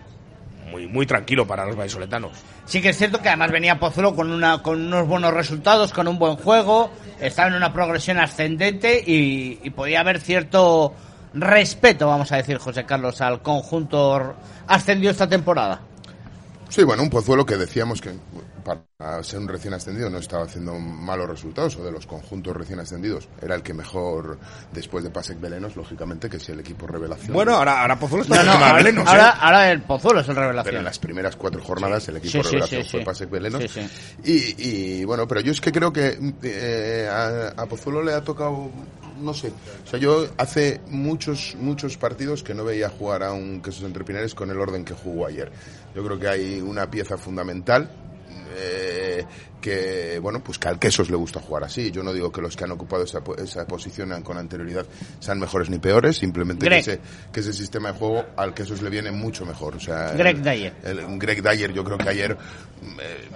muy, 0.71 0.87
muy 0.87 1.05
tranquilo 1.05 1.45
para 1.45 1.65
los 1.65 1.75
vallisoletanos. 1.75 2.31
Sí 2.65 2.81
que 2.81 2.89
es 2.89 2.97
cierto 2.97 3.21
que 3.21 3.27
además 3.27 3.51
venía 3.51 3.79
Pozuelo 3.79 4.15
con, 4.15 4.31
una, 4.31 4.63
con 4.63 4.81
unos 4.81 5.07
buenos 5.07 5.33
resultados, 5.33 5.91
con 5.93 6.07
un 6.07 6.17
buen 6.17 6.37
juego, 6.37 6.89
estaba 7.19 7.49
en 7.49 7.55
una 7.55 7.73
progresión 7.73 8.17
ascendente 8.17 9.03
y, 9.05 9.59
y 9.61 9.69
podía 9.71 9.99
haber 9.99 10.19
cierto 10.19 10.93
respeto, 11.33 12.07
vamos 12.07 12.31
a 12.31 12.37
decir, 12.37 12.57
José 12.57 12.85
Carlos, 12.85 13.21
al 13.21 13.41
conjunto 13.41 14.35
ascendido 14.67 15.11
esta 15.11 15.27
temporada. 15.27 15.81
Sí, 16.69 16.83
bueno, 16.83 17.03
un 17.03 17.09
Pozuelo 17.09 17.45
que 17.45 17.57
decíamos 17.57 17.99
que 17.99 18.13
para 18.63 19.23
ser 19.23 19.39
un 19.39 19.47
recién 19.47 19.73
ascendido 19.73 20.09
no 20.09 20.17
estaba 20.17 20.43
haciendo 20.43 20.77
malos 20.77 21.29
resultados 21.29 21.75
o 21.77 21.83
de 21.83 21.91
los 21.91 22.05
conjuntos 22.05 22.55
recién 22.55 22.79
ascendidos 22.79 23.27
era 23.41 23.55
el 23.55 23.63
que 23.63 23.73
mejor 23.73 24.37
después 24.71 25.03
de 25.03 25.09
Pasek 25.09 25.39
Belenos 25.39 25.75
lógicamente 25.75 26.29
que 26.29 26.37
es 26.37 26.49
el 26.49 26.59
equipo 26.59 26.87
revelación 26.87 27.33
bueno 27.33 27.55
ahora, 27.55 27.81
ahora 27.81 27.99
Pozuelo 27.99 28.23
está 28.23 28.43
no, 28.43 28.53
no, 28.57 28.65
ahora, 28.65 28.73
Belenos, 28.73 29.07
ahora, 29.07 29.29
¿eh? 29.29 29.39
ahora, 29.39 29.71
el 29.71 29.81
Pozuelo 29.81 30.19
es 30.21 30.29
el 30.29 30.35
revelación 30.35 30.65
pero 30.65 30.77
en 30.79 30.85
las 30.85 30.99
primeras 30.99 31.35
cuatro 31.35 31.63
jornadas 31.63 32.03
sí. 32.03 32.11
el 32.11 32.17
equipo 32.17 32.43
sí, 32.43 32.49
revelación 32.49 32.83
sí, 32.83 32.89
fue 32.89 33.01
Pasek 33.01 33.29
Belenos 33.29 33.63
y, 34.23 34.99
y, 34.99 35.05
bueno 35.05 35.27
pero 35.27 35.41
yo 35.41 35.51
es 35.51 35.61
que 35.61 35.71
creo 35.71 35.91
que 35.91 36.17
eh, 36.43 37.07
a, 37.09 37.61
a 37.61 37.65
Pozuelo 37.65 38.03
le 38.03 38.13
ha 38.13 38.23
tocado 38.23 38.69
no 39.21 39.33
sé. 39.33 39.51
O 39.83 39.87
sea, 39.87 39.99
yo 39.99 40.27
hace 40.37 40.81
muchos, 40.89 41.55
muchos 41.59 41.97
partidos 41.97 42.43
que 42.43 42.53
no 42.53 42.63
veía 42.63 42.89
jugar 42.89 43.23
a 43.23 43.31
un 43.31 43.61
Quesos 43.61 43.83
Entrepinares 43.83 44.35
con 44.35 44.49
el 44.49 44.59
orden 44.59 44.83
que 44.83 44.93
jugó 44.93 45.27
ayer. 45.27 45.51
Yo 45.95 46.03
creo 46.03 46.19
que 46.19 46.27
hay 46.27 46.61
una 46.61 46.89
pieza 46.89 47.17
fundamental 47.17 47.89
eh, 48.55 49.25
que 49.59 50.19
bueno 50.19 50.43
pues 50.43 50.57
que 50.57 50.67
al 50.67 50.79
Quesos 50.79 51.09
le 51.09 51.15
gusta 51.15 51.39
jugar 51.39 51.63
así. 51.63 51.91
Yo 51.91 52.03
no 52.03 52.13
digo 52.13 52.31
que 52.31 52.41
los 52.41 52.55
que 52.55 52.63
han 52.63 52.71
ocupado 52.71 53.03
esa, 53.03 53.21
esa 53.37 53.65
posición 53.67 54.21
con 54.23 54.37
anterioridad 54.37 54.85
sean 55.19 55.39
mejores 55.39 55.69
ni 55.69 55.79
peores 55.79 56.17
simplemente 56.17 56.67
que 56.67 56.77
ese, 56.79 56.99
que 57.31 57.39
ese 57.39 57.53
sistema 57.53 57.91
de 57.91 57.97
juego 57.99 58.25
al 58.35 58.53
Quesos 58.53 58.81
le 58.81 58.89
viene 58.89 59.11
mucho 59.11 59.45
mejor. 59.45 59.75
O 59.75 59.79
sea 59.79 60.11
Greg 60.13 60.37
el, 60.37 60.43
Dyer. 60.43 60.73
el, 60.83 61.19
Greg 61.19 61.41
Dyer 61.41 61.71
yo 61.73 61.83
creo 61.83 61.97
que 61.97 62.09
ayer 62.09 62.37
eh, 62.99 63.29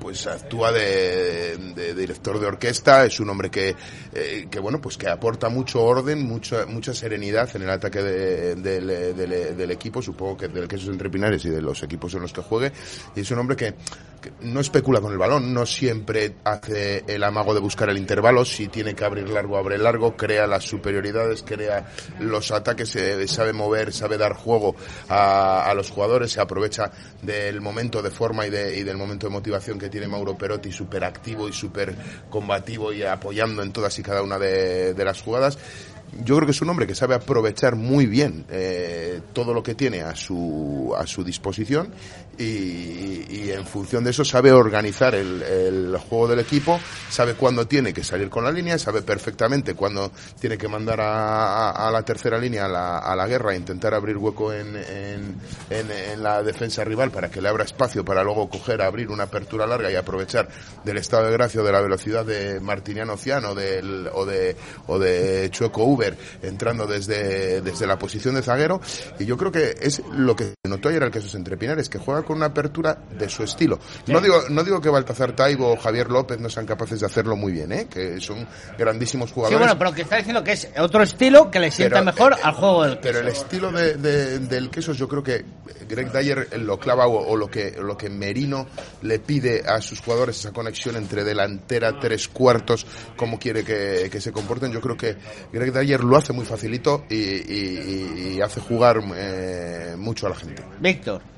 pues 0.00 0.26
actúa 0.26 0.72
de, 0.72 1.56
de, 1.74 1.94
director 1.94 2.38
de 2.38 2.46
orquesta, 2.46 3.04
es 3.04 3.20
un 3.20 3.30
hombre 3.30 3.50
que, 3.50 3.74
eh, 4.14 4.46
que 4.50 4.58
bueno, 4.60 4.80
pues 4.80 4.96
que 4.96 5.08
aporta 5.08 5.48
mucho 5.48 5.82
orden, 5.82 6.26
mucha, 6.26 6.66
mucha 6.66 6.94
serenidad 6.94 7.54
en 7.54 7.62
el 7.62 7.70
ataque 7.70 8.02
de, 8.02 8.54
de, 8.54 9.54
del 9.54 9.70
equipo, 9.70 10.00
supongo 10.00 10.36
que 10.36 10.48
del 10.48 10.68
Quesos 10.68 10.88
Entre 10.88 11.10
Pinares 11.10 11.44
y 11.44 11.50
de 11.50 11.60
los 11.60 11.82
equipos 11.82 12.14
en 12.14 12.22
los 12.22 12.32
que 12.32 12.42
juegue, 12.42 12.72
y 13.16 13.20
es 13.20 13.30
un 13.30 13.38
hombre 13.38 13.56
que, 13.56 13.74
que, 14.20 14.32
no 14.40 14.60
especula 14.60 15.00
con 15.00 15.12
el 15.12 15.18
balón, 15.18 15.52
no 15.52 15.66
siempre 15.66 16.36
hace 16.44 17.04
el 17.06 17.24
amago 17.24 17.54
de 17.54 17.60
buscar 17.60 17.88
el 17.90 17.98
intervalo, 17.98 18.44
si 18.44 18.68
tiene 18.68 18.94
que 18.94 19.04
abrir 19.04 19.28
largo, 19.28 19.56
abre 19.56 19.78
largo, 19.78 20.16
crea 20.16 20.46
las 20.46 20.64
superioridades, 20.64 21.42
crea 21.42 21.88
los 22.20 22.50
ataques, 22.50 22.94
eh, 22.96 23.26
sabe 23.26 23.52
mover, 23.52 23.92
sabe 23.92 24.16
dar 24.16 24.34
juego 24.34 24.76
a, 25.08 25.68
a 25.68 25.74
los 25.74 25.90
jugadores, 25.90 26.32
se 26.32 26.40
aprovecha 26.40 26.90
del 27.22 27.60
momento 27.60 28.02
de 28.02 28.10
forma 28.10 28.46
y, 28.46 28.50
de, 28.50 28.78
y 28.78 28.82
del 28.82 28.96
momento 28.96 29.26
de 29.26 29.32
motivación 29.32 29.78
que 29.78 29.87
tiene 29.90 30.08
Mauro 30.08 30.36
Perotti, 30.36 30.72
súper 30.72 31.04
activo 31.04 31.48
y 31.48 31.52
súper 31.52 31.94
combativo 32.30 32.92
y 32.92 33.02
apoyando 33.02 33.62
en 33.62 33.72
todas 33.72 33.98
y 33.98 34.02
cada 34.02 34.22
una 34.22 34.38
de, 34.38 34.94
de, 34.94 35.04
las 35.04 35.22
jugadas. 35.22 35.58
Yo 36.24 36.36
creo 36.36 36.46
que 36.46 36.52
es 36.52 36.62
un 36.62 36.70
hombre 36.70 36.86
que 36.86 36.94
sabe 36.94 37.14
aprovechar 37.14 37.76
muy 37.76 38.06
bien 38.06 38.44
eh, 38.50 39.20
todo 39.32 39.52
lo 39.52 39.62
que 39.62 39.74
tiene 39.74 40.00
a 40.00 40.16
su, 40.16 40.94
a 40.96 41.06
su 41.06 41.22
disposición 41.22 41.92
y, 42.38 43.24
y, 43.28 43.50
en 43.50 43.66
función 43.66 44.04
de 44.04 44.10
eso 44.10 44.24
sabe 44.24 44.52
organizar 44.52 45.14
el, 45.14 45.42
el, 45.42 45.96
juego 45.98 46.28
del 46.28 46.38
equipo, 46.38 46.78
sabe 47.10 47.34
cuándo 47.34 47.66
tiene 47.66 47.92
que 47.92 48.04
salir 48.04 48.30
con 48.30 48.44
la 48.44 48.52
línea, 48.52 48.78
sabe 48.78 49.02
perfectamente 49.02 49.74
cuándo 49.74 50.12
tiene 50.40 50.56
que 50.56 50.68
mandar 50.68 51.00
a, 51.00 51.70
a, 51.70 51.88
a 51.88 51.90
la 51.90 52.02
tercera 52.02 52.38
línea 52.38 52.66
a 52.66 52.68
la, 52.68 52.98
a 52.98 53.16
la, 53.16 53.26
guerra 53.26 53.56
intentar 53.56 53.92
abrir 53.92 54.16
hueco 54.16 54.52
en, 54.52 54.76
en, 54.76 55.34
en, 55.70 55.90
en, 55.90 56.22
la 56.22 56.42
defensa 56.42 56.84
rival 56.84 57.10
para 57.10 57.30
que 57.30 57.42
le 57.42 57.48
abra 57.48 57.64
espacio 57.64 58.04
para 58.04 58.22
luego 58.22 58.48
coger, 58.48 58.82
abrir 58.82 59.10
una 59.10 59.24
apertura 59.24 59.66
larga 59.66 59.90
y 59.90 59.96
aprovechar 59.96 60.48
del 60.84 60.98
estado 60.98 61.26
de 61.26 61.32
gracia 61.32 61.62
de 61.62 61.72
la 61.72 61.80
velocidad 61.80 62.24
de 62.24 62.60
Martiniano 62.60 63.16
Ciano 63.16 63.54
del, 63.54 64.08
o, 64.12 64.24
de, 64.24 64.56
o 64.86 64.98
de 64.98 65.48
Chueco 65.50 65.84
Uber 65.84 66.16
entrando 66.42 66.86
desde, 66.86 67.60
desde 67.62 67.86
la 67.86 67.98
posición 67.98 68.36
de 68.36 68.42
zaguero. 68.42 68.80
Y 69.18 69.24
yo 69.24 69.36
creo 69.36 69.50
que 69.50 69.74
es 69.80 70.02
lo 70.12 70.36
que 70.36 70.54
notó 70.64 70.88
ayer 70.88 71.02
al 71.02 71.10
que 71.10 71.20
sus 71.20 71.34
entrepinares 71.34 71.88
que 71.88 71.98
juega 71.98 72.22
con 72.28 72.36
una 72.36 72.46
apertura 72.46 72.98
de 73.18 73.26
su 73.30 73.42
estilo. 73.42 73.78
No 74.06 74.20
digo 74.20 74.42
no 74.50 74.62
digo 74.62 74.82
que 74.82 74.90
Baltazar 74.90 75.32
Taibo 75.32 75.72
o 75.72 75.76
Javier 75.78 76.10
López 76.10 76.38
no 76.38 76.50
sean 76.50 76.66
capaces 76.66 77.00
de 77.00 77.06
hacerlo 77.06 77.36
muy 77.36 77.52
bien, 77.52 77.72
¿eh? 77.72 77.86
que 77.88 78.20
son 78.20 78.46
grandísimos 78.76 79.32
jugadores. 79.32 79.56
Sí, 79.56 79.64
bueno, 79.64 79.78
pero 79.78 79.94
que 79.94 80.02
está 80.02 80.16
diciendo 80.16 80.44
que 80.44 80.52
es 80.52 80.68
otro 80.78 81.02
estilo 81.02 81.50
que 81.50 81.58
le 81.58 81.70
sienta 81.70 82.00
pero, 82.00 82.04
mejor 82.04 82.36
al 82.42 82.52
juego 82.52 82.84
del 82.84 82.98
Pero 82.98 83.20
el 83.20 83.28
estilo 83.28 83.72
de, 83.72 83.94
de, 83.94 84.40
del 84.40 84.68
Quesos 84.68 84.98
yo 84.98 85.08
creo 85.08 85.22
que 85.22 85.42
Greg 85.88 86.12
Dyer 86.12 86.60
lo 86.60 86.78
clava 86.78 87.06
o, 87.06 87.28
o, 87.28 87.34
lo 87.34 87.48
que 87.48 87.74
lo 87.80 87.96
que 87.96 88.10
Merino 88.10 88.66
le 89.00 89.20
pide 89.20 89.62
a 89.66 89.80
sus 89.80 90.00
jugadores 90.00 90.38
esa 90.38 90.52
conexión 90.52 90.96
entre 90.96 91.24
delantera, 91.24 91.98
tres 91.98 92.28
cuartos, 92.28 92.86
cómo 93.16 93.38
quiere 93.38 93.64
que, 93.64 94.10
que 94.12 94.20
se 94.20 94.32
comporten. 94.32 94.70
Yo 94.70 94.82
creo 94.82 94.98
que 94.98 95.16
Greg 95.50 95.72
Dyer 95.72 96.04
lo 96.04 96.18
hace 96.18 96.34
muy 96.34 96.44
facilito 96.44 97.06
y, 97.08 97.14
y, 97.14 98.34
y 98.34 98.40
hace 98.42 98.60
jugar 98.60 99.00
eh, 99.16 99.94
mucho 99.96 100.26
a 100.26 100.30
la 100.30 100.36
gente. 100.36 100.62
Víctor. 100.78 101.37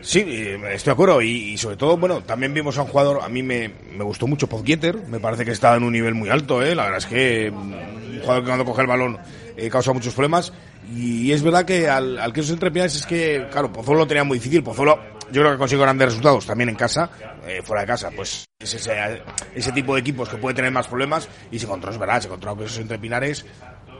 Sí, 0.00 0.20
estoy 0.20 0.90
de 0.90 0.90
acuerdo. 0.90 1.22
Y, 1.22 1.52
y, 1.52 1.58
sobre 1.58 1.76
todo, 1.76 1.96
bueno, 1.96 2.22
también 2.22 2.54
vimos 2.54 2.78
a 2.78 2.82
un 2.82 2.88
jugador, 2.88 3.20
a 3.22 3.28
mí 3.28 3.42
me, 3.42 3.70
me 3.96 4.04
gustó 4.04 4.26
mucho 4.26 4.48
Podgeter, 4.48 4.96
me 5.08 5.20
parece 5.20 5.44
que 5.44 5.52
está 5.52 5.74
en 5.76 5.82
un 5.82 5.92
nivel 5.92 6.14
muy 6.14 6.28
alto, 6.28 6.62
¿eh? 6.62 6.74
la 6.74 6.84
verdad 6.84 6.98
es 6.98 7.06
que 7.06 7.50
un 7.50 8.20
jugador 8.20 8.42
que 8.42 8.48
cuando 8.48 8.64
coge 8.64 8.82
el 8.82 8.86
balón 8.86 9.18
eh, 9.56 9.70
causa 9.70 9.92
muchos 9.92 10.14
problemas. 10.14 10.52
Y 10.94 11.32
es 11.32 11.42
verdad 11.42 11.64
que 11.64 11.88
al, 11.88 12.18
al 12.18 12.32
que 12.32 12.40
esos 12.40 12.52
entrepinares 12.52 12.94
es 12.94 13.06
que, 13.06 13.46
claro, 13.50 13.72
Pozuelo 13.72 14.00
lo 14.00 14.06
tenía 14.06 14.22
muy 14.22 14.38
difícil. 14.38 14.62
Pozuelo 14.62 14.98
yo 15.32 15.42
creo 15.42 15.52
que 15.52 15.58
consigo 15.58 15.82
grandes 15.82 16.08
resultados 16.08 16.46
también 16.46 16.68
en 16.68 16.76
casa, 16.76 17.10
eh, 17.46 17.60
fuera 17.62 17.82
de 17.82 17.86
casa, 17.88 18.10
pues 18.14 18.46
es 18.58 18.74
ese, 18.74 19.22
ese 19.54 19.72
tipo 19.72 19.94
de 19.94 20.00
equipos 20.00 20.28
que 20.28 20.36
puede 20.36 20.54
tener 20.54 20.70
más 20.70 20.86
problemas 20.86 21.28
y 21.50 21.58
se 21.58 21.66
encontró, 21.66 21.90
es 21.90 21.98
verdad, 21.98 22.20
se 22.20 22.28
encontró 22.28 22.56
esos 22.64 22.78
entre 22.78 22.98
Pinares 22.98 23.44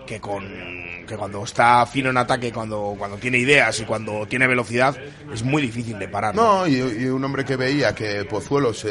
que 0.06 0.20
con 0.20 0.86
que 1.06 1.16
cuando 1.16 1.44
está 1.44 1.86
fino 1.86 2.10
en 2.10 2.16
ataque, 2.18 2.52
cuando, 2.52 2.94
cuando 2.98 3.16
tiene 3.16 3.38
ideas 3.38 3.80
y 3.80 3.84
cuando 3.84 4.26
tiene 4.26 4.46
velocidad, 4.46 4.96
es 5.32 5.42
muy 5.42 5.62
difícil 5.62 5.98
de 5.98 6.08
parar. 6.08 6.34
No, 6.34 6.66
y, 6.66 6.80
un 7.06 7.24
hombre 7.24 7.44
que 7.44 7.56
veía 7.56 7.94
que 7.94 8.24
Pozuelos 8.24 8.84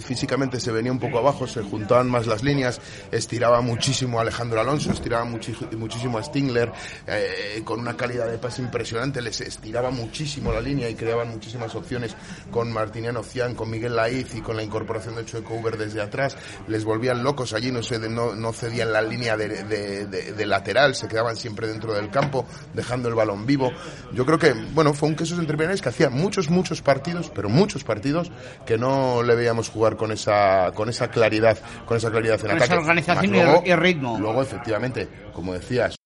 físicamente 0.00 0.60
se 0.60 0.70
venía 0.70 0.92
un 0.92 1.00
poco 1.00 1.18
abajo, 1.18 1.46
se 1.46 1.62
juntaban 1.62 2.08
más 2.08 2.26
las 2.26 2.42
líneas, 2.42 2.80
estiraba 3.10 3.60
muchísimo 3.60 4.18
a 4.18 4.22
Alejandro 4.22 4.60
Alonso, 4.60 4.92
estiraba 4.92 5.24
muchísimo 5.24 6.18
a 6.18 6.22
Stingler, 6.22 6.72
eh, 7.06 7.60
con 7.64 7.80
una 7.80 7.96
calidad 7.96 8.30
de 8.30 8.38
pase 8.38 8.62
impresionante, 8.62 9.20
les 9.20 9.40
estiraba 9.40 9.90
muchísimo 9.90 10.52
la 10.52 10.60
línea 10.60 10.88
y 10.88 10.94
creaban 10.94 11.30
muchísimas 11.30 11.74
opciones 11.74 12.14
con 12.50 12.72
Martiniano 12.72 13.22
Cian, 13.22 13.54
con 13.54 13.70
Miguel 13.70 13.96
Laiz 13.96 14.34
y 14.34 14.40
con 14.40 14.56
la 14.56 14.62
incorporación 14.62 15.16
de 15.16 15.24
Chueco 15.24 15.56
desde 15.76 16.00
atrás, 16.00 16.36
les 16.68 16.84
volvían 16.84 17.24
locos 17.24 17.52
allí, 17.52 17.72
no, 17.72 17.82
se, 17.82 17.98
no, 17.98 18.34
no 18.34 18.52
cedían 18.52 18.92
la 18.92 19.02
línea 19.02 19.36
de, 19.36 19.64
de, 19.64 20.06
de 20.06 20.46
lateral, 20.56 20.94
se 20.94 21.08
quedaban 21.08 21.36
siempre 21.36 21.66
dentro 21.66 21.92
del 21.92 22.10
campo, 22.10 22.46
dejando 22.72 23.08
el 23.08 23.14
balón 23.14 23.46
vivo. 23.46 23.72
Yo 24.12 24.24
creo 24.24 24.38
que, 24.38 24.52
bueno, 24.72 24.94
fue 24.94 25.08
un 25.08 25.16
quesos 25.16 25.38
entre 25.38 25.56
que 25.80 25.88
hacía 25.88 26.10
muchos, 26.10 26.48
muchos 26.50 26.80
partidos, 26.82 27.30
pero 27.34 27.48
muchos 27.48 27.84
partidos, 27.84 28.30
que 28.64 28.78
no 28.78 29.22
le 29.22 29.34
veíamos 29.34 29.68
jugar 29.68 29.96
con 29.96 30.12
esa, 30.12 30.72
con 30.74 30.88
esa 30.88 31.08
claridad, 31.08 31.58
con 31.86 31.96
esa 31.96 32.10
claridad 32.10 32.36
en 32.40 32.46
con 32.46 32.50
ataque. 32.52 32.72
Esa 32.72 32.80
organización 32.80 33.62
y 33.64 33.74
ritmo. 33.74 34.18
Luego, 34.18 34.42
efectivamente, 34.42 35.08
como 35.32 35.52
decías, 35.52 35.96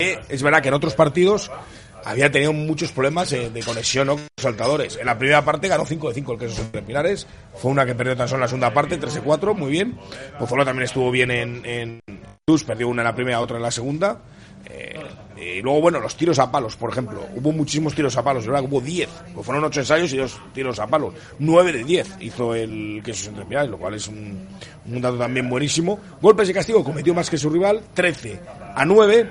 es 0.00 0.42
verdad 0.44 0.62
que 0.62 0.68
en 0.68 0.74
otros 0.74 0.94
partidos 0.94 1.50
había 2.04 2.30
tenido 2.30 2.52
muchos 2.52 2.92
problemas 2.92 3.30
de, 3.30 3.62
conexión 3.64 4.08
con 4.08 4.16
los 4.16 4.28
saltadores. 4.36 4.96
En 4.96 5.06
la 5.06 5.18
primera 5.18 5.44
parte 5.44 5.68
ganó 5.68 5.84
5 5.84 6.08
de 6.08 6.14
5 6.14 6.32
el 6.32 6.38
queso 6.38 6.62
entre 6.62 6.82
Pilares. 6.82 7.26
Fue 7.54 7.70
una 7.70 7.84
que 7.84 7.94
perdió 7.94 8.16
tan 8.16 8.28
solo 8.28 8.38
en 8.38 8.42
la 8.42 8.48
segunda 8.48 8.72
parte, 8.72 8.96
3 8.96 9.14
de 9.14 9.20
4, 9.20 9.54
muy 9.54 9.70
bien. 9.70 9.98
Pozuelo 10.38 10.64
también 10.64 10.84
estuvo 10.84 11.10
bien 11.10 11.30
en, 11.30 11.64
en 11.64 12.00
perdió 12.66 12.88
una 12.88 13.02
en 13.02 13.06
la 13.06 13.14
primera, 13.14 13.40
otra 13.40 13.56
en 13.56 13.62
la 13.62 13.70
segunda. 13.70 14.20
Eh, 14.66 15.00
y 15.36 15.62
luego, 15.62 15.80
bueno, 15.80 16.00
los 16.00 16.16
tiros 16.16 16.38
a 16.38 16.50
palos, 16.50 16.76
por 16.76 16.90
ejemplo. 16.90 17.26
Hubo 17.34 17.52
muchísimos 17.52 17.94
tiros 17.94 18.16
a 18.16 18.24
palos, 18.24 18.46
¿verdad? 18.46 18.64
Hubo 18.64 18.80
10. 18.80 19.08
Pues 19.34 19.46
fueron 19.46 19.64
8 19.64 19.80
ensayos 19.80 20.12
y 20.12 20.16
2 20.16 20.40
tiros 20.52 20.78
a 20.78 20.86
palos. 20.86 21.14
9 21.38 21.72
de 21.72 21.84
10 21.84 22.16
hizo 22.20 22.54
el 22.54 23.02
queso 23.04 23.30
entre 23.30 23.44
Pilares, 23.44 23.70
lo 23.70 23.78
cual 23.78 23.94
es 23.94 24.08
un, 24.08 24.46
un 24.86 25.00
dato 25.00 25.18
también 25.18 25.48
buenísimo. 25.48 25.98
Golpes 26.20 26.48
de 26.48 26.54
castigo 26.54 26.82
cometió 26.82 27.14
más 27.14 27.30
que 27.30 27.38
su 27.38 27.50
rival, 27.50 27.82
13 27.94 28.40
a 28.74 28.84
9. 28.84 29.30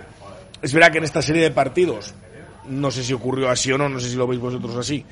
Es 0.61 0.73
verdad 0.73 0.91
que 0.91 0.97
en 0.99 1.03
esta 1.03 1.21
serie 1.21 1.43
de 1.43 1.51
partidos 1.51 2.13
no 2.69 2.91
sé 2.91 3.03
si 3.03 3.13
ocurrió 3.13 3.49
así 3.49 3.71
o 3.71 3.77
no, 3.77 3.89
no 3.89 3.99
sé 3.99 4.09
si 4.09 4.15
lo 4.15 4.27
veis 4.27 4.41
vosotros 4.41 4.75
así. 4.75 5.03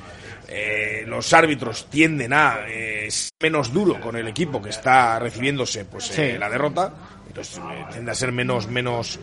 Eh, 0.48 1.04
los 1.08 1.34
árbitros 1.34 1.88
tienden 1.90 2.34
a 2.34 2.60
eh, 2.68 3.08
ser 3.10 3.32
menos 3.42 3.74
duro 3.74 4.00
con 4.00 4.16
el 4.16 4.28
equipo 4.28 4.62
que 4.62 4.70
está 4.70 5.18
recibiéndose 5.18 5.86
pues 5.86 6.18
eh, 6.20 6.38
la 6.40 6.50
derrota, 6.50 6.94
entonces 7.28 7.60
tiende 7.92 8.12
a 8.12 8.16
ser 8.16 8.32
menos 8.32 8.68
menos 8.68 9.20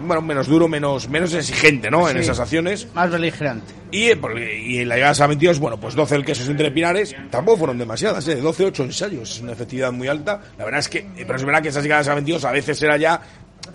bueno 0.00 0.22
menos 0.22 0.46
duro, 0.46 0.68
menos 0.68 1.08
menos 1.08 1.34
exigente, 1.34 1.90
¿no? 1.90 2.08
En 2.08 2.16
esas 2.16 2.40
acciones. 2.40 2.88
Más 2.94 3.10
beligerante. 3.10 3.74
Y, 3.90 4.06
y 4.06 4.78
en 4.78 4.88
la 4.88 4.96
llegada 4.96 5.24
a 5.24 5.26
22, 5.26 5.58
bueno, 5.58 5.78
pues 5.78 5.94
12 5.94 6.14
el 6.14 6.24
queso 6.24 6.50
entre 6.50 6.70
Pinares, 6.70 7.14
tampoco 7.30 7.58
fueron 7.58 7.78
demasiadas, 7.78 8.26
¿eh? 8.28 8.36
12, 8.36 8.66
8 8.66 8.84
ensayos, 8.84 9.30
es 9.30 9.40
una 9.40 9.52
efectividad 9.52 9.92
muy 9.92 10.08
alta. 10.08 10.40
La 10.56 10.64
verdad 10.64 10.80
es 10.80 10.88
que, 10.88 11.06
pero 11.16 11.36
es 11.36 11.44
verdad 11.44 11.62
que 11.62 11.68
esas 11.68 11.82
llegadas 11.82 12.08
a 12.08 12.14
22 12.14 12.44
a 12.44 12.52
veces 12.52 12.82
era 12.82 12.96
ya 12.96 13.20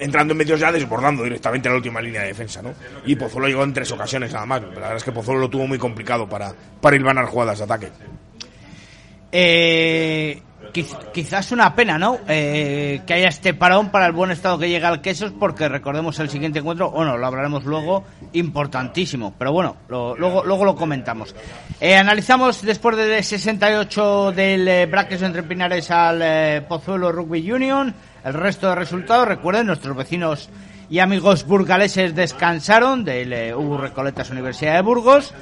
entrando 0.04 0.34
en 0.34 0.38
medios 0.38 0.60
ya 0.60 0.72
desbordando 0.72 1.24
directamente 1.24 1.70
la 1.70 1.76
última 1.76 2.02
línea 2.02 2.22
de 2.22 2.28
defensa, 2.28 2.62
¿no? 2.62 2.74
Y 3.06 3.16
Pozuelo 3.16 3.48
llegó 3.48 3.64
en 3.64 3.74
tres 3.74 3.92
ocasiones 3.92 4.34
nada 4.34 4.46
más. 4.46 4.62
la 4.62 4.70
verdad 4.70 4.96
es 4.98 5.04
que 5.04 5.12
Pozuelo 5.12 5.42
lo 5.42 5.50
tuvo 5.50 5.68
muy 5.68 5.78
complicado 5.78 6.28
para, 6.28 6.54
para 6.82 6.96
ir 6.96 7.04
jugadas 7.04 7.58
de 7.60 7.64
ataque. 7.64 7.92
Eh, 9.32 10.42
quizás 11.14 11.52
una 11.52 11.76
pena, 11.76 11.98
¿no? 11.98 12.20
Eh, 12.28 13.02
que 13.06 13.14
haya 13.14 13.28
este 13.28 13.54
parón 13.54 13.90
para 13.90 14.08
el 14.08 14.12
buen 14.12 14.32
estado 14.32 14.58
que 14.58 14.70
llega 14.70 14.88
al 14.88 15.02
Quesos, 15.02 15.32
porque 15.32 15.70
recordemos 15.70 16.20
el 16.20 16.30
siguiente 16.30 16.60
encuentro, 16.60 16.92
bueno, 16.92 17.18
lo 17.18 17.28
hablaremos 17.28 17.64
luego, 17.64 18.04
importantísimo, 18.34 19.34
pero 19.38 19.52
bueno, 19.52 19.78
luego, 19.88 20.44
luego 20.44 20.66
lo 20.66 20.76
comentamos. 20.76 21.36
Eh, 21.80 21.96
analizamos 21.96 22.62
después 22.62 22.98
de 22.98 23.22
68 23.22 24.32
del 24.32 24.68
eh, 24.68 24.90
entre 25.22 25.44
Pinares 25.44 25.92
al 25.92 26.66
Pozuelo 26.66 27.12
Rugby 27.12 27.52
Union, 27.52 27.94
el 28.24 28.34
resto 28.34 28.70
de 28.70 28.76
resultados, 28.76 29.28
recuerden, 29.28 29.68
nuestros 29.68 29.96
vecinos 29.96 30.50
y 30.90 31.00
amigos 31.00 31.46
burgaleses 31.46 32.16
descansaron 32.16 33.04
del 33.04 33.34
eh, 33.34 33.54
Recoletas 33.80 34.30
Universidad 34.30 34.76
de 34.76 34.82
Burgos. 34.82 35.34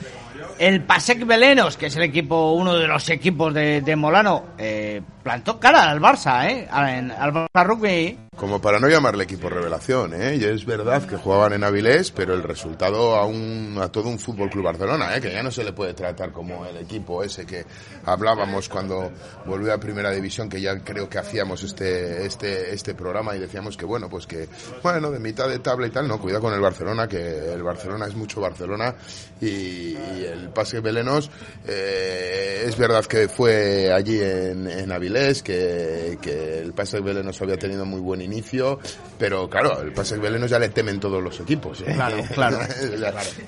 El 0.58 0.84
Pasec 0.84 1.26
Belenos, 1.26 1.78
que 1.78 1.88
es 1.88 1.96
el 1.96 2.04
equipo, 2.04 2.54
uno 2.54 2.76
de 2.76 2.88
los 2.88 3.10
equipos 3.10 3.54
de, 3.54 3.82
de 3.82 3.96
Molano, 3.96 4.46
eh, 4.58 5.02
plantó 5.24 5.60
cara 5.60 5.90
al 5.90 6.00
Barça, 6.00 6.50
¿eh? 6.50 6.68
Al, 6.70 7.34
Barça 7.34 7.66
Rugby 7.66 8.18
como 8.42 8.60
para 8.60 8.80
no 8.80 8.88
llamarle 8.88 9.26
equipo 9.26 9.50
revelación, 9.50 10.20
¿eh? 10.20 10.36
Y 10.36 10.46
es 10.46 10.66
verdad 10.66 11.06
que 11.06 11.16
jugaban 11.16 11.54
en 11.54 11.64
Avilés, 11.64 12.10
pero 12.12 12.34
el 12.34 12.42
resultado 12.42 13.16
a, 13.16 13.26
un, 13.26 13.78
a 13.80 13.90
todo 13.90 14.10
un 14.10 14.18
Fútbol 14.18 14.50
Club 14.50 14.64
Barcelona, 14.64 15.16
¿eh? 15.16 15.22
Que 15.22 15.32
ya 15.32 15.44
no 15.44 15.52
se 15.52 15.64
le 15.64 15.74
puede 15.74 15.94
tratar 15.94 16.32
como 16.32 16.66
el 16.66 16.78
equipo 16.78 17.24
ese 17.24 17.46
que 17.46 17.66
hablábamos 18.04 18.68
cuando 18.68 19.12
volvió 19.46 19.72
a 19.72 19.78
Primera 19.78 20.10
División, 20.12 20.50
que 20.50 20.60
ya 20.60 20.80
creo 20.80 21.08
que 21.08 21.20
hacíamos 21.20 21.62
este, 21.62 22.26
este, 22.26 22.74
este 22.74 22.96
programa 22.96 23.36
y 23.36 23.40
decíamos 23.40 23.78
que, 23.78 23.86
bueno, 23.86 24.10
pues 24.10 24.26
que, 24.26 24.50
bueno, 24.82 25.12
de 25.12 25.20
mitad 25.20 25.48
de 25.48 25.60
tabla 25.60 25.86
y 25.86 25.92
tal, 25.92 26.08
no, 26.08 26.20
cuidado 26.20 26.42
con 26.42 26.54
el 26.54 26.62
Barcelona, 26.62 27.08
que 27.08 27.54
el 27.54 27.62
Barcelona 27.62 28.08
es 28.08 28.16
mucho 28.16 28.42
Barcelona 28.42 28.96
y, 29.40 29.94
el 30.22 30.50
Pase 30.50 30.80
Belenos, 30.80 31.30
eh, 31.68 32.64
es 32.66 32.78
verdad 32.78 33.06
que 33.06 33.28
fue 33.28 33.92
allí 33.92 34.20
en, 34.20 34.68
en 34.68 34.92
Avilés, 34.92 35.11
que, 35.44 36.18
que 36.22 36.60
el 36.60 36.74
Pase 36.74 37.00
Belenos 37.00 37.42
había 37.42 37.58
tenido 37.58 37.86
muy 37.86 38.00
buen 38.00 38.22
inicio, 38.22 38.80
pero 39.18 39.50
claro, 39.50 39.82
el 39.82 39.94
Pasek 39.94 40.20
Belenos 40.20 40.50
ya 40.50 40.60
le 40.60 40.70
temen 40.70 41.00
todos 41.00 41.22
los 41.22 41.40
equipos. 41.40 41.82
¿eh? 41.82 41.94
Claro, 41.94 42.18
claro. 42.34 42.60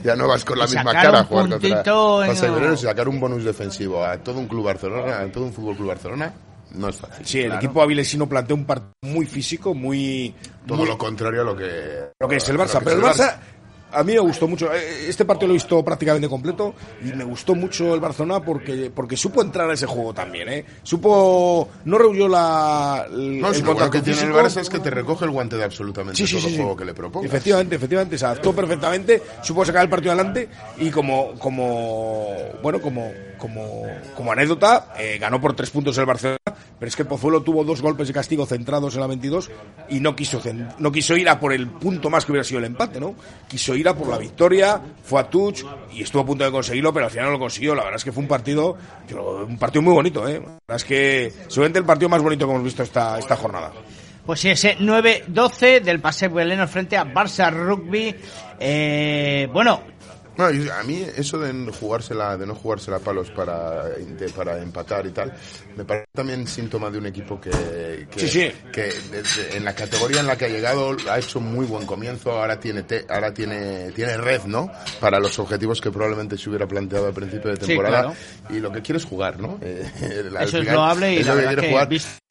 ya, 0.04 0.16
no 0.16 0.28
vas 0.28 0.46
con 0.46 0.60
la 0.60 0.66
misma 0.66 0.92
cara 0.92 1.22
a 1.22 1.24
jugar 1.26 1.50
contra 1.50 1.84
Pasek 2.28 2.54
Belenos 2.54 2.82
y 2.82 2.86
sacar 2.86 3.08
un 3.08 3.20
bonus 3.20 3.44
defensivo 3.44 4.04
a 4.04 4.18
todo 4.18 4.40
un 4.40 4.48
club 4.48 4.66
Barcelona, 4.66 5.20
a 5.20 5.32
todo 5.32 5.46
un 5.46 5.54
fútbol 5.54 5.76
club 5.76 5.88
Barcelona. 5.90 6.34
No 6.72 6.90
es 6.90 6.96
fácil. 6.96 7.26
Sí, 7.26 7.42
el 7.42 7.54
equipo 7.54 7.84
avilesino 7.84 8.28
plantea 8.28 8.56
un 8.56 8.66
partido 8.66 8.94
muy 9.04 9.28
físico, 9.28 9.76
muy... 9.76 10.34
Todo 10.66 10.86
lo 10.86 10.98
contrario 10.98 11.42
a 11.42 11.44
lo 11.44 11.56
que... 11.56 12.10
Lo 12.20 12.28
que 12.28 12.38
es 12.38 12.50
el 12.50 12.58
Barça. 12.58 12.82
Pero 12.84 12.98
el 12.98 13.04
Barça 13.04 13.38
a 13.94 14.04
mí 14.04 14.14
me 14.14 14.20
gustó 14.20 14.48
mucho. 14.48 14.74
Eh, 14.74 15.08
este 15.08 15.26
partido 15.26 15.48
lo 15.48 15.54
he 15.54 15.58
visto 15.58 15.84
prácticamente 15.84 16.28
completo 16.28 16.74
y 17.04 17.14
me 17.14 17.24
gustó 17.24 17.56
mucho 17.56 17.94
el 17.94 18.00
Barcelona 18.00 18.44
porque, 18.44 18.92
porque 18.94 19.16
supo 19.16 19.42
entrar 19.42 19.70
a 19.70 19.74
ese 19.74 19.86
juego 19.86 20.14
también. 20.14 20.50
¿eh? 20.50 20.66
Supo. 20.84 21.70
No 21.86 21.98
rehuyó 21.98 22.28
la. 22.28 23.06
El, 23.10 23.42
no, 23.42 23.52
el 23.52 23.62
lo 23.62 23.92
que 23.92 24.02
tiene 24.02 24.22
el 24.22 24.34
Barça 24.34 24.62
es 24.62 24.70
que 24.70 24.80
te 24.80 24.90
recoge 24.90 25.26
el 25.26 25.32
guante 25.32 25.58
de 25.58 25.64
absolutamente 25.64 26.24
todo 26.26 26.48
el 26.48 26.56
juego 26.56 26.76
que 26.76 26.86
le 26.86 26.94
propongas. 26.94 27.30
Efectivamente, 27.30 27.76
efectivamente. 27.76 28.18
Se 28.18 28.26
adaptó 28.26 28.54
perfectamente, 28.54 29.22
supo 29.42 29.66
sacar 29.66 29.84
el 29.84 29.90
partido 29.90 30.14
adelante 30.14 30.50
y 30.78 30.90
como. 30.90 31.34
como 31.40 32.34
bueno, 32.62 32.82
como, 32.82 33.12
como, 33.38 33.86
como 34.16 34.32
anécdota, 34.32 34.94
eh, 34.98 35.18
ganó 35.20 35.42
por 35.42 35.54
tres 35.54 35.70
puntos 35.70 35.98
el 35.98 36.06
Barcelona, 36.06 36.40
pero 36.80 36.90
es 36.90 36.96
que 36.96 37.06
Pozuelo 37.06 37.42
tuvo 37.42 37.64
dos 37.64 37.82
golpes 37.82 38.08
de 38.08 38.14
castigo 38.14 38.46
centrados 38.46 38.96
en 38.96 39.02
la 39.02 39.08
22 39.08 39.52
y 39.90 40.00
no 40.00 40.16
quiso, 40.16 40.42
no 40.80 40.92
quiso 40.92 41.18
ir 41.18 41.30
a 41.30 41.40
por 41.40 41.54
el 41.54 41.68
punto 41.68 42.10
más 42.10 42.26
que 42.26 42.32
hubiera 42.32 42.44
sido 42.44 42.60
el 42.60 42.66
empate, 42.66 43.00
¿no? 43.00 43.16
Quiso 43.48 43.76
ir 43.76 43.83
por 43.92 44.08
la 44.08 44.18
victoria, 44.18 44.80
fue 45.04 45.20
a 45.20 45.30
touch 45.30 45.64
y 45.92 46.04
estuvo 46.04 46.22
a 46.22 46.26
punto 46.26 46.46
de 46.46 46.52
conseguirlo, 46.52 46.94
pero 46.94 47.06
al 47.06 47.12
final 47.12 47.26
no 47.26 47.32
lo 47.34 47.40
consiguió. 47.40 47.76
La 47.76 47.84
verdad 47.84 47.98
es 47.98 48.04
que 48.04 48.12
fue 48.12 48.24
un 48.24 48.30
partido, 48.30 48.78
un 49.48 49.58
partido 49.58 49.82
muy 49.82 49.94
bonito, 49.94 50.28
¿eh? 50.28 50.36
La 50.36 50.40
verdad 50.40 50.76
es 50.76 50.84
que 50.86 51.34
seguramente 51.48 51.80
el 51.80 51.86
partido 51.86 52.10
más 52.10 52.22
bonito 52.22 52.46
que 52.46 52.52
hemos 52.52 52.64
visto 52.64 52.84
esta, 52.84 53.20
esta 53.20 53.36
jornada. 53.36 53.74
Pues 54.26 54.40
sí, 54.40 54.50
ese 54.50 54.78
9-12 54.78 55.82
del 55.82 56.00
Paseo 56.00 56.30
Beleno 56.30 56.66
frente 56.68 56.96
a 56.96 57.04
Barça 57.04 57.52
Rugby. 57.52 58.16
Eh, 58.58 59.50
bueno, 59.52 59.82
bueno, 60.36 60.74
a 60.74 60.84
mí 60.84 61.06
eso 61.16 61.40
de 61.40 61.72
jugársela, 61.72 62.38
de 62.38 62.46
no 62.46 62.56
jugársela 62.56 62.98
a 62.98 63.00
palos 63.00 63.30
para, 63.32 63.86
para 64.36 64.62
empatar 64.62 65.06
y 65.06 65.12
tal, 65.12 65.34
me 65.76 65.86
parece 65.86 66.08
también 66.14 66.48
síntoma 66.48 66.90
de 66.90 66.98
un 66.98 67.06
equipo 67.06 67.40
que, 67.40 67.52
que, 68.72 68.94
en 69.54 69.66
la 69.66 69.76
categoría 69.76 70.22
en 70.22 70.28
la 70.28 70.36
que 70.36 70.46
ha 70.46 70.50
llegado 70.50 70.96
ha 71.10 71.20
hecho 71.20 71.40
muy 71.40 71.66
buen 71.66 71.86
comienzo, 71.86 72.32
ahora 72.32 72.60
tiene 72.60 72.84
ahora 73.10 73.34
tiene 73.34 73.92
tiene 73.92 74.18
red, 74.18 74.44
¿no? 74.46 74.72
Para 75.00 75.20
los 75.20 75.38
objetivos 75.40 75.82
que 75.82 75.92
probablemente 75.92 76.38
se 76.38 76.50
hubiera 76.50 76.68
planteado 76.68 77.08
al 77.08 77.14
principio 77.14 77.52
de 77.52 77.58
temporada 77.58 78.14
y 78.50 78.60
lo 78.60 78.72
que 78.72 78.82
quiere 78.82 78.98
es 78.98 79.06
jugar, 79.06 79.40
¿no? 79.40 79.60
Eh, 79.62 79.88
eso 80.42 80.58
es 80.58 80.72
loable 80.72 81.14
y 81.14 81.24
la 81.24 81.36
que 81.36 81.46
quiere 81.48 81.70
jugar. 81.70 81.90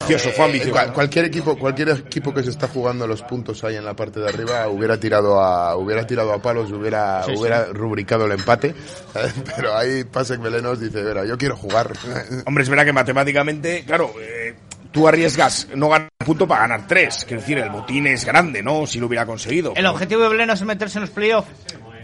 Eh, 0.09 0.91
cualquier 0.93 1.25
equipo, 1.25 1.57
cualquier 1.57 1.89
equipo 1.89 2.33
que 2.33 2.43
se 2.43 2.49
está 2.49 2.67
jugando 2.67 3.07
los 3.07 3.21
puntos 3.21 3.63
ahí 3.63 3.75
en 3.75 3.85
la 3.85 3.95
parte 3.95 4.19
de 4.19 4.27
arriba 4.27 4.67
hubiera 4.67 4.99
tirado 4.99 5.39
a 5.39 5.75
hubiera 5.77 6.05
tirado 6.05 6.33
a 6.33 6.41
palos, 6.41 6.71
hubiera 6.71 7.25
hubiera 7.35 7.65
rubricado 7.93 8.25
el 8.25 8.31
empate, 8.31 8.73
pero 9.55 9.77
ahí 9.77 10.03
Pasek 10.03 10.39
Melenos 10.39 10.79
dice, 10.79 11.03
verá, 11.03 11.25
yo 11.25 11.37
quiero 11.37 11.55
jugar. 11.55 11.93
Hombre, 12.45 12.63
es 12.63 12.69
verdad 12.69 12.85
que 12.85 12.93
matemáticamente, 12.93 13.83
claro, 13.85 14.11
eh, 14.19 14.55
tú 14.91 15.07
arriesgas 15.07 15.67
no 15.75 15.89
ganar 15.89 16.09
un 16.19 16.25
punto 16.25 16.47
para 16.47 16.61
ganar 16.61 16.87
tres. 16.87 17.23
Quiero 17.23 17.41
decir, 17.41 17.59
el 17.59 17.69
botín 17.69 18.07
es 18.07 18.25
grande, 18.25 18.63
¿no? 18.63 18.87
Si 18.87 18.99
lo 18.99 19.05
hubiera 19.05 19.27
conseguido. 19.27 19.73
¿El 19.75 19.85
objetivo 19.85 20.23
de 20.23 20.29
Belén 20.29 20.49
es 20.49 20.63
meterse 20.63 20.97
en 20.97 21.01
los 21.01 21.11
playoffs? 21.11 21.49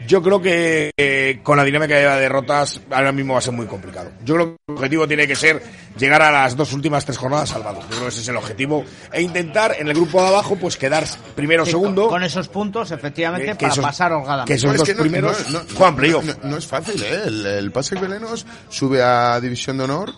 Yo 0.09 0.23
creo 0.23 0.41
que 0.41 0.89
eh, 0.97 1.39
con 1.43 1.55
la 1.55 1.63
dinámica 1.63 1.95
de 1.95 2.19
derrotas 2.21 2.81
ahora 2.89 3.11
mismo 3.11 3.33
va 3.33 3.39
a 3.39 3.41
ser 3.43 3.53
muy 3.53 3.67
complicado. 3.67 4.09
Yo 4.25 4.33
creo 4.33 4.47
que 4.55 4.57
el 4.69 4.73
objetivo 4.75 5.07
tiene 5.07 5.27
que 5.27 5.35
ser 5.35 5.61
llegar 5.99 6.23
a 6.23 6.31
las 6.31 6.55
dos 6.57 6.73
últimas 6.73 7.05
tres 7.05 7.15
jornadas 7.19 7.49
salvados. 7.49 7.83
Yo 7.83 7.89
creo 7.91 8.01
que 8.01 8.07
ese 8.07 8.21
es 8.21 8.27
el 8.27 8.35
objetivo. 8.35 8.83
E 9.13 9.21
intentar 9.21 9.75
en 9.77 9.87
el 9.87 9.93
grupo 9.93 10.19
de 10.19 10.29
abajo 10.29 10.55
pues 10.55 10.77
quedar 10.77 11.05
primero 11.35 11.61
o 11.61 11.65
Sí, 11.67 11.73
segundo. 11.73 12.01
con, 12.03 12.09
con 12.13 12.23
esos 12.23 12.47
puntos, 12.47 12.89
efectivamente, 12.89 13.51
Eh, 13.51 13.51
que 13.51 13.57
para 13.65 13.73
esos- 13.73 13.85
pasar 13.85 14.11
holgadamente. 14.13 14.47
que 14.51 14.55
esos 14.55 14.71
Es 14.71 14.77
dos 14.79 14.87
que 14.87 14.95
no- 14.95 15.01
primeros 15.01 15.47
no, 15.51 15.59
no, 15.59 15.65
no, 15.91 15.95
playoff. 15.95 16.25
no- 16.25 16.49
no 16.49 16.57
es 16.57 16.65
fácil, 16.65 17.03
¿eh? 17.03 17.21
El, 17.27 17.45
el 17.45 17.71
Pasek 17.71 17.99
Velenos 18.01 18.47
sube 18.67 19.03
a 19.03 19.39
División 19.39 19.77
de 19.77 19.83
Honor. 19.83 20.13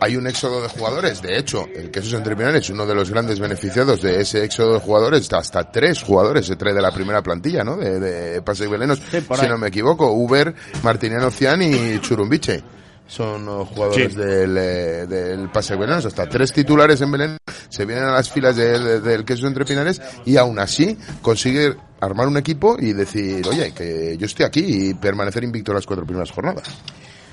Hay 0.00 0.16
un 0.16 0.26
éxodo 0.26 0.60
de 0.62 0.68
jugadores. 0.68 1.22
De 1.22 1.38
hecho, 1.38 1.66
el 1.74 1.90
Quesos 1.90 2.12
Entre 2.12 2.36
Pinares, 2.36 2.68
uno 2.70 2.84
de 2.86 2.94
los 2.94 3.10
grandes 3.10 3.40
beneficiados 3.40 4.02
de 4.02 4.20
ese 4.20 4.44
éxodo 4.44 4.74
de 4.74 4.80
jugadores, 4.80 5.32
hasta 5.32 5.70
tres 5.70 6.02
jugadores 6.02 6.46
se 6.46 6.56
trae 6.56 6.74
de 6.74 6.82
la 6.82 6.92
primera 6.92 7.22
plantilla, 7.22 7.64
¿no? 7.64 7.76
De, 7.76 7.98
de 7.98 8.40
Velenos, 8.68 9.00
por 9.26 9.38
si 9.38 9.48
no 9.48 9.56
me 9.56 9.68
equivoco. 9.68 10.10
Uber, 10.12 10.54
Martiniano 10.82 11.30
Cian 11.30 11.62
y 11.62 11.98
Churumbiche. 12.00 12.62
Son 13.08 13.46
los 13.46 13.68
jugadores 13.68 14.12
Sí. 14.12 14.18
del, 14.18 14.56
eh, 14.58 15.06
del 15.06 15.48
Pasek 15.50 15.78
Velenos. 15.78 16.04
Hasta 16.04 16.28
tres 16.28 16.52
titulares 16.52 17.00
en 17.00 17.12
Belén 17.12 17.36
se 17.68 17.84
vienen 17.84 18.04
a 18.04 18.12
las 18.12 18.30
filas 18.30 18.56
del, 18.56 19.02
del, 19.02 19.24
Quesos 19.24 19.44
Entre 19.46 19.64
Pinares 19.64 20.00
y 20.24 20.36
aún 20.36 20.58
así 20.58 20.98
consigue 21.22 21.74
armar 22.00 22.26
un 22.26 22.36
equipo 22.36 22.76
y 22.78 22.92
decir, 22.92 23.46
oye, 23.48 23.72
que 23.72 24.16
yo 24.18 24.26
estoy 24.26 24.44
aquí 24.44 24.88
y 24.90 24.94
permanecer 24.94 25.44
invicto 25.44 25.72
las 25.72 25.86
cuatro 25.86 26.04
primeras 26.04 26.30
jornadas. 26.32 26.64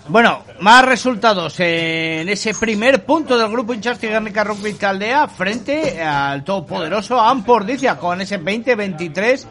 Bueno, 0.07 0.43
más 0.59 0.83
resultados 0.85 1.55
en 1.59 2.27
ese 2.27 2.53
primer 2.53 3.05
punto 3.05 3.37
del 3.37 3.49
grupo 3.49 3.73
Inchasti 3.73 4.07
Guernica 4.07 4.43
Rugby 4.43 4.73
Caldea 4.73 5.27
frente 5.27 6.01
al 6.01 6.43
todopoderoso 6.43 7.19
Ampordicia 7.19 7.97
con 7.97 8.19
ese 8.19 8.39
20-23 8.39 9.45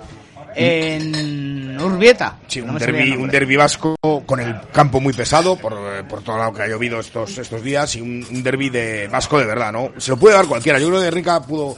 en 0.55 1.81
Urbieta. 1.81 2.37
Sí, 2.47 2.61
No 2.61 2.73
un 2.73 2.77
el 2.77 2.79
derbi, 2.81 3.17
un 3.17 3.31
derbi 3.31 3.57
vasco 3.57 3.97
con 4.27 4.41
el 4.41 4.61
campo 4.73 5.01
muy 5.01 5.15
pesado 5.15 5.57
por, 5.57 5.75
por 6.07 6.23
todo 6.23 6.37
lo 6.45 6.53
que 6.53 6.63
ha 6.63 6.69
llovido 6.69 7.01
estos, 7.01 7.39
estos 7.39 7.63
días 7.63 7.97
y 7.97 8.03
un, 8.03 8.25
un 8.31 8.43
derbi 8.43 8.69
de 8.69 9.09
vasco 9.09 9.39
de 9.39 9.47
verdad, 9.47 9.73
¿no? 9.73 9.93
Se 9.97 10.11
lo 10.11 10.19
puede 10.19 10.37
dar 10.37 10.47
cualquiera. 10.47 10.79
Yo 10.79 10.89
creo 10.89 11.01
que 11.01 11.11
Rica 11.11 11.41
pudo, 11.41 11.77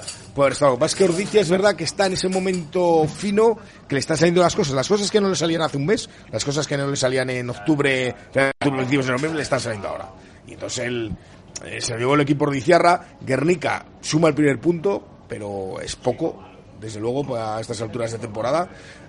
estado. 0.53 0.73
Lo 0.73 0.77
que 0.77 0.81
pasa 0.81 0.93
es 0.93 0.95
que 0.95 1.05
Ordicia 1.05 1.41
es 1.41 1.51
verdad 1.51 1.77
que 1.77 1.85
está 1.85 2.07
en 2.07 2.15
ese 2.15 2.29
momento 2.29 3.07
fino 3.07 3.57
que 3.89 3.95
le 3.95 4.01
están 4.01 4.17
saliendo 4.17 4.43
las 4.43 4.55
cosas. 4.55 4.75
Las 4.75 4.89
cosas 4.89 5.11
que 5.11 5.21
no 5.21 5.29
le 5.29 5.37
salían 5.37 5.63
hace 5.63 5.77
un 5.77 5.87
mes, 5.87 6.09
las 6.31 6.45
cosas 6.45 6.67
que 6.67 6.77
no 6.77 6.89
le 6.89 6.97
salían 6.97 7.31
en 7.31 7.51
octubre, 7.51 8.11
octubre, 8.11 8.53
principios 8.59 9.07
de 9.07 9.13
noviembre, 9.13 9.37
le 9.37 9.43
están 9.43 9.61
saliendo 9.61 9.89
ahora. 9.89 10.11
Y 10.47 10.55
entonces 10.55 10.87
él 10.87 11.17
eh, 11.65 11.81
se 11.81 11.97
llevó 11.97 12.15
el 12.15 12.21
equipo 12.21 12.45
Ordiciarra. 12.45 13.17
Guernica 13.21 13.87
suma 14.01 14.29
el 14.29 14.35
primer 14.35 14.61
punto, 14.61 15.25
pero 15.29 15.81
es 15.81 15.97
poco 15.97 16.43
desde 16.81 17.01
luego 17.01 17.25
pues, 17.25 17.41
a 17.41 17.61
estas 17.61 17.81
alturas 17.81 18.13
de 18.13 18.19
temporada, 18.19 18.69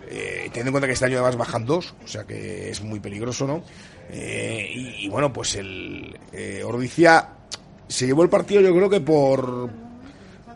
eh, 0.10 0.44
teniendo 0.46 0.70
en 0.70 0.72
cuenta 0.72 0.88
que 0.88 0.94
este 0.94 1.06
año 1.06 1.18
además 1.18 1.38
bajan 1.38 1.66
dos, 1.66 1.94
o 2.04 2.08
sea 2.08 2.24
que 2.24 2.70
es 2.70 2.82
muy 2.82 3.00
peligroso, 3.00 3.46
¿no? 3.46 3.64
Eh, 4.10 4.68
y, 4.74 5.06
y 5.06 5.10
bueno, 5.10 5.34
pues 5.34 5.56
el 5.56 6.18
eh, 6.32 6.64
Ordicia 6.64 7.30
se 7.88 8.06
llevó 8.08 8.24
el 8.24 8.30
partido 8.30 8.62
yo 8.62 8.74
creo 8.74 8.90
que 8.90 9.02
por 9.02 9.70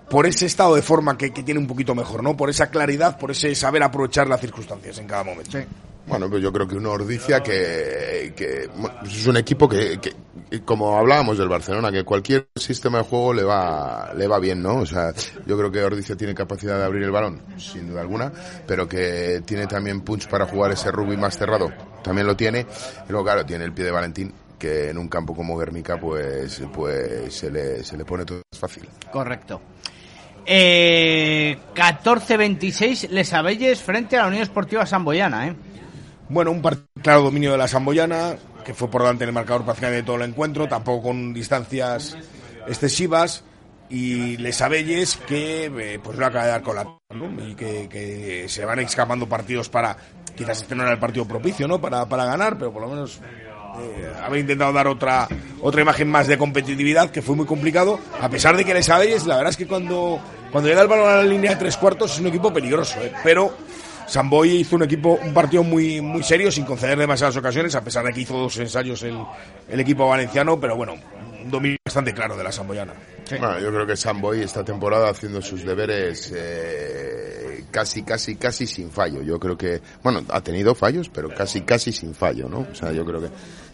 por 0.09 0.25
ese 0.25 0.45
estado 0.45 0.75
de 0.75 0.81
forma 0.81 1.17
que, 1.17 1.31
que 1.31 1.43
tiene 1.43 1.59
un 1.59 1.67
poquito 1.67 1.95
mejor, 1.95 2.23
¿no? 2.23 2.35
Por 2.35 2.49
esa 2.49 2.69
claridad, 2.69 3.17
por 3.17 3.31
ese 3.31 3.53
saber 3.55 3.83
aprovechar 3.83 4.27
las 4.27 4.41
circunstancias 4.41 4.97
en 4.97 5.07
cada 5.07 5.23
momento. 5.23 5.59
Bueno, 6.07 6.27
pues 6.27 6.41
yo 6.41 6.51
creo 6.51 6.67
que 6.67 6.75
una 6.75 6.89
Ordicia 6.89 7.41
que, 7.43 8.33
que 8.35 8.67
bueno, 8.75 8.95
pues 9.01 9.15
es 9.15 9.27
un 9.27 9.37
equipo 9.37 9.69
que, 9.69 9.99
que, 9.99 10.11
que 10.49 10.61
como 10.63 10.97
hablábamos 10.97 11.37
del 11.37 11.47
Barcelona, 11.47 11.91
que 11.91 12.03
cualquier 12.03 12.47
sistema 12.55 12.97
de 12.97 13.03
juego 13.03 13.31
le 13.31 13.43
va, 13.43 14.11
le 14.15 14.27
va 14.27 14.39
bien, 14.39 14.63
¿no? 14.63 14.77
O 14.77 14.85
sea, 14.87 15.13
yo 15.45 15.55
creo 15.55 15.71
que 15.71 15.83
Ordicia 15.83 16.15
tiene 16.15 16.33
capacidad 16.33 16.79
de 16.79 16.85
abrir 16.85 17.03
el 17.03 17.11
balón, 17.11 17.43
sin 17.57 17.87
duda 17.87 18.01
alguna, 18.01 18.31
pero 18.65 18.87
que 18.87 19.43
tiene 19.45 19.67
también 19.67 20.01
punch 20.01 20.27
para 20.27 20.47
jugar 20.47 20.71
ese 20.71 20.91
rugby 20.91 21.15
más 21.15 21.37
cerrado, 21.37 21.71
también 22.03 22.25
lo 22.25 22.35
tiene, 22.35 22.61
y 23.07 23.11
luego 23.11 23.25
claro, 23.25 23.45
tiene 23.45 23.65
el 23.65 23.73
pie 23.73 23.85
de 23.85 23.91
Valentín, 23.91 24.33
que 24.57 24.89
en 24.89 24.97
un 24.97 25.07
campo 25.07 25.35
como 25.35 25.57
Guernica, 25.57 25.99
pues, 25.99 26.59
pues 26.73 27.33
se 27.35 27.51
le, 27.51 27.83
se 27.83 27.95
le 27.95 28.03
pone 28.03 28.25
todo 28.25 28.41
más 28.51 28.59
fácil. 28.59 28.89
Correcto. 29.11 29.61
Eh, 30.51 31.59
14-26 31.75 33.09
Les 33.09 33.33
Abelles 33.33 33.83
frente 33.83 34.17
a 34.17 34.23
la 34.23 34.29
Unión 34.29 34.41
Esportiva 34.41 34.83
Samboyana, 34.83 35.47
¿eh? 35.47 35.55
Bueno, 36.27 36.49
un 36.49 36.63
claro 37.03 37.21
dominio 37.21 37.51
de 37.51 37.59
la 37.59 37.67
Samboyana, 37.67 38.35
que 38.65 38.73
fue 38.73 38.89
por 38.89 39.01
delante 39.03 39.25
el 39.25 39.31
marcador 39.31 39.63
prácticamente 39.63 40.01
de 40.01 40.05
todo 40.07 40.15
el 40.15 40.23
encuentro, 40.23 40.67
tampoco 40.67 41.09
con 41.09 41.35
distancias 41.35 42.17
excesivas, 42.67 43.43
y 43.91 44.37
Les 44.37 44.59
Abelles 44.59 45.17
que 45.17 45.65
eh, 45.65 45.99
pues 46.03 46.17
lo 46.17 46.25
acaba 46.25 46.45
de 46.45 46.51
dar 46.51 46.63
con 46.63 46.77
la 46.77 46.83
¿no? 47.13 47.47
y 47.47 47.53
que, 47.53 47.87
que 47.87 48.49
se 48.49 48.65
van 48.65 48.79
escapando 48.79 49.29
partidos 49.29 49.69
para, 49.69 49.97
quizás 50.35 50.63
este 50.63 50.73
no 50.73 50.81
era 50.81 50.93
el 50.93 50.99
partido 50.99 51.27
propicio, 51.27 51.67
¿no? 51.67 51.79
Para, 51.79 52.09
para 52.09 52.25
ganar, 52.25 52.57
pero 52.57 52.73
por 52.73 52.81
lo 52.81 52.87
menos 52.87 53.19
eh, 53.81 54.11
haber 54.23 54.39
intentado 54.39 54.73
dar 54.73 54.87
otra 54.87 55.27
otra 55.61 55.81
imagen 55.81 56.09
más 56.09 56.27
de 56.27 56.37
competitividad 56.37 57.09
que 57.11 57.21
fue 57.21 57.35
muy 57.35 57.45
complicado 57.45 57.99
a 58.21 58.29
pesar 58.29 58.55
de 58.55 58.65
que 58.65 58.73
Les 58.73 58.89
Abelles 58.89 59.25
la 59.25 59.37
verdad 59.37 59.51
es 59.51 59.57
que 59.57 59.67
cuando 59.67 60.19
cuando 60.51 60.69
llega 60.69 60.81
el 60.81 60.87
balón 60.87 61.09
a 61.09 61.15
la 61.17 61.23
línea 61.23 61.51
de 61.51 61.57
tres 61.57 61.77
cuartos 61.77 62.13
es 62.13 62.19
un 62.19 62.27
equipo 62.27 62.51
peligroso 62.53 62.99
¿eh? 63.01 63.11
pero 63.23 63.53
Samboy 64.07 64.57
hizo 64.57 64.75
un 64.75 64.83
equipo 64.83 65.19
un 65.21 65.33
partido 65.33 65.63
muy 65.63 66.01
muy 66.01 66.23
serio 66.23 66.51
sin 66.51 66.65
conceder 66.65 66.97
demasiadas 66.97 67.37
ocasiones 67.37 67.75
a 67.75 67.83
pesar 67.83 68.05
de 68.05 68.13
que 68.13 68.21
hizo 68.21 68.37
dos 68.37 68.57
ensayos 68.57 69.03
el, 69.03 69.17
el 69.67 69.79
equipo 69.79 70.07
valenciano 70.07 70.59
pero 70.59 70.75
bueno 70.75 70.95
un 71.43 71.51
dominio 71.51 71.77
bastante 71.85 72.13
claro 72.13 72.35
de 72.37 72.43
la 72.43 72.51
Samboyana 72.51 72.93
Bueno, 73.29 73.59
yo 73.59 73.71
creo 73.71 73.87
que 73.87 73.95
Samboy 73.95 74.41
esta 74.41 74.63
temporada 74.63 75.09
haciendo 75.09 75.41
sus 75.41 75.63
deberes 75.63 76.31
eh, 76.35 77.65
casi, 77.71 78.03
casi, 78.03 78.35
casi 78.35 78.67
sin 78.67 78.91
fallo. 78.91 79.21
Yo 79.21 79.39
creo 79.39 79.57
que, 79.57 79.81
bueno, 80.03 80.23
ha 80.29 80.41
tenido 80.41 80.75
fallos, 80.75 81.09
pero 81.09 81.29
casi, 81.29 81.61
casi 81.61 81.91
sin 81.91 82.13
fallo, 82.13 82.47
¿no? 82.49 82.67
O 82.71 82.75
sea, 82.75 82.91
yo 82.91 83.05
creo 83.05 83.21
que 83.21 83.29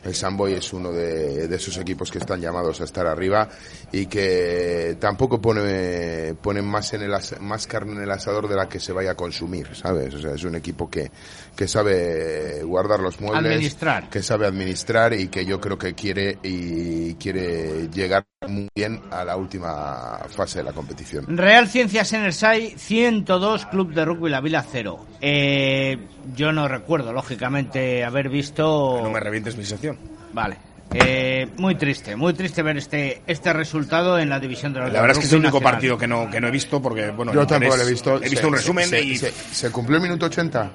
el 0.06 0.16
Samboy 0.16 0.54
es 0.54 0.72
uno 0.74 0.92
de, 0.92 1.48
de 1.48 1.56
esos 1.56 1.78
equipos 1.78 2.12
que 2.12 2.20
están 2.20 2.40
llamados 2.40 2.80
a 2.82 2.86
estar 2.86 3.06
arriba 3.08 3.50
y 3.92 4.06
que 4.06 4.98
tampoco 5.00 5.42
pone, 5.42 6.36
ponen 6.42 6.66
más 6.66 6.94
en 6.94 7.02
el 7.02 7.14
as- 7.14 7.40
más 7.42 7.68
carne 7.68 7.94
en 7.94 8.02
el 8.04 8.12
asador 8.12 8.48
de 8.48 8.56
la 8.56 8.70
que 8.70 8.80
se 8.80 8.94
vaya 8.94 9.12
a 9.12 9.16
consumir, 9.16 9.76
¿sabes? 9.76 10.14
O 10.14 10.20
sea, 10.20 10.34
es 10.34 10.44
un 10.44 10.56
equipo 10.56 10.90
que, 10.90 11.12
que 11.56 11.68
sabe 11.68 12.64
guardar 12.64 13.00
los 13.00 13.20
muebles, 13.20 13.40
Administrar. 13.46 14.10
que 14.10 14.22
sabe 14.24 14.46
administrar 14.46 15.14
y 15.14 15.28
que 15.28 15.46
yo 15.46 15.60
creo 15.60 15.78
que 15.78 15.94
quiere 15.96 16.38
y 16.44 17.16
quiere 17.16 17.90
llegar 17.90 18.26
muy 18.48 18.68
bien 18.76 19.02
a 19.12 19.24
la 19.24 19.36
última 19.38 20.20
fase 20.30 20.60
de 20.60 20.64
la 20.66 20.72
competición. 20.74 21.26
Real 21.38 21.68
Ciencias 21.68 22.14
en 22.14 22.24
el 22.26 22.34
SAI 22.34 22.76
102 22.78 23.66
Club 23.68 23.94
de 23.94 24.06
Rugby 24.06 24.30
La 24.30 24.42
Vila 24.42 24.66
0. 24.70 25.06
Eh, 25.22 25.98
yo 26.36 26.52
no 26.52 26.68
recuerdo, 26.68 27.14
lógicamente, 27.14 28.04
haber 28.04 28.30
visto... 28.30 29.00
no 29.04 29.10
me 29.10 29.20
revientes 29.20 29.58
mi 29.58 29.64
sección 29.66 29.98
Vale. 30.34 30.58
Eh, 30.94 31.48
muy 31.58 31.76
triste, 31.76 32.16
muy 32.16 32.34
triste 32.34 32.62
ver 32.62 32.78
este 32.78 33.22
este 33.26 33.52
resultado 33.52 34.20
en 34.20 34.30
la 34.30 34.40
división 34.40 34.72
de 34.72 34.82
los 34.82 34.94
la 34.94 35.02
verdad 35.02 35.18
es 35.18 35.20
que 35.20 35.26
es 35.26 35.34
el 35.34 35.40
único 35.40 35.58
nacional. 35.58 35.74
partido 35.74 35.98
que 35.98 36.08
no 36.08 36.30
que 36.30 36.40
no 36.40 36.48
he 36.48 36.52
visto 36.52 36.80
porque 36.82 37.10
bueno 37.10 37.34
Yo 37.34 37.46
tampoco 37.48 37.76
lo 37.76 37.84
he 37.84 37.90
visto. 37.90 38.18
he 38.18 38.30
visto 38.30 38.42
Se- 38.42 38.48
un 38.48 38.54
resumen 38.54 38.88
se, 38.88 39.02
y 39.02 39.18
se, 39.18 39.32
se 39.32 39.72
cumplió 39.72 39.98
el 39.98 40.04
minuto 40.04 40.28
80? 40.28 40.72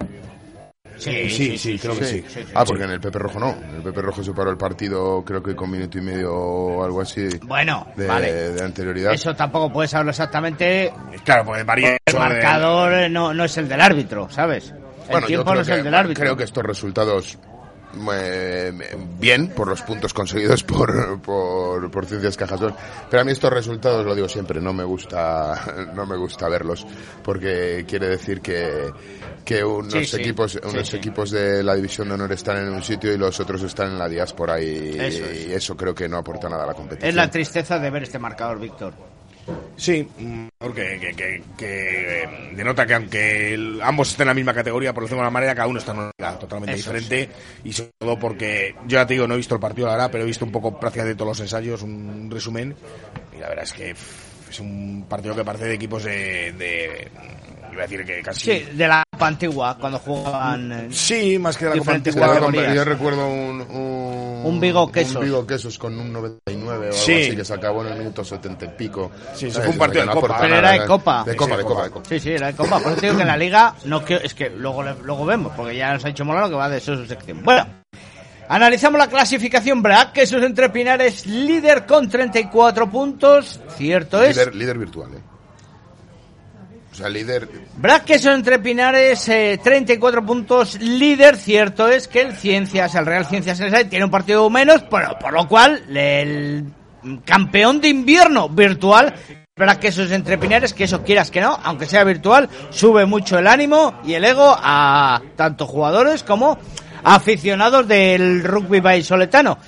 Sí, 1.00 1.30
sí, 1.30 1.58
sí, 1.58 1.78
creo 1.78 1.98
que 1.98 2.04
sí. 2.04 2.24
Ah, 2.54 2.64
porque 2.64 2.84
en 2.84 2.90
el 2.90 3.00
Pepe 3.00 3.18
Rojo 3.18 3.40
no. 3.40 3.50
En 3.50 3.76
el 3.76 3.82
Pepe 3.82 4.02
Rojo 4.02 4.22
se 4.22 4.32
paró 4.32 4.50
el 4.50 4.56
partido, 4.56 5.24
creo 5.24 5.42
que 5.42 5.56
con 5.56 5.70
minuto 5.70 5.98
y 5.98 6.02
medio 6.02 6.34
o 6.34 6.84
algo 6.84 7.00
así 7.00 7.28
Bueno, 7.42 7.86
de, 7.96 8.06
vale. 8.06 8.32
de 8.52 8.62
anterioridad. 8.62 9.12
Eso 9.12 9.34
tampoco 9.34 9.72
puedes 9.72 9.90
saberlo 9.90 10.10
exactamente. 10.10 10.92
claro 11.24 11.44
porque 11.44 11.62
varía 11.64 11.96
El 12.04 12.12
de- 12.12 12.18
marcador 12.18 13.10
no, 13.10 13.32
no 13.34 13.44
es 13.44 13.56
el 13.56 13.68
del 13.68 13.80
árbitro, 13.80 14.28
¿sabes? 14.30 14.70
El 14.70 14.76
Bueno, 15.14 15.20
yo 15.22 15.26
tiempo 15.26 15.44
creo 15.44 15.54
no 15.56 15.60
es 15.62 15.66
que- 15.68 15.74
el 15.74 15.84
del 15.84 15.94
árbitro. 15.94 16.22
Creo 16.22 16.36
que 16.36 16.44
estos 16.44 16.62
resultados 16.64 17.38
eh, 18.12 18.72
bien 19.18 19.48
por 19.48 19.68
los 19.68 19.82
puntos 19.82 20.14
conseguidos 20.14 20.62
por, 20.64 21.20
por, 21.20 21.90
por 21.90 22.06
Ciencias 22.06 22.36
Cajasol. 22.36 22.74
Pero 23.10 23.20
a 23.22 23.24
mí 23.24 23.32
estos 23.32 23.52
resultados, 23.52 24.04
lo 24.06 24.14
digo 24.14 24.28
siempre, 24.28 24.60
no 24.60 24.72
me 24.72 24.84
gusta, 24.84 25.88
no 25.94 26.06
me 26.06 26.16
gusta 26.16 26.48
verlos 26.48 26.86
porque 27.22 27.84
quiere 27.88 28.08
decir 28.08 28.40
que, 28.40 28.90
que 29.44 29.64
unos 29.64 29.92
Sí, 29.92 30.04
sí. 30.04 30.16
equipos, 30.16 30.58
unos 30.62 30.88
sí. 30.88 30.96
equipos 30.96 31.30
de 31.30 31.62
la 31.62 31.74
división 31.74 32.08
de 32.08 32.14
honor 32.14 32.32
están 32.32 32.58
en 32.58 32.72
un 32.72 32.82
sitio 32.82 33.12
y 33.12 33.18
los 33.18 33.38
otros 33.40 33.62
están 33.62 33.88
en 33.92 33.98
la 33.98 34.08
diáspora 34.08 34.60
y 34.60 34.90
Eso 34.98 35.24
es. 35.24 35.46
y 35.48 35.52
eso 35.52 35.76
creo 35.76 35.94
que 35.94 36.08
no 36.08 36.18
aporta 36.18 36.48
nada 36.48 36.64
a 36.64 36.66
la 36.68 36.74
competición. 36.74 37.08
Es 37.08 37.14
la 37.14 37.30
tristeza 37.30 37.78
de 37.78 37.90
ver 37.90 38.02
este 38.04 38.18
marcador, 38.18 38.58
Víctor. 38.60 38.94
Sí, 39.76 40.06
porque 40.58 40.98
que, 41.00 41.14
que- 41.16 41.42
que, 41.56 42.22
eh, 42.24 42.28
denota 42.54 42.86
que 42.86 42.94
aunque 42.94 43.54
el- 43.54 43.80
ambos 43.82 44.10
estén 44.10 44.24
en 44.24 44.28
la 44.28 44.34
misma 44.34 44.52
categoría, 44.52 44.92
por 44.92 45.04
decirlo 45.04 45.18
de 45.22 45.28
una 45.28 45.30
manera, 45.30 45.54
cada 45.54 45.68
uno 45.68 45.78
está 45.78 45.92
en 45.92 45.98
una 46.00 46.10
liga 46.18 46.38
totalmente 46.38 46.74
Eso 46.76 46.92
diferente. 46.92 47.30
Y 47.64 47.72
sobre 47.72 47.90
todo 47.98 48.18
porque, 48.18 48.74
yo 48.86 48.98
ya 48.98 49.06
te 49.06 49.14
digo, 49.14 49.26
no 49.26 49.34
he 49.34 49.38
visto 49.38 49.54
el 49.54 49.60
partido, 49.60 49.86
la 49.86 49.94
verdad, 49.94 50.10
pero 50.12 50.24
he 50.24 50.26
visto 50.26 50.44
un 50.44 50.52
poco 50.52 50.78
prácticamente 50.78 51.16
todos 51.16 51.30
los 51.30 51.40
ensayos, 51.40 51.82
un 51.82 52.28
resumen. 52.30 52.74
Y 53.34 53.40
la 53.40 53.48
verdad 53.48 53.64
es 53.64 53.72
que 53.72 53.94
es 54.50 54.60
un 54.60 55.06
partido 55.08 55.34
que 55.34 55.44
parece 55.44 55.64
de 55.64 55.74
equipos 55.74 56.04
de, 56.04 56.52
de 56.52 57.08
iba 57.72 57.82
a 57.82 57.86
decir 57.86 58.04
que 58.04 58.22
casi 58.22 58.40
Sí, 58.40 58.68
de 58.72 58.88
la 58.88 59.02
Copa 59.10 59.26
antigua, 59.28 59.76
cuando 59.78 59.98
jugaban. 59.98 60.72
eh, 60.72 60.88
Sí, 60.90 61.38
más 61.38 61.56
que 61.56 61.66
de 61.66 61.72
la 61.72 61.78
Copa 61.78 61.92
Antigua. 61.94 62.74
Yo 62.74 62.84
recuerdo 62.84 63.28
un, 63.28 63.60
un, 63.60 64.40
Un 64.44 64.60
Vigo 64.60 64.90
Quesos. 64.90 65.16
Un 65.16 65.22
Vigo 65.24 65.46
Quesos 65.46 65.78
con 65.78 65.98
un 65.98 66.12
99 66.12 66.76
o 66.78 66.80
algo 66.90 66.92
Sí. 66.92 67.12
así 67.14 67.36
que 67.36 67.44
se 67.44 67.54
acabó 67.54 67.84
en 67.84 67.92
el 67.92 67.98
minuto 67.98 68.24
70 68.24 68.64
y 68.64 68.68
pico. 68.68 69.10
Sí, 69.34 69.46
eso 69.46 69.60
fue 69.60 69.70
un 69.72 69.78
partido 69.78 70.06
de 70.06 70.12
Copa. 70.12 70.36
Pero 70.40 70.48
nada, 70.56 70.58
era 70.58 70.70
de 70.70 70.76
¿eh? 70.84 70.86
Copa. 70.86 71.24
De 71.24 71.36
Copa, 71.36 71.50
sí, 71.52 71.56
de 71.58 71.62
Copa. 71.62 71.74
Copa, 71.74 71.84
de 71.84 71.90
Copa. 71.90 72.08
Sí, 72.08 72.20
sí, 72.20 72.30
era 72.30 72.46
de 72.46 72.54
Copa. 72.54 72.78
Por 72.80 72.92
eso 72.92 73.00
digo 73.02 73.16
que 73.16 73.22
en 73.22 73.28
la 73.28 73.36
Liga, 73.36 73.74
no 73.84 74.02
quiero- 74.04 74.24
es 74.24 74.34
que 74.34 74.48
luego, 74.50 74.82
le- 74.82 74.94
luego 75.04 75.24
vemos, 75.26 75.52
porque 75.56 75.76
ya 75.76 75.92
nos 75.92 76.04
ha 76.04 76.08
dicho 76.08 76.24
Molano 76.24 76.48
que 76.48 76.54
va 76.56 76.68
de 76.68 76.78
eso 76.78 76.96
su 76.96 77.04
sección. 77.06 77.42
Bueno, 77.44 77.66
analizamos 78.48 78.98
la 78.98 79.08
clasificación. 79.08 79.82
Brac, 79.82 80.12
que 80.12 80.26
sus 80.26 80.42
entre 80.42 80.70
Pinares, 80.70 81.26
líder 81.26 81.84
con 81.86 82.08
34 82.08 82.90
puntos. 82.90 83.60
Cierto 83.76 84.22
es. 84.22 84.36
Líder, 84.36 84.54
líder 84.54 84.78
virtual, 84.78 85.10
¿eh? 85.14 85.20
O 86.92 86.94
sea, 86.94 87.08
líder. 87.08 87.48
Brac, 87.76 88.04
que 88.04 88.18
son 88.18 88.34
entre 88.34 88.58
Pinares, 88.58 89.28
eh, 89.28 89.60
34 89.62 90.26
puntos, 90.26 90.80
líder. 90.80 91.36
Cierto 91.36 91.88
es 91.88 92.08
que 92.08 92.20
el 92.20 92.36
Ciencias, 92.36 92.94
el 92.94 93.06
Real 93.06 93.26
Ciencias 93.26 93.60
SL, 93.60 93.88
tiene 93.88 94.04
un 94.04 94.10
partido 94.10 94.48
menos, 94.50 94.82
pero 94.90 95.16
por 95.18 95.32
lo 95.32 95.46
cual 95.46 95.84
el 95.96 96.64
campeón 97.24 97.80
de 97.80 97.88
invierno 97.88 98.48
virtual. 98.48 99.14
Brac, 99.56 99.78
que 99.78 99.88
esos 99.88 100.10
entre 100.10 100.38
Pinares, 100.38 100.72
que 100.72 100.84
eso 100.84 101.02
quieras 101.04 101.30
que 101.30 101.40
no, 101.40 101.58
aunque 101.62 101.86
sea 101.86 102.02
virtual, 102.02 102.48
sube 102.70 103.04
mucho 103.04 103.38
el 103.38 103.46
ánimo 103.46 104.00
y 104.04 104.14
el 104.14 104.24
ego 104.24 104.56
a 104.58 105.20
tanto 105.36 105.66
jugadores 105.66 106.22
como 106.22 106.58
aficionados 107.04 107.86
del 107.86 108.42
rugby 108.42 108.80
vallisoletano. 108.80 109.58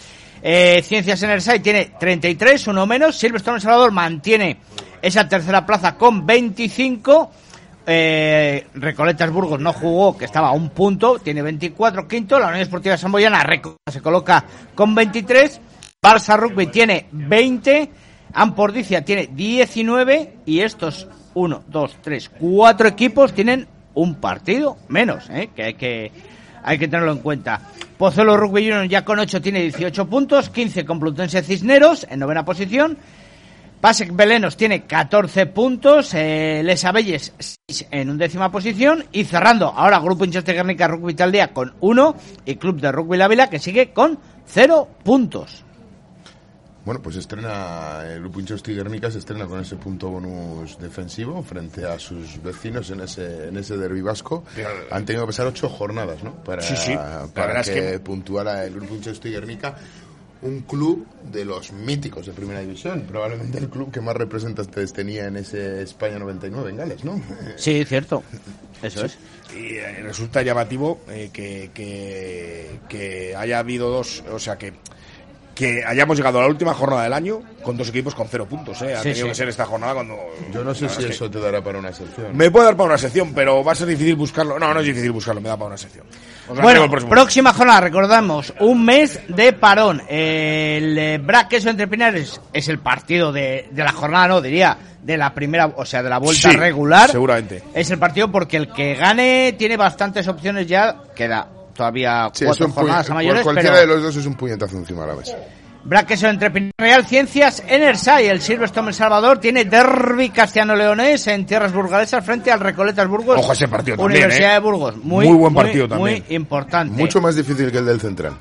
Eh, 0.42 0.82
Ciencias 0.84 1.22
Enerside 1.22 1.60
tiene 1.60 1.92
33, 1.98 2.66
uno 2.66 2.86
menos. 2.86 3.16
Silverstone 3.16 3.60
Salvador 3.60 3.92
mantiene 3.92 4.58
esa 5.02 5.28
tercera 5.28 5.66
plaza 5.66 5.96
con 5.96 6.24
25. 6.24 7.30
Eh, 7.84 8.66
Recoletas 8.74 9.30
Burgos 9.30 9.60
no 9.60 9.72
jugó, 9.72 10.16
que 10.16 10.24
estaba 10.24 10.48
a 10.48 10.52
un 10.52 10.70
punto, 10.70 11.18
tiene 11.18 11.42
24. 11.42 12.06
Quinto, 12.06 12.38
la 12.38 12.46
Unión 12.46 12.62
Esportiva 12.62 12.96
Samboyana 12.96 13.44
se 13.90 14.00
coloca 14.00 14.44
con 14.74 14.94
23. 14.94 15.60
Barça 16.00 16.38
Rugby 16.38 16.68
tiene 16.68 17.08
20. 17.10 17.90
Ampordicia 18.34 19.04
tiene 19.04 19.26
19. 19.26 20.38
Y 20.46 20.60
estos 20.60 21.08
1, 21.34 21.64
2, 21.66 21.96
3, 22.00 22.30
4 22.38 22.88
equipos 22.88 23.32
tienen 23.32 23.66
un 23.94 24.14
partido 24.14 24.78
menos, 24.88 25.28
¿eh? 25.28 25.50
que 25.54 25.62
hay 25.64 25.74
que 25.74 26.12
hay 26.64 26.78
que 26.78 26.88
tenerlo 26.88 27.12
en 27.12 27.18
cuenta. 27.18 27.60
Pozuelo 27.98 28.36
Rugby 28.36 28.70
Union 28.70 28.88
ya 28.88 29.04
con 29.04 29.18
8 29.18 29.42
tiene 29.42 29.62
18 29.62 30.08
puntos, 30.08 30.48
15 30.48 30.84
Complutense 30.84 31.42
Cisneros 31.42 32.06
en 32.08 32.20
novena 32.20 32.44
posición. 32.44 32.96
Pasek 33.82 34.14
Belenos 34.14 34.56
tiene 34.56 34.84
14 34.86 35.46
puntos, 35.46 36.14
eh, 36.14 36.62
Les 36.64 36.84
Abelles 36.84 37.32
6 37.68 37.88
en 37.90 38.10
undécima 38.10 38.52
posición 38.52 39.04
y 39.10 39.24
cerrando 39.24 39.66
ahora 39.66 39.98
Grupo 39.98 40.24
Inchester 40.24 40.54
Guernica 40.54 40.86
Rugby 40.86 41.14
Taldea 41.14 41.52
con 41.52 41.74
1 41.80 42.16
y 42.44 42.54
Club 42.56 42.80
de 42.80 42.92
Rugby 42.92 43.16
La 43.18 43.26
Vila 43.26 43.50
que 43.50 43.58
sigue 43.58 43.92
con 43.92 44.20
0 44.46 44.88
puntos. 45.02 45.64
Bueno, 46.84 47.00
pues 47.02 47.16
estrena 47.16 48.02
el 48.08 48.20
grupo 48.20 48.38
Inchosti 48.40 48.72
Guernica 48.74 49.10
se 49.10 49.18
estrena 49.18 49.46
con 49.46 49.60
ese 49.60 49.74
punto 49.76 50.10
bonus 50.10 50.78
defensivo 50.78 51.42
frente 51.42 51.84
a 51.84 51.98
sus 51.98 52.40
vecinos 52.42 52.88
en 52.90 53.00
ese 53.00 53.48
en 53.48 53.56
ese 53.56 53.76
derbi 53.76 54.00
vasco. 54.00 54.44
Han 54.92 55.04
tenido 55.04 55.24
que 55.24 55.28
pasar 55.30 55.46
ocho 55.48 55.68
jornadas, 55.68 56.22
¿no? 56.24 56.34
Para, 56.44 56.62
Sí, 56.62 56.74
sí. 56.76 56.94
La 56.94 57.26
para 57.34 57.46
verdad 57.48 57.64
que, 57.64 57.78
es 57.78 57.92
que- 57.92 57.98
puntuara 58.00 58.64
el 58.64 58.74
grupo 58.74 58.94
Inchosti 58.96 59.30
Guernica. 59.30 59.76
Un 60.42 60.60
club 60.60 61.06
de 61.32 61.44
los 61.44 61.72
míticos 61.72 62.26
de 62.26 62.32
primera 62.32 62.60
división, 62.60 63.02
probablemente 63.02 63.58
el 63.58 63.68
club 63.68 63.92
que 63.92 64.00
más 64.00 64.16
representantes 64.16 64.92
tenía 64.92 65.26
en 65.26 65.36
ese 65.36 65.82
España 65.82 66.18
99 66.18 66.70
en 66.70 66.76
Gales, 66.76 67.04
¿no? 67.04 67.22
Sí, 67.56 67.84
cierto. 67.84 68.24
Eso 68.82 69.04
es. 69.04 69.18
Y 69.56 69.76
eh, 69.76 70.02
resulta 70.02 70.42
llamativo 70.42 71.00
eh, 71.08 71.30
que, 71.32 71.70
que, 71.72 72.80
que 72.88 73.36
haya 73.36 73.58
habido 73.58 73.90
dos, 73.90 74.24
o 74.32 74.38
sea, 74.38 74.58
que, 74.58 74.72
que 75.54 75.84
hayamos 75.84 76.16
llegado 76.16 76.38
a 76.38 76.42
la 76.42 76.48
última 76.48 76.72
jornada 76.74 77.04
del 77.04 77.12
año 77.12 77.40
con 77.62 77.76
dos 77.76 77.88
equipos 77.90 78.14
con 78.14 78.26
cero 78.28 78.46
puntos. 78.48 78.80
¿eh? 78.82 78.94
Ha 78.94 78.98
Sí, 79.02 79.10
tenido 79.10 79.26
sí. 79.26 79.28
que 79.30 79.34
ser 79.34 79.48
esta 79.48 79.66
jornada 79.66 79.94
cuando... 79.94 80.16
Yo 80.52 80.64
no 80.64 80.74
sé 80.74 80.88
si 80.88 81.04
eso 81.04 81.30
te 81.30 81.38
dará 81.40 81.62
para 81.62 81.78
una 81.78 81.92
sección. 81.92 82.36
Me 82.36 82.50
puede 82.50 82.66
dar 82.66 82.76
para 82.76 82.88
una 82.90 82.98
sección, 82.98 83.32
pero 83.34 83.62
va 83.62 83.72
a 83.72 83.74
ser 83.74 83.86
difícil 83.88 84.16
buscarlo. 84.16 84.58
No, 84.58 84.72
no 84.72 84.80
es 84.80 84.86
difícil 84.86 85.12
buscarlo, 85.12 85.40
me 85.40 85.48
da 85.48 85.56
para 85.56 85.68
una 85.68 85.76
sección. 85.76 86.06
Bueno, 86.60 86.90
próxima 86.90 87.52
jornada, 87.52 87.80
recordamos, 87.82 88.52
un 88.60 88.84
mes 88.84 89.20
de 89.28 89.52
parón. 89.52 90.00
El 90.08 90.98
eh, 90.98 91.18
Brac 91.18 91.48
Queso 91.48 91.70
entre 91.70 91.86
Pinares 91.86 92.40
es 92.52 92.68
el 92.68 92.78
partido 92.78 93.30
de, 93.32 93.68
de 93.70 93.84
la 93.84 93.92
jornada, 93.92 94.28
no, 94.28 94.40
diría, 94.40 94.76
de 95.02 95.16
la 95.16 95.32
primera, 95.34 95.66
o 95.76 95.84
sea, 95.84 96.02
de 96.02 96.08
la 96.10 96.18
vuelta 96.18 96.50
Sí, 96.50 96.56
regular. 96.56 97.10
seguramente. 97.10 97.62
Es 97.74 97.90
el 97.90 97.98
partido 97.98 98.30
porque 98.32 98.56
el 98.56 98.72
que 98.72 98.94
gane 98.94 99.54
tiene 99.58 99.76
bastantes 99.76 100.26
opciones 100.28 100.66
ya, 100.66 100.96
queda 101.14 101.48
todavía 101.74 102.30
Sí, 102.32 102.44
cuatro 102.44 102.68
jornadas 102.70 103.10
a 103.10 103.14
mayores, 103.14 103.42
cualquiera 103.42 103.74
pero 103.74 103.80
de 103.80 103.94
los 103.94 104.02
dos 104.02 104.16
es 104.16 104.26
un 104.26 104.34
puñetazo 104.34 104.76
encima 104.76 105.02
de 105.02 105.08
la 105.08 105.14
mesa. 105.14 105.36
Brac 105.84 106.06
Queso 106.06 106.28
entre 106.28 106.50
Pinares 106.50 106.72
Real 106.78 107.04
Ciencias 107.04 107.62
en 107.66 107.82
Ersay, 107.82 108.28
el 108.28 108.40
Silverstone 108.40 108.88
El 108.88 108.94
Salvador 108.94 109.38
tiene 109.38 109.64
derby 109.64 110.30
castellano-leonés 110.30 111.26
en 111.26 111.44
tierras 111.44 111.72
burgalesas 111.72 112.24
frente 112.24 112.52
al 112.52 112.60
Recoletas 112.60 113.08
Burgos. 113.08 113.38
Ojo 113.38 113.52
ese 113.52 113.66
partido 113.66 113.96
también, 113.96 114.22
Universidad 114.22 114.50
¿eh? 114.50 114.54
de 114.54 114.60
Burgos. 114.60 114.96
Muy, 114.98 115.26
Muy 115.26 115.36
buen 115.36 115.54
partido 115.54 115.88
también. 115.88 116.22
Muy 116.28 116.36
importante. 116.36 116.96
Mucho 116.96 117.20
más 117.20 117.34
difícil 117.34 117.72
que 117.72 117.78
el 117.78 117.86
del 117.86 118.00
Central. 118.00 118.34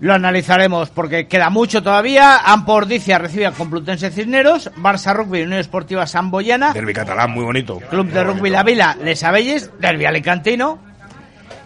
Lo 0.00 0.12
analizaremos 0.12 0.90
porque 0.90 1.26
queda 1.26 1.48
mucho 1.48 1.82
todavía. 1.82 2.38
Ampordicia 2.38 3.18
recibe 3.18 3.46
a 3.46 3.52
Complutense 3.52 4.10
Cisneros, 4.10 4.70
Barça 4.76 5.14
Rugby, 5.14 5.42
Unión 5.42 5.58
Esportiva 5.58 6.06
Samboyana, 6.06 6.74
Derbi 6.74 6.92
catalán, 6.92 7.30
muy 7.30 7.44
bonito. 7.44 7.78
Club 7.90 8.10
de 8.10 8.22
Rugby 8.22 8.50
La 8.50 8.62
Vila, 8.62 8.96
Les 9.02 9.22
Abelles, 9.24 9.70
Derby 9.78 10.04
Alicantino. 10.04 10.85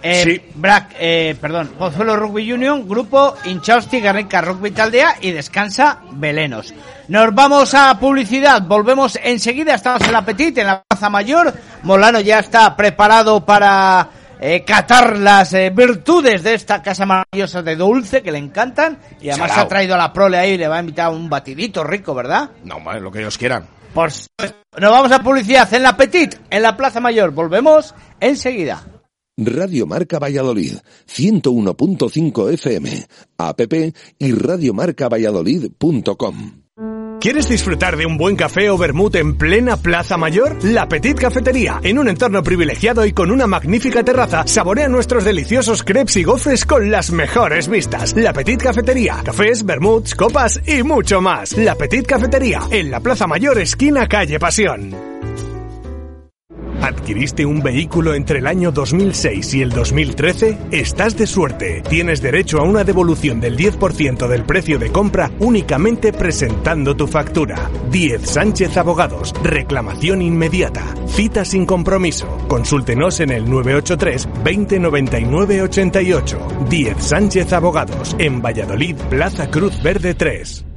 Eh, 0.02 0.22
Sí. 0.24 0.42
Brac, 0.54 0.94
eh, 0.98 1.36
perdón, 1.40 1.68
Pozuelo 1.78 2.16
Rugby 2.16 2.52
Union, 2.52 2.88
Grupo 2.88 3.34
Inchausti, 3.44 4.00
Guernica 4.00 4.40
Rugby 4.40 4.70
Taldea 4.70 5.16
y 5.20 5.32
Descansa 5.32 5.98
Belenos. 6.12 6.74
Nos 7.08 7.34
vamos 7.34 7.74
a 7.74 7.98
publicidad, 7.98 8.62
volvemos 8.62 9.18
enseguida, 9.22 9.74
estamos 9.74 10.02
en 10.02 10.12
la 10.12 10.24
Petit, 10.24 10.56
en 10.58 10.66
la 10.66 10.82
Plaza 10.82 11.10
Mayor. 11.10 11.52
Molano 11.82 12.20
ya 12.20 12.38
está 12.38 12.76
preparado 12.76 13.44
para 13.44 14.08
eh, 14.40 14.64
catar 14.64 15.18
las 15.18 15.52
eh, 15.52 15.70
virtudes 15.70 16.42
de 16.42 16.54
esta 16.54 16.80
casa 16.82 17.04
maravillosa 17.04 17.62
de 17.62 17.76
dulce 17.76 18.22
que 18.22 18.32
le 18.32 18.38
encantan. 18.38 18.98
Y 19.20 19.28
además 19.28 19.58
ha 19.58 19.68
traído 19.68 19.94
a 19.94 19.98
la 19.98 20.12
prole 20.12 20.38
ahí 20.38 20.52
y 20.52 20.58
le 20.58 20.68
va 20.68 20.76
a 20.76 20.80
invitar 20.80 21.10
un 21.10 21.28
batidito 21.28 21.84
rico, 21.84 22.14
¿verdad? 22.14 22.50
No, 22.64 22.80
vale, 22.80 23.00
lo 23.00 23.10
que 23.10 23.18
ellos 23.20 23.36
quieran. 23.36 23.66
Por 23.92 24.10
supuesto. 24.12 24.56
Nos 24.78 24.90
vamos 24.92 25.12
a 25.12 25.18
publicidad 25.18 25.72
en 25.74 25.82
la 25.82 25.96
Petit, 25.96 26.36
en 26.48 26.62
la 26.62 26.76
Plaza 26.76 27.00
Mayor. 27.00 27.32
Volvemos 27.32 27.94
enseguida. 28.20 28.82
Radio 29.40 29.86
Marca 29.86 30.18
Valladolid, 30.18 30.74
101.5 31.06 32.52
FM, 32.52 33.06
app 33.38 33.60
y 34.18 34.32
radiomarcavalladolid.com. 34.32 36.60
¿Quieres 37.20 37.50
disfrutar 37.50 37.98
de 37.98 38.06
un 38.06 38.16
buen 38.16 38.34
café 38.34 38.70
o 38.70 38.78
vermut 38.78 39.14
en 39.16 39.36
plena 39.36 39.76
Plaza 39.76 40.16
Mayor? 40.16 40.64
La 40.64 40.88
Petit 40.88 41.18
Cafetería, 41.18 41.78
en 41.82 41.98
un 41.98 42.08
entorno 42.08 42.42
privilegiado 42.42 43.04
y 43.04 43.12
con 43.12 43.30
una 43.30 43.46
magnífica 43.46 44.02
terraza, 44.02 44.46
saborea 44.46 44.88
nuestros 44.88 45.24
deliciosos 45.24 45.82
crepes 45.82 46.16
y 46.16 46.24
gofres 46.24 46.64
con 46.64 46.90
las 46.90 47.12
mejores 47.12 47.68
vistas. 47.68 48.16
La 48.16 48.32
Petit 48.32 48.62
Cafetería, 48.62 49.18
cafés, 49.22 49.66
vermuts, 49.66 50.14
copas 50.14 50.62
y 50.66 50.82
mucho 50.82 51.20
más. 51.20 51.54
La 51.58 51.74
Petit 51.74 52.06
Cafetería, 52.06 52.62
en 52.70 52.90
la 52.90 53.00
Plaza 53.00 53.26
Mayor, 53.26 53.58
esquina 53.58 54.08
calle 54.08 54.38
Pasión. 54.38 55.49
¿Adquiriste 56.82 57.44
un 57.44 57.62
vehículo 57.62 58.14
entre 58.14 58.38
el 58.38 58.46
año 58.46 58.72
2006 58.72 59.54
y 59.54 59.62
el 59.62 59.70
2013? 59.70 60.58
Estás 60.70 61.16
de 61.16 61.26
suerte. 61.26 61.82
Tienes 61.88 62.22
derecho 62.22 62.58
a 62.58 62.62
una 62.62 62.84
devolución 62.84 63.38
del 63.40 63.56
10% 63.56 64.26
del 64.26 64.44
precio 64.44 64.78
de 64.78 64.90
compra 64.90 65.30
únicamente 65.40 66.12
presentando 66.12 66.96
tu 66.96 67.06
factura. 67.06 67.70
10 67.90 68.22
Sánchez 68.22 68.76
Abogados. 68.78 69.34
Reclamación 69.42 70.22
inmediata. 70.22 70.94
Cita 71.06 71.44
sin 71.44 71.66
compromiso. 71.66 72.26
Consúltenos 72.48 73.20
en 73.20 73.30
el 73.30 73.48
983 73.48 74.28
2099 74.44 75.62
88. 75.62 76.38
10 76.70 76.96
Sánchez 76.98 77.52
Abogados. 77.52 78.16
En 78.18 78.40
Valladolid, 78.40 78.96
Plaza 79.10 79.50
Cruz 79.50 79.82
Verde 79.82 80.14
3. 80.14 80.69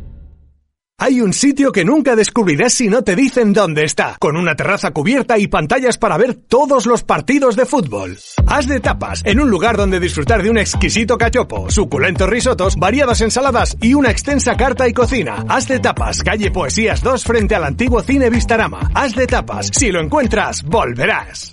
Hay 1.00 1.22
un 1.22 1.34
sitio 1.34 1.72
que 1.72 1.84
nunca 1.84 2.16
descubrirás 2.16 2.74
si 2.74 2.88
no 2.88 3.04
te 3.04 3.16
dicen 3.16 3.52
dónde 3.52 3.84
está, 3.84 4.16
con 4.20 4.38
una 4.38 4.56
terraza 4.56 4.92
cubierta 4.92 5.38
y 5.38 5.48
pantallas 5.48 5.98
para 5.98 6.18
ver 6.18 6.36
todos 6.36 6.86
los 6.86 7.04
partidos 7.04 7.56
de 7.56 7.66
fútbol. 7.66 8.18
Haz 8.48 8.68
de 8.68 8.80
tapas, 8.80 9.22
en 9.26 9.40
un 9.40 9.50
lugar 9.50 9.76
donde 9.76 10.00
disfrutar 10.00 10.44
de 10.44 10.50
un 10.50 10.58
exquisito 10.58 11.18
cachopo, 11.18 11.70
suculentos 11.70 12.30
risotos, 12.30 12.78
variadas 12.78 13.22
ensaladas 13.22 13.76
y 13.82 13.96
una 13.96 14.12
extensa 14.12 14.56
carta 14.56 14.88
y 14.88 14.94
cocina. 14.94 15.44
Haz 15.50 15.68
de 15.68 15.80
tapas, 15.80 16.22
calle 16.24 16.52
Poesías 16.52 17.02
2 17.02 17.24
frente 17.24 17.56
al 17.56 17.64
antiguo 17.66 18.02
cine 18.02 18.30
Vistarama. 18.30 18.92
Haz 18.94 19.16
de 19.16 19.28
tapas, 19.28 19.72
si 19.74 19.92
lo 19.92 20.00
encuentras, 20.00 20.64
volverás. 20.64 21.53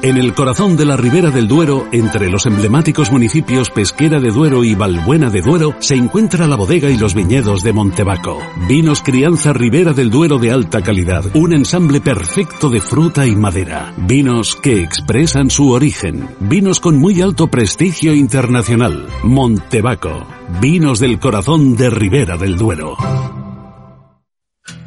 En 0.00 0.16
el 0.16 0.32
corazón 0.32 0.76
de 0.76 0.84
la 0.84 0.96
Ribera 0.96 1.32
del 1.32 1.48
Duero, 1.48 1.88
entre 1.90 2.30
los 2.30 2.46
emblemáticos 2.46 3.10
municipios 3.10 3.70
Pesquera 3.70 4.20
de 4.20 4.30
Duero 4.30 4.62
y 4.62 4.76
Valbuena 4.76 5.28
de 5.28 5.40
Duero, 5.40 5.74
se 5.80 5.96
encuentra 5.96 6.46
la 6.46 6.54
bodega 6.54 6.88
y 6.88 6.96
los 6.96 7.14
viñedos 7.14 7.64
de 7.64 7.72
Montebaco. 7.72 8.38
Vinos 8.68 9.02
Crianza 9.02 9.52
Ribera 9.52 9.92
del 9.92 10.08
Duero 10.08 10.38
de 10.38 10.52
alta 10.52 10.82
calidad, 10.82 11.24
un 11.34 11.52
ensamble 11.52 12.00
perfecto 12.00 12.70
de 12.70 12.80
fruta 12.80 13.26
y 13.26 13.34
madera. 13.34 13.92
Vinos 13.96 14.54
que 14.54 14.80
expresan 14.82 15.50
su 15.50 15.70
origen. 15.70 16.28
Vinos 16.38 16.78
con 16.78 16.96
muy 16.96 17.20
alto 17.20 17.48
prestigio 17.48 18.14
internacional. 18.14 19.08
Montebaco. 19.24 20.26
Vinos 20.60 21.00
del 21.00 21.18
corazón 21.18 21.74
de 21.76 21.90
Ribera 21.90 22.36
del 22.36 22.56
Duero. 22.56 22.96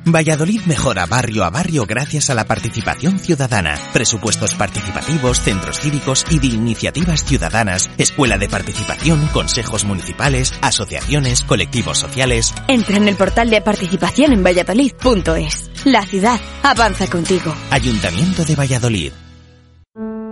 Valladolid 0.06 0.62
mejora 0.66 1.06
barrio 1.06 1.44
a 1.44 1.50
barrio 1.50 1.86
gracias 1.86 2.30
a 2.30 2.34
la 2.34 2.46
participación 2.46 3.20
ciudadana, 3.20 3.76
presupuestos 3.94 4.56
participativos, 4.56 5.40
centros 5.40 5.80
cívicos 5.80 6.26
y 6.30 6.40
de 6.40 6.48
iniciativas 6.48 7.24
ciudadanas, 7.24 7.90
escuela 7.98 8.38
de 8.38 8.50
participación, 8.50 9.28
consejos 9.28 9.86
municipales, 9.86 10.54
asociaciones, 10.62 11.44
colectivos 11.44 12.00
sociales. 12.00 12.54
Entra 12.68 12.98
en 12.98 13.08
el 13.08 13.16
portal 13.16 13.50
de 13.50 13.62
participación 13.62 14.34
en 14.34 14.44
valladolid.es. 14.44 15.70
La 15.86 16.06
ciudad 16.06 16.40
avanza 16.64 17.08
contigo. 17.08 17.54
Ayuntamiento 17.70 18.44
de 18.44 18.56
Valladolid. 18.56 19.12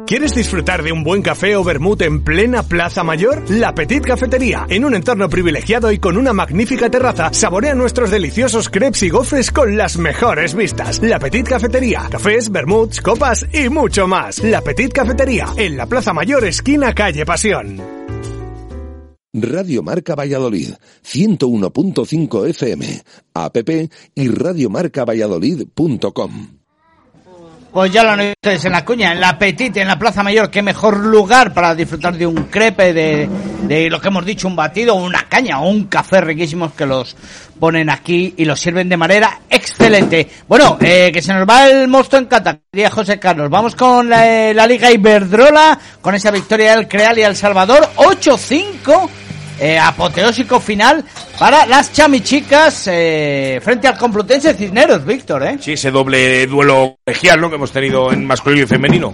¿Quieres 0.09 0.33
disfrutar 0.33 0.81
de 0.81 0.91
un 0.91 1.03
buen 1.03 1.21
café 1.21 1.55
o 1.55 1.63
vermut 1.63 2.01
en 2.01 2.23
plena 2.23 2.63
Plaza 2.63 3.03
Mayor? 3.03 3.47
La 3.51 3.75
Petit 3.75 4.03
Cafetería, 4.03 4.65
en 4.67 4.83
un 4.83 4.95
entorno 4.95 5.29
privilegiado 5.29 5.91
y 5.91 5.99
con 5.99 6.17
una 6.17 6.33
magnífica 6.33 6.89
terraza, 6.89 7.31
saborea 7.31 7.75
nuestros 7.75 8.09
deliciosos 8.09 8.69
crepes 8.69 9.03
y 9.03 9.11
gofres 9.11 9.51
con 9.51 9.77
las 9.77 9.99
mejores 9.99 10.55
vistas. 10.55 10.99
La 11.03 11.19
Petit 11.19 11.47
Cafetería, 11.47 12.07
cafés, 12.09 12.51
vermuts, 12.51 13.01
copas 13.01 13.45
y 13.53 13.69
mucho 13.69 14.07
más. 14.07 14.43
La 14.43 14.61
Petit 14.61 14.91
Cafetería, 14.91 15.45
en 15.55 15.77
la 15.77 15.85
Plaza 15.85 16.11
Mayor, 16.11 16.43
esquina 16.43 16.95
calle 16.95 17.23
Pasión. 17.23 17.79
Radio 19.31 19.83
Marca 19.83 20.15
Valladolid, 20.15 20.73
101.5 21.05 22.47
FM, 22.47 23.03
app 23.35 23.57
y 24.15 24.27
radiomarcavalladolid.com. 24.27 26.58
Pues 27.71 27.91
ya 27.91 28.03
lo 28.03 28.09
han 28.11 28.21
ustedes 28.21 28.65
en 28.65 28.71
la 28.71 28.83
cuña, 28.83 29.11
en 29.11 29.21
la 29.21 29.37
Petit, 29.37 29.77
en 29.77 29.87
la 29.87 29.99
Plaza 29.99 30.23
Mayor, 30.23 30.49
qué 30.49 30.63
mejor 30.63 30.97
lugar 30.97 31.53
para 31.53 31.75
disfrutar 31.75 32.17
de 32.17 32.25
un 32.25 32.45
crepe, 32.45 32.93
de, 32.93 33.29
de 33.63 33.89
lo 33.89 34.01
que 34.01 34.07
hemos 34.07 34.25
dicho, 34.25 34.47
un 34.47 34.55
batido, 34.55 34.95
una 34.95 35.29
caña 35.29 35.59
o 35.59 35.69
un 35.69 35.83
café 35.85 36.19
riquísimos 36.19 36.73
que 36.73 36.87
los 36.87 37.15
ponen 37.59 37.89
aquí 37.89 38.33
y 38.37 38.45
los 38.45 38.59
sirven 38.59 38.89
de 38.89 38.97
manera 38.97 39.41
excelente. 39.49 40.27
Bueno, 40.47 40.77
eh, 40.81 41.11
que 41.13 41.21
se 41.21 41.33
nos 41.33 41.47
va 41.47 41.67
el 41.67 41.87
monstruo 41.87 42.21
en 42.21 42.27
categoría 42.27 42.89
José 42.89 43.19
Carlos. 43.19 43.49
Vamos 43.49 43.75
con 43.75 44.09
la, 44.09 44.53
la 44.53 44.65
Liga 44.65 44.91
Iberdrola, 44.91 45.77
con 46.01 46.15
esa 46.15 46.31
victoria 46.31 46.75
del 46.75 46.87
Creal 46.87 47.19
y 47.19 47.21
El 47.21 47.35
Salvador, 47.35 47.87
8-5 47.97 49.09
eh, 49.59 49.77
apoteósico 49.77 50.59
final 50.59 51.03
para 51.37 51.65
las 51.65 51.91
chamichicas 51.91 52.87
eh, 52.91 53.59
frente 53.61 53.87
al 53.87 53.97
Complutense 53.97 54.53
Cisneros, 54.53 55.05
Víctor, 55.05 55.43
¿eh? 55.43 55.57
Sí, 55.59 55.73
ese 55.73 55.91
doble 55.91 56.47
duelo 56.47 56.97
colegial 57.03 57.41
¿no? 57.41 57.49
que 57.49 57.55
hemos 57.55 57.71
tenido 57.71 58.11
en 58.11 58.25
masculino 58.25 58.63
y 58.63 58.67
femenino. 58.67 59.13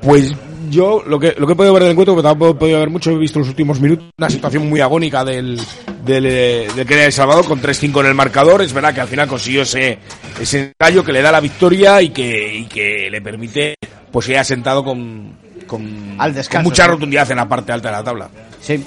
Pues 0.00 0.32
yo 0.68 1.02
lo 1.06 1.18
que, 1.18 1.34
lo 1.36 1.46
que 1.46 1.52
he 1.52 1.56
podido 1.56 1.72
ver 1.74 1.82
del 1.82 1.92
encuentro, 1.92 2.16
que 2.16 2.22
tampoco 2.22 2.52
he 2.52 2.54
podido 2.54 2.78
ver 2.80 2.90
mucho, 2.90 3.10
he 3.10 3.18
visto 3.18 3.38
los 3.38 3.48
últimos 3.48 3.80
minutos, 3.80 4.06
una 4.18 4.30
situación 4.30 4.68
muy 4.68 4.80
agónica 4.80 5.24
del, 5.24 5.60
del, 6.04 6.26
eh, 6.26 6.68
del 6.74 6.86
que 6.86 6.94
era 6.94 7.04
El 7.06 7.12
Salvador 7.12 7.46
con 7.46 7.60
3-5 7.60 8.00
en 8.00 8.06
el 8.06 8.14
marcador. 8.14 8.62
Es 8.62 8.72
verdad 8.72 8.94
que 8.94 9.00
al 9.00 9.08
final 9.08 9.28
consiguió 9.28 9.62
ese, 9.62 9.98
ese 10.40 10.72
gallo 10.78 11.04
que 11.04 11.12
le 11.12 11.22
da 11.22 11.32
la 11.32 11.40
victoria 11.40 12.00
y 12.02 12.10
que, 12.10 12.54
y 12.56 12.64
que 12.66 13.08
le 13.10 13.20
permite 13.20 13.74
pues 14.10 14.26
se 14.26 14.32
haya 14.32 14.44
sentado 14.44 14.84
con, 14.84 15.36
con, 15.66 16.16
Al 16.18 16.34
descanso, 16.34 16.64
con 16.64 16.70
mucha 16.70 16.84
sí. 16.84 16.90
rotundidad 16.90 17.30
en 17.30 17.36
la 17.36 17.48
parte 17.48 17.72
alta 17.72 17.88
de 17.88 17.96
la 17.96 18.04
tabla. 18.04 18.28
Sí. 18.60 18.84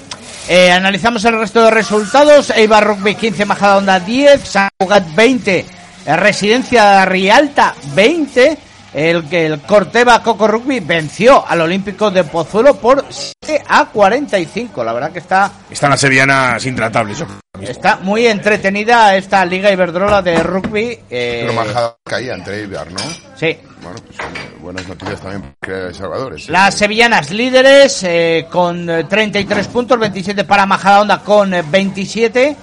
Eh, 0.48 0.70
analizamos 0.70 1.24
el 1.24 1.38
resto 1.38 1.64
de 1.64 1.70
resultados. 1.70 2.50
Eibar 2.50 2.86
Rugby 2.86 3.14
15, 3.14 3.46
Majadahonda 3.46 3.98
10, 4.00 4.46
San 4.46 4.68
Cugat 4.76 5.14
20, 5.14 5.64
eh, 6.06 6.16
Residencia 6.16 7.04
Rialta 7.06 7.74
20. 7.94 8.58
El 8.94 9.28
que 9.28 9.46
el 9.46 9.60
Corteva 9.62 10.22
Coco 10.22 10.46
Rugby 10.46 10.78
venció 10.78 11.44
al 11.46 11.60
Olímpico 11.62 12.12
de 12.12 12.22
Pozuelo 12.22 12.76
por 12.76 13.04
7 13.10 13.64
a 13.68 13.86
45. 13.86 14.84
La 14.84 14.92
verdad 14.92 15.10
que 15.10 15.18
está 15.18 15.50
Están 15.68 15.90
las 15.90 16.00
sevillanas 16.00 16.64
intratables. 16.64 17.24
está 17.60 17.96
muy 17.96 18.26
entretenida 18.28 19.16
esta 19.16 19.44
Liga 19.44 19.72
Iberdrola 19.72 20.22
de 20.22 20.40
rugby. 20.42 20.98
eh, 21.10 21.38
Pero 21.40 21.52
Majada 21.54 21.96
caía 22.04 22.34
entre 22.34 22.60
Eibar, 22.60 22.90
¿no? 22.92 23.00
sí. 23.36 23.58
Bueno, 23.82 23.98
pues 24.06 24.18
eh, 24.18 24.54
buenas 24.60 24.88
noticias 24.88 25.20
también 25.20 25.54
para 25.60 25.92
Salvador. 25.92 26.34
ese- 26.36 26.52
Las 26.52 26.74
sevillanas 26.76 27.30
líderes 27.32 28.00
eh, 28.04 28.46
con 28.50 28.88
eh, 28.88 29.04
33 29.04 29.66
puntos, 29.66 29.98
27 29.98 30.44
para 30.44 30.64
Majadahonda 30.66 31.18
con 31.18 31.52
eh, 31.52 31.62
27. 31.68 32.56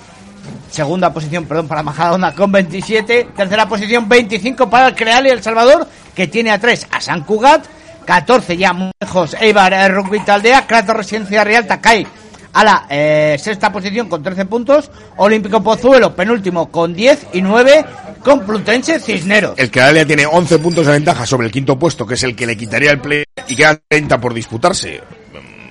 Segunda 0.72 1.14
posición, 1.14 1.46
perdón, 1.46 1.68
para 1.68 1.84
Majadahonda 1.84 2.34
con 2.34 2.52
27. 2.52 3.28
Tercera 3.36 3.68
posición, 3.68 4.08
25 4.10 4.70
para 4.70 4.88
el 4.88 4.96
Creal 4.96 5.28
y 5.28 5.30
El 5.30 5.44
Salvador, 5.44 5.86
que 6.16 6.28
tiene 6.28 6.52
a 6.52 6.60
3 6.60 6.88
a 6.92 7.02
San 7.02 7.24
Cugat. 7.24 7.66
14 8.06 8.58
ya 8.58 8.74
muy 8.74 8.92
lejos 9.00 9.36
Eibar 9.40 9.74
eh, 9.74 9.88
Rugby 9.88 10.20
Taldea. 10.22 10.66
Crato 10.66 10.94
Residencia 10.94 11.44
Rialta 11.44 11.80
cae 11.80 12.06
a 12.54 12.64
la 12.64 12.86
eh, 12.90 13.38
sexta 13.40 13.72
posición 13.72 14.10
con 14.10 14.24
13 14.24 14.46
puntos. 14.46 14.92
Olímpico 15.18 15.62
Pozuelo, 15.64 16.16
penúltimo 16.16 16.72
con 16.72 16.94
10 16.94 17.28
y 17.34 17.42
9. 17.42 17.86
Complutense 18.24 19.00
Cisneros. 19.00 19.58
El 19.58 19.72
que 19.72 20.06
tiene 20.06 20.26
11 20.26 20.60
puntos 20.60 20.86
de 20.86 20.94
ventaja 20.94 21.26
sobre 21.26 21.48
el 21.48 21.54
quinto 21.54 21.78
puesto, 21.78 22.06
que 22.06 22.16
es 22.16 22.24
el 22.24 22.36
que 22.36 22.46
le 22.46 22.58
quitaría 22.58 22.92
el 22.92 23.00
play, 23.00 23.24
y 23.48 23.56
quedan 23.56 23.80
30 23.88 24.20
por 24.20 24.34
disputarse. 24.34 25.02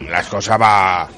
Mm, 0.00 0.08
Las 0.08 0.26
cosas 0.26 0.60
va, 0.60 1.08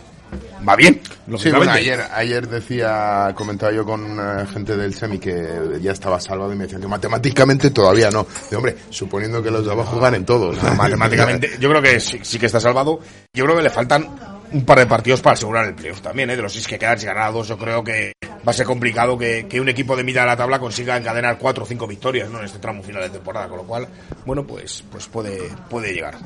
va 0.66 0.76
bien. 0.76 1.00
Sí, 1.38 1.50
bueno, 1.50 1.72
ayer, 1.72 2.00
ayer 2.12 2.48
decía, 2.48 3.32
comentaba 3.34 3.72
yo 3.72 3.84
con 3.84 4.18
eh, 4.18 4.46
gente 4.52 4.76
del 4.76 4.94
SEMI 4.94 5.18
que 5.18 5.78
ya 5.80 5.92
estaba 5.92 6.20
salvado 6.20 6.52
y 6.52 6.56
me 6.56 6.64
decían 6.64 6.80
que 6.80 6.88
matemáticamente 6.88 7.70
todavía 7.70 8.10
no. 8.10 8.26
De 8.50 8.56
hombre, 8.56 8.76
suponiendo 8.90 9.42
que 9.42 9.50
los 9.50 9.64
de 9.64 9.72
abajo 9.72 9.98
ganen 10.00 10.24
todos. 10.24 10.62
Matemáticamente, 10.76 11.52
yo 11.58 11.68
creo 11.70 11.82
que 11.82 12.00
sí, 12.00 12.20
sí 12.22 12.38
que 12.38 12.46
está 12.46 12.60
salvado. 12.60 13.00
Yo 13.32 13.44
creo 13.44 13.56
que 13.56 13.62
le 13.62 13.70
faltan 13.70 14.08
un 14.52 14.64
par 14.64 14.78
de 14.78 14.86
partidos 14.86 15.20
para 15.20 15.34
asegurar 15.34 15.66
el 15.66 15.74
playoff 15.74 16.00
también, 16.00 16.30
¿eh? 16.30 16.36
De 16.36 16.42
los 16.42 16.52
seis 16.52 16.66
que 16.66 16.78
quedan, 16.78 16.98
si 16.98 17.06
ganar 17.06 17.32
dos, 17.32 17.48
yo 17.48 17.56
creo 17.56 17.82
que 17.82 18.12
va 18.46 18.50
a 18.50 18.52
ser 18.52 18.66
complicado 18.66 19.16
que, 19.16 19.46
que 19.48 19.60
un 19.60 19.68
equipo 19.68 19.96
de 19.96 20.04
mitad 20.04 20.22
de 20.22 20.26
la 20.28 20.36
tabla 20.36 20.58
consiga 20.58 20.96
encadenar 20.96 21.38
cuatro 21.38 21.64
o 21.64 21.66
cinco 21.66 21.86
victorias, 21.86 22.28
¿no? 22.28 22.38
En 22.38 22.46
este 22.46 22.58
tramo 22.58 22.82
final 22.82 23.02
de 23.02 23.10
temporada, 23.10 23.48
con 23.48 23.58
lo 23.58 23.64
cual, 23.64 23.88
bueno, 24.26 24.46
pues, 24.46 24.84
pues 24.90 25.06
puede, 25.06 25.38
puede 25.70 25.92
llegar. 25.92 26.16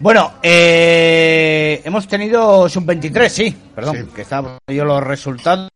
Bueno, 0.00 0.34
eh, 0.42 1.82
hemos 1.84 2.06
tenido 2.06 2.68
sub-23, 2.68 3.28
sí, 3.28 3.56
perdón, 3.74 4.10
que 4.14 4.22
estaba 4.22 4.58
yo 4.68 4.84
los 4.84 5.02
resultados. 5.02 5.70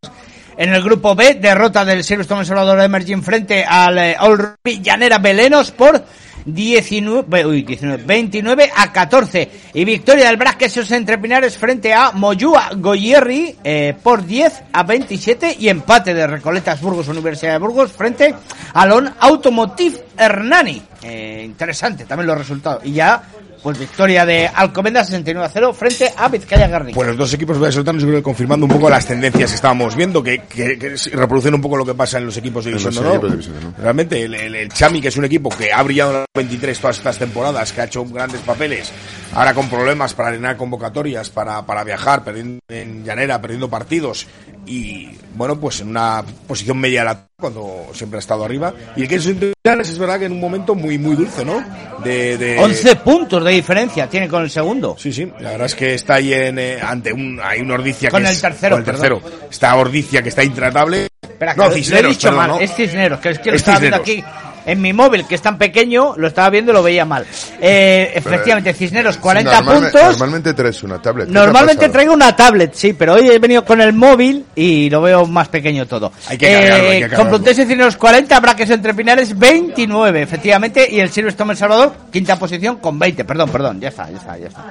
En 0.55 0.73
el 0.73 0.83
grupo 0.83 1.15
B, 1.15 1.35
derrota 1.35 1.83
del 1.83 2.03
Silverstone 2.03 2.45
Salvador 2.45 2.79
Emerging 2.79 3.23
frente 3.23 3.65
al 3.65 3.97
eh, 3.97 4.15
All 4.19 4.37
Rugby 4.37 4.81
Llanera 4.81 5.17
Belenos 5.17 5.71
por 5.71 6.05
19, 6.45 7.45
uy, 7.45 7.63
19, 7.63 8.03
29 8.05 8.71
a 8.75 8.91
14. 8.91 9.49
Y 9.73 9.85
victoria 9.85 10.27
del 10.27 10.37
Brasquesos 10.37 10.91
entre 10.91 11.17
Pinares 11.17 11.57
frente 11.57 11.93
a 11.93 12.11
Moyúa 12.11 12.69
Goyerri 12.75 13.55
eh, 13.63 13.95
por 14.01 14.25
10 14.25 14.63
a 14.73 14.83
27. 14.83 15.57
Y 15.59 15.69
empate 15.69 16.13
de 16.13 16.27
Recoletas 16.27 16.81
Burgos 16.81 17.07
Universidad 17.07 17.53
de 17.53 17.59
Burgos 17.59 17.91
frente 17.91 18.35
al 18.73 18.91
On 18.91 19.13
Automotive 19.19 20.05
Hernani. 20.17 20.81
Eh, 21.01 21.43
interesante 21.45 22.05
también 22.05 22.27
los 22.27 22.37
resultados. 22.37 22.85
Y 22.85 22.93
ya 22.93 23.23
pues 23.63 23.79
victoria 23.79 24.25
de 24.25 24.45
Alcobendas 24.47 25.07
69 25.07 25.45
a 25.45 25.49
0 25.49 25.73
frente 25.73 26.11
a 26.15 26.27
Vizcaya 26.27 26.67
Garnica. 26.67 26.95
Pues 26.95 27.07
los 27.07 27.17
dos 27.17 27.33
equipos 27.33 27.57
vallesoletanos 27.57 28.01
yo 28.01 28.09
creo 28.09 28.19
que 28.19 28.23
confirmando 28.23 28.65
un 28.65 28.71
poco 28.71 28.89
las 28.89 29.05
tendencias 29.05 29.51
que 29.51 29.55
estábamos 29.55 29.95
viendo, 29.95 30.21
que, 30.21 30.41
que, 30.41 30.77
que 30.77 30.95
reproducen 31.13 31.53
un 31.53 31.61
poco 31.61 31.77
lo 31.77 31.85
que 31.85 31.93
pasa 31.93 32.17
en 32.17 32.25
los 32.25 32.35
equipos 32.35 32.65
de 32.65 32.71
División 32.71 32.93
de 32.93 32.99
Honor. 32.99 33.39
Realmente 33.79 34.21
el, 34.21 34.33
el, 34.35 34.55
el, 34.55 34.69
Chami, 34.69 34.99
que 34.99 35.07
es 35.07 35.17
un 35.17 35.25
equipo 35.25 35.49
que 35.49 35.71
ha 35.71 35.81
brillado 35.81 36.11
en 36.11 36.17
los 36.17 36.25
23 36.35 36.77
todas 36.77 36.97
estas 36.97 37.17
temporadas, 37.17 37.71
que 37.71 37.81
ha 37.81 37.85
hecho 37.85 38.05
grandes 38.05 38.41
papeles, 38.41 38.91
ahora 39.35 39.53
con 39.53 39.69
problemas 39.69 40.13
para 40.13 40.31
llenar 40.31 40.57
convocatorias, 40.57 41.29
para, 41.29 41.65
para 41.65 41.83
viajar, 41.83 42.23
perdiendo 42.23 42.59
en 42.69 43.03
llanera, 43.03 43.41
perdiendo 43.41 43.69
partidos 43.69 44.27
y 44.65 45.09
bueno, 45.35 45.59
pues 45.59 45.81
en 45.81 45.89
una 45.89 46.23
posición 46.47 46.77
media 46.77 47.03
la 47.03 47.27
cuando 47.37 47.87
siempre 47.93 48.17
ha 48.17 48.19
estado 48.19 48.45
arriba. 48.45 48.73
Y 48.95 49.01
el 49.01 49.07
que 49.07 49.15
es 49.15 49.25
es 49.25 49.99
verdad 49.99 50.19
que 50.19 50.25
en 50.25 50.33
un 50.33 50.39
momento 50.39 50.75
muy 50.75 50.97
muy 50.97 51.15
dulce, 51.15 51.43
¿no? 51.43 51.63
De, 52.03 52.37
de... 52.37 52.57
11 52.59 52.95
puntos 52.97 53.43
de 53.43 53.51
diferencia 53.51 54.07
tiene 54.07 54.27
con 54.27 54.43
el 54.43 54.49
segundo. 54.49 54.95
Sí, 54.97 55.11
sí, 55.11 55.29
la 55.39 55.51
verdad 55.51 55.65
es 55.65 55.75
que 55.75 55.93
está 55.95 56.15
ahí 56.15 56.33
en, 56.33 56.59
eh, 56.59 56.79
ante 56.81 57.11
un 57.11 57.39
hay 57.43 57.61
una 57.61 57.73
Ordicia 57.73 58.09
con 58.09 58.21
que 58.21 58.29
el 58.29 58.33
es, 58.35 58.41
tercero, 58.41 58.75
con 58.75 58.79
el 58.81 58.85
tercero. 58.85 59.21
Está 59.49 59.75
Ordicia 59.75 60.21
que 60.21 60.29
está 60.29 60.43
intratable. 60.43 61.07
Espera, 61.21 61.55
no, 61.55 61.71
Cisneros, 61.71 62.05
he 62.05 62.09
dicho 62.09 62.27
perdón, 62.27 62.37
mal, 62.37 62.49
¿no? 62.49 62.59
es 62.59 62.73
Cisneros, 62.73 63.19
que 63.19 63.29
es 63.29 63.39
que 63.39 63.49
lo 63.49 63.55
Es 63.55 63.61
estaba 63.61 63.79
viendo 63.79 63.97
aquí 63.97 64.23
en 64.65 64.81
mi 64.81 64.93
móvil, 64.93 65.25
que 65.25 65.35
es 65.35 65.41
tan 65.41 65.57
pequeño, 65.57 66.13
lo 66.17 66.27
estaba 66.27 66.49
viendo 66.49 66.71
y 66.71 66.73
lo 66.75 66.83
veía 66.83 67.05
mal. 67.05 67.25
Eh, 67.61 68.11
efectivamente, 68.15 68.73
Cisneros, 68.73 69.17
40 69.17 69.51
Normalme- 69.61 69.81
puntos. 69.91 70.01
Normalmente 70.03 70.53
traes 70.53 70.83
una 70.83 71.01
tablet. 71.01 71.27
¿Qué 71.27 71.33
te 71.33 71.39
ha 71.39 71.43
Normalmente 71.43 71.89
traigo 71.89 72.13
una 72.13 72.35
tablet, 72.35 72.73
sí, 72.73 72.93
pero 72.93 73.13
hoy 73.13 73.27
he 73.29 73.39
venido 73.39 73.63
con 73.65 73.81
el 73.81 73.93
móvil 73.93 74.45
y 74.55 74.89
lo 74.89 75.01
veo 75.01 75.25
más 75.25 75.47
pequeño 75.49 75.85
todo. 75.85 76.11
Hay 76.27 76.37
que 76.37 76.51
cargarlo, 76.51 76.73
hay 76.89 76.95
que 76.95 77.01
cargarlo. 77.01 77.29
Complutense 77.29 77.65
Cisneros 77.65 77.97
40, 77.97 78.39
Braques 78.39 78.69
entre 78.69 78.93
Pinares 78.93 79.37
29, 79.37 80.21
efectivamente, 80.21 80.87
y 80.89 80.99
el 80.99 81.09
Silvestre 81.09 81.45
El 81.49 81.57
Salvador, 81.57 81.93
quinta 82.11 82.37
posición 82.39 82.77
con 82.77 82.97
20. 82.97 83.25
Perdón, 83.25 83.49
perdón, 83.49 83.79
ya 83.81 83.89
está, 83.89 84.09
ya 84.09 84.17
está, 84.17 84.37
ya 84.37 84.47
está. 84.47 84.65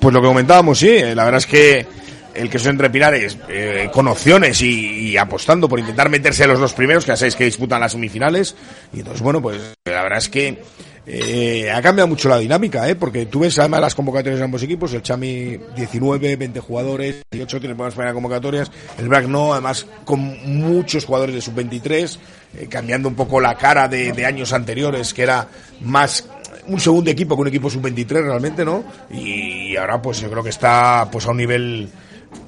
Pues 0.00 0.14
lo 0.14 0.20
que 0.20 0.26
comentábamos, 0.28 0.78
sí, 0.78 0.88
eh, 0.88 1.14
la 1.14 1.24
verdad 1.24 1.38
es 1.38 1.46
que 1.46 1.86
el 2.36 2.50
que 2.50 2.58
son 2.58 2.72
entre 2.72 2.90
Pinares 2.90 3.38
eh, 3.48 3.88
con 3.92 4.06
opciones 4.08 4.60
y, 4.62 5.16
apostando 5.16 5.68
por 5.68 5.80
intentar 5.80 6.08
meterse 6.08 6.46
los 6.46 6.60
dos 6.60 6.74
primeros, 6.74 7.04
que 7.04 7.12
ya 7.12 7.16
sabéis 7.16 7.36
que 7.36 7.44
disputan 7.44 7.80
las 7.80 7.92
semifinales. 7.92 8.54
Y 8.92 9.00
entonces, 9.00 9.22
bueno, 9.22 9.40
pues 9.40 9.58
la 9.84 10.02
verdad 10.02 10.18
es 10.18 10.28
que 10.28 10.58
eh, 11.06 11.70
ha 11.70 11.80
cambiado 11.80 12.08
mucho 12.08 12.28
la 12.28 12.38
dinámica, 12.38 12.88
¿eh? 12.88 12.96
porque 12.96 13.26
tú 13.26 13.40
ves 13.40 13.58
además 13.58 13.80
las 13.80 13.94
convocatorias 13.94 14.38
de 14.38 14.44
ambos 14.44 14.62
equipos, 14.62 14.92
el 14.92 15.02
Chami 15.02 15.56
19, 15.76 16.34
20 16.34 16.60
jugadores, 16.60 17.22
18 17.30 17.60
tiene 17.60 17.74
buenas 17.74 17.94
primeras 17.94 18.14
convocatorias, 18.14 18.72
el 18.98 19.08
Brack 19.08 19.26
no, 19.26 19.52
además 19.52 19.86
con 20.04 20.20
muchos 20.58 21.04
jugadores 21.04 21.36
de 21.36 21.40
sub-23, 21.40 22.18
eh, 22.58 22.66
cambiando 22.68 23.08
un 23.08 23.14
poco 23.14 23.40
la 23.40 23.54
cara 23.54 23.86
de, 23.86 24.12
de 24.12 24.26
años 24.26 24.52
anteriores, 24.52 25.14
que 25.14 25.22
era 25.22 25.46
más 25.80 26.28
un 26.66 26.80
segundo 26.80 27.08
equipo 27.08 27.36
que 27.36 27.42
un 27.42 27.48
equipo 27.48 27.70
sub-23 27.70 28.24
realmente, 28.24 28.64
¿no? 28.64 28.84
Y 29.10 29.76
ahora 29.76 30.02
pues 30.02 30.20
yo 30.20 30.28
creo 30.28 30.42
que 30.42 30.50
está 30.50 31.08
pues 31.10 31.24
a 31.26 31.30
un 31.30 31.36
nivel 31.36 31.88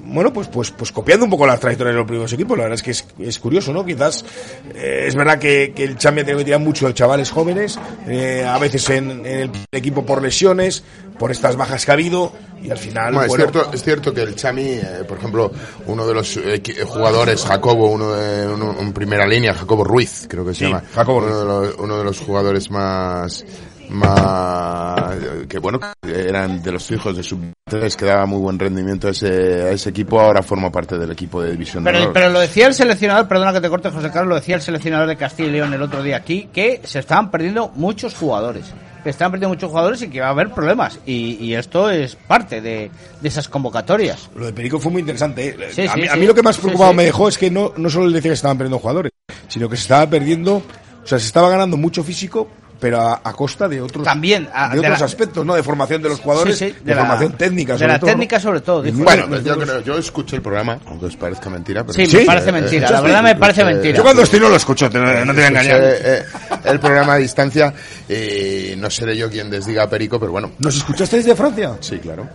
bueno, 0.03 0.33
pues, 0.33 0.47
pues, 0.47 0.71
pues 0.71 0.91
copiando 0.91 1.25
un 1.25 1.31
poco 1.31 1.45
las 1.45 1.59
trayectorias 1.59 1.93
de 1.93 1.99
los 1.99 2.07
primeros 2.07 2.33
equipos, 2.33 2.57
la 2.57 2.63
verdad 2.63 2.75
es 2.75 2.83
que 2.83 2.91
es, 2.91 3.05
es 3.19 3.39
curioso, 3.39 3.71
¿no? 3.73 3.85
Quizás 3.85 4.25
eh, 4.73 5.05
es 5.07 5.15
verdad 5.15 5.37
que, 5.39 5.73
que 5.75 5.83
el 5.83 5.97
Champions 5.97 6.25
tiene 6.25 6.39
que 6.39 6.45
tirar 6.45 6.59
mucho 6.59 6.87
de 6.87 6.93
chavales 6.93 7.29
jóvenes, 7.31 7.79
eh, 8.07 8.43
a 8.45 8.57
veces 8.57 8.89
en, 8.89 9.25
en 9.25 9.39
el 9.39 9.51
equipo 9.71 10.05
por 10.05 10.21
lesiones, 10.21 10.83
por 11.17 11.31
estas 11.31 11.55
bajas 11.55 11.85
que 11.85 11.91
ha 11.91 11.93
habido, 11.93 12.31
y 12.61 12.71
al 12.71 12.77
final, 12.77 13.13
Bueno, 13.13 13.27
es, 13.27 13.35
cierto, 13.35 13.71
es 13.73 13.83
cierto 13.83 14.13
que 14.13 14.21
el 14.21 14.35
Chami, 14.35 14.63
eh, 14.63 15.03
por 15.07 15.17
ejemplo, 15.17 15.51
uno 15.85 16.07
de 16.07 16.13
los 16.13 16.37
eh, 16.37 16.61
jugadores, 16.85 17.43
Jacobo, 17.43 17.89
uno 17.89 18.13
de 18.13 18.47
uno, 18.47 18.75
en 18.79 18.91
primera 18.93 19.25
línea, 19.27 19.53
Jacobo 19.53 19.83
Ruiz, 19.83 20.25
creo 20.29 20.45
que 20.45 20.53
se 20.53 20.59
Sí, 20.59 20.65
llama, 20.65 20.83
Jacobo 20.93 21.19
uno, 21.19 21.39
de 21.39 21.45
los, 21.45 21.75
uno 21.77 21.97
de 21.97 22.03
los 22.03 22.19
jugadores 22.19 22.69
más 22.71 23.45
más 23.89 25.15
que 25.47 25.59
bueno 25.59 25.79
eran 26.07 26.61
de 26.61 26.71
los 26.71 26.89
hijos 26.91 27.17
de 27.17 27.23
sub 27.23 27.39
que 27.69 28.05
daba 28.05 28.25
muy 28.25 28.39
buen 28.39 28.57
rendimiento 28.57 29.07
a 29.07 29.11
ese, 29.11 29.27
a 29.27 29.71
ese 29.71 29.89
equipo 29.91 30.19
ahora 30.19 30.41
forma 30.41 30.71
parte 30.71 30.97
del 30.97 31.11
equipo 31.11 31.41
de 31.41 31.51
división 31.51 31.83
de 31.83 31.91
Pero, 31.91 32.03
honor. 32.03 32.13
pero 32.13 32.29
lo 32.29 32.39
decía 32.39 32.65
el 32.67 32.73
seleccionador, 32.73 33.27
perdona 33.27 33.53
que 33.53 33.61
te 33.61 33.69
corte 33.69 33.89
José 33.91 34.09
Carlos, 34.09 34.29
lo 34.29 34.35
decía 34.35 34.55
el 34.55 34.61
seleccionador 34.61 35.07
de 35.07 35.15
Castilla 35.17 35.49
y 35.49 35.51
León 35.51 35.73
el 35.73 35.81
otro 35.83 36.01
día 36.01 36.17
aquí, 36.17 36.49
que 36.51 36.81
se 36.83 36.99
estaban 36.99 37.29
perdiendo 37.29 37.71
muchos 37.75 38.15
jugadores. 38.15 38.73
Que 39.03 39.11
estaban 39.11 39.31
perdiendo 39.31 39.53
muchos 39.55 39.69
jugadores 39.69 40.01
y 40.01 40.09
que 40.09 40.19
va 40.19 40.27
a 40.27 40.31
haber 40.31 40.49
problemas. 40.49 40.99
Y, 41.05 41.37
y 41.39 41.53
esto 41.53 41.89
es 41.91 42.15
parte 42.15 42.59
de, 42.59 42.89
de 43.21 43.27
esas 43.27 43.47
convocatorias. 43.47 44.29
Lo 44.35 44.47
de 44.47 44.53
Perico 44.53 44.79
fue 44.79 44.91
muy 44.91 45.01
interesante. 45.01 45.49
¿eh? 45.49 45.69
Sí, 45.71 45.83
a, 45.87 45.93
sí, 45.93 46.01
mí, 46.01 46.07
a 46.07 46.13
sí. 46.15 46.19
mí 46.19 46.25
lo 46.25 46.33
que 46.33 46.41
más 46.41 46.57
preocupado 46.57 46.91
sí. 46.91 46.97
me 46.97 47.03
dejó 47.05 47.29
es 47.29 47.37
que 47.37 47.49
no, 47.51 47.71
no 47.77 47.89
solo 47.89 48.07
le 48.07 48.15
decía 48.15 48.31
que 48.31 48.35
se 48.35 48.39
estaban 48.39 48.57
perdiendo 48.57 48.79
jugadores, 48.79 49.11
sino 49.47 49.69
que 49.69 49.75
se 49.77 49.83
estaba 49.83 50.09
perdiendo, 50.09 50.55
o 50.55 51.07
sea, 51.07 51.19
se 51.19 51.27
estaba 51.27 51.49
ganando 51.49 51.77
mucho 51.77 52.03
físico, 52.03 52.49
pero 52.79 53.01
a, 53.01 53.21
a 53.23 53.33
costa 53.33 53.67
de 53.67 53.81
otros, 53.81 54.03
También, 54.03 54.47
a- 54.53 54.69
de 54.69 54.75
de 54.75 54.79
otros 54.81 54.99
la- 54.99 55.05
aspectos, 55.05 55.45
¿no? 55.45 55.55
De 55.55 55.63
formación 55.63 56.01
de 56.01 56.09
los 56.09 56.19
jugadores, 56.19 56.57
Sí, 56.57 56.69
sí, 56.69 56.75
de, 56.83 56.95
la- 56.95 57.01
formación 57.01 57.33
técnica, 57.33 57.73
de 57.73 57.79
sobre 57.79 57.93
la 57.93 57.99
todo, 57.99 58.07
¿no? 58.07 58.13
técnica 58.13 58.39
sobre 58.39 58.61
todo. 58.61 58.81
dijo. 58.81 58.97
bueno, 59.03 59.39
yo, 59.41 59.57
creo- 59.59 59.81
yo 59.81 59.97
escuché 59.97 60.35
el 60.37 60.41
programa, 60.41 60.79
aunque 60.87 61.05
os 61.07 61.15
parezca 61.17 61.49
mentira. 61.49 61.83
Pero 61.85 61.93
Sí, 62.05 62.17
me 62.17 62.25
parece 62.25 62.51
mentira, 62.51 62.89
la 62.91 63.01
verdad 63.01 63.23
me 63.23 63.35
parece 63.35 63.63
mentira. 63.63 63.97
Yo 63.97 64.03
cuando 64.03 64.21
estoy 64.23 64.39
no 64.39 64.49
lo 64.49 64.55
escucho, 64.55 64.89
te- 64.89 64.99
no 64.99 65.05
te 65.05 65.31
voy 65.33 65.43
a 65.43 65.47
engañar. 65.47 65.81
Escuché, 65.83 66.17
eh, 66.19 66.23
el 66.65 66.79
programa 66.79 67.13
a 67.13 67.17
distancia 67.17 67.73
y 68.07 68.75
no 68.77 68.89
seré 68.89 69.15
yo 69.17 69.29
quien 69.29 69.49
desdiga 69.49 69.83
a 69.83 69.89
Perico, 69.89 70.19
pero 70.19 70.31
bueno. 70.31 70.51
¿Nos 70.59 70.75
escuchaste 70.77 71.17
desde 71.17 71.35
Francia? 71.35 71.75
Sí, 71.79 71.99
claro. 71.99 72.27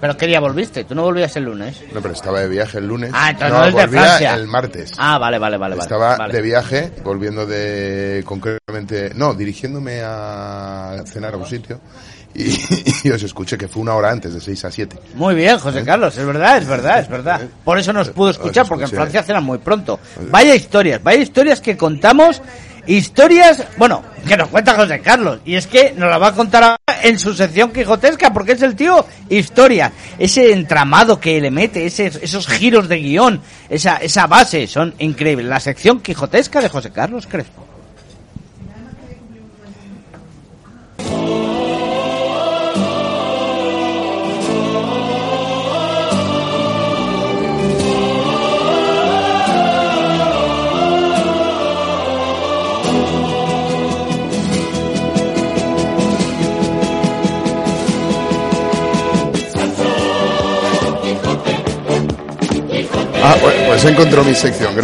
Pero 0.00 0.16
¿qué 0.16 0.26
día 0.26 0.38
volviste? 0.38 0.84
Tú 0.84 0.94
no 0.94 1.02
volvías 1.02 1.34
el 1.36 1.44
lunes. 1.44 1.82
No, 1.92 2.00
pero 2.00 2.14
estaba 2.14 2.40
de 2.40 2.48
viaje 2.48 2.78
el 2.78 2.86
lunes. 2.86 3.10
Ah, 3.12 3.30
entonces 3.30 3.58
no 3.58 3.64
es 3.66 3.74
de 3.74 3.80
volvía 3.82 4.00
Francia. 4.02 4.34
el 4.36 4.46
martes. 4.46 4.92
Ah, 4.96 5.18
vale, 5.18 5.38
vale, 5.38 5.56
vale. 5.56 5.76
Estaba 5.76 6.16
vale. 6.16 6.32
de 6.32 6.42
viaje, 6.42 6.92
volviendo 7.02 7.44
de 7.44 8.22
concretamente, 8.24 9.12
no, 9.16 9.34
dirigiéndome 9.74 10.00
a 10.02 11.02
cenar 11.06 11.34
a 11.34 11.36
un 11.36 11.46
sitio 11.46 11.80
y, 12.34 12.52
y 13.04 13.10
os 13.10 13.22
escuché 13.22 13.56
que 13.56 13.68
fue 13.68 13.82
una 13.82 13.94
hora 13.94 14.10
antes, 14.10 14.34
de 14.34 14.40
6 14.40 14.64
a 14.64 14.70
7. 14.70 14.96
Muy 15.14 15.34
bien, 15.34 15.58
José 15.58 15.84
Carlos, 15.84 16.16
es 16.16 16.26
verdad, 16.26 16.58
es 16.58 16.66
verdad, 16.66 17.00
es 17.00 17.08
verdad. 17.08 17.40
Por 17.64 17.78
eso 17.78 17.92
nos 17.92 18.10
pudo 18.10 18.30
escuchar, 18.30 18.66
porque 18.66 18.84
en. 18.84 18.90
Francia 18.90 19.22
cenan 19.22 19.44
muy 19.44 19.58
pronto. 19.58 19.98
Vaya 20.30 20.54
historias, 20.54 21.02
vaya 21.02 21.20
historias 21.20 21.60
que 21.60 21.76
contamos, 21.76 22.42
historias, 22.86 23.64
bueno, 23.76 24.02
que 24.26 24.36
nos 24.36 24.48
cuenta 24.48 24.74
José 24.74 25.00
Carlos, 25.00 25.40
y 25.44 25.54
es 25.54 25.66
que 25.68 25.92
nos 25.96 26.10
la 26.10 26.18
va 26.18 26.28
a 26.28 26.34
contar 26.34 26.62
ahora 26.64 27.02
en 27.02 27.18
su 27.18 27.34
sección 27.34 27.70
quijotesca, 27.70 28.32
porque 28.32 28.52
es 28.52 28.62
el 28.62 28.74
tío 28.74 29.06
historia, 29.28 29.92
ese 30.18 30.52
entramado 30.52 31.20
que 31.20 31.40
le 31.40 31.52
mete, 31.52 31.86
ese, 31.86 32.06
esos 32.06 32.48
giros 32.48 32.88
de 32.88 32.96
guion, 32.96 33.40
esa, 33.68 33.96
esa 33.98 34.26
base, 34.26 34.66
son 34.66 34.94
increíbles. 34.98 35.46
La 35.46 35.60
sección 35.60 36.00
quijotesca 36.00 36.60
de 36.60 36.68
José 36.68 36.90
Carlos 36.90 37.28
Crespo. 37.28 37.63
Ah, 63.26 63.38
bueno, 63.40 63.68
pues 63.68 63.82
he 63.86 63.88
encontrado 63.88 64.22
mi 64.22 64.34
sección. 64.34 64.74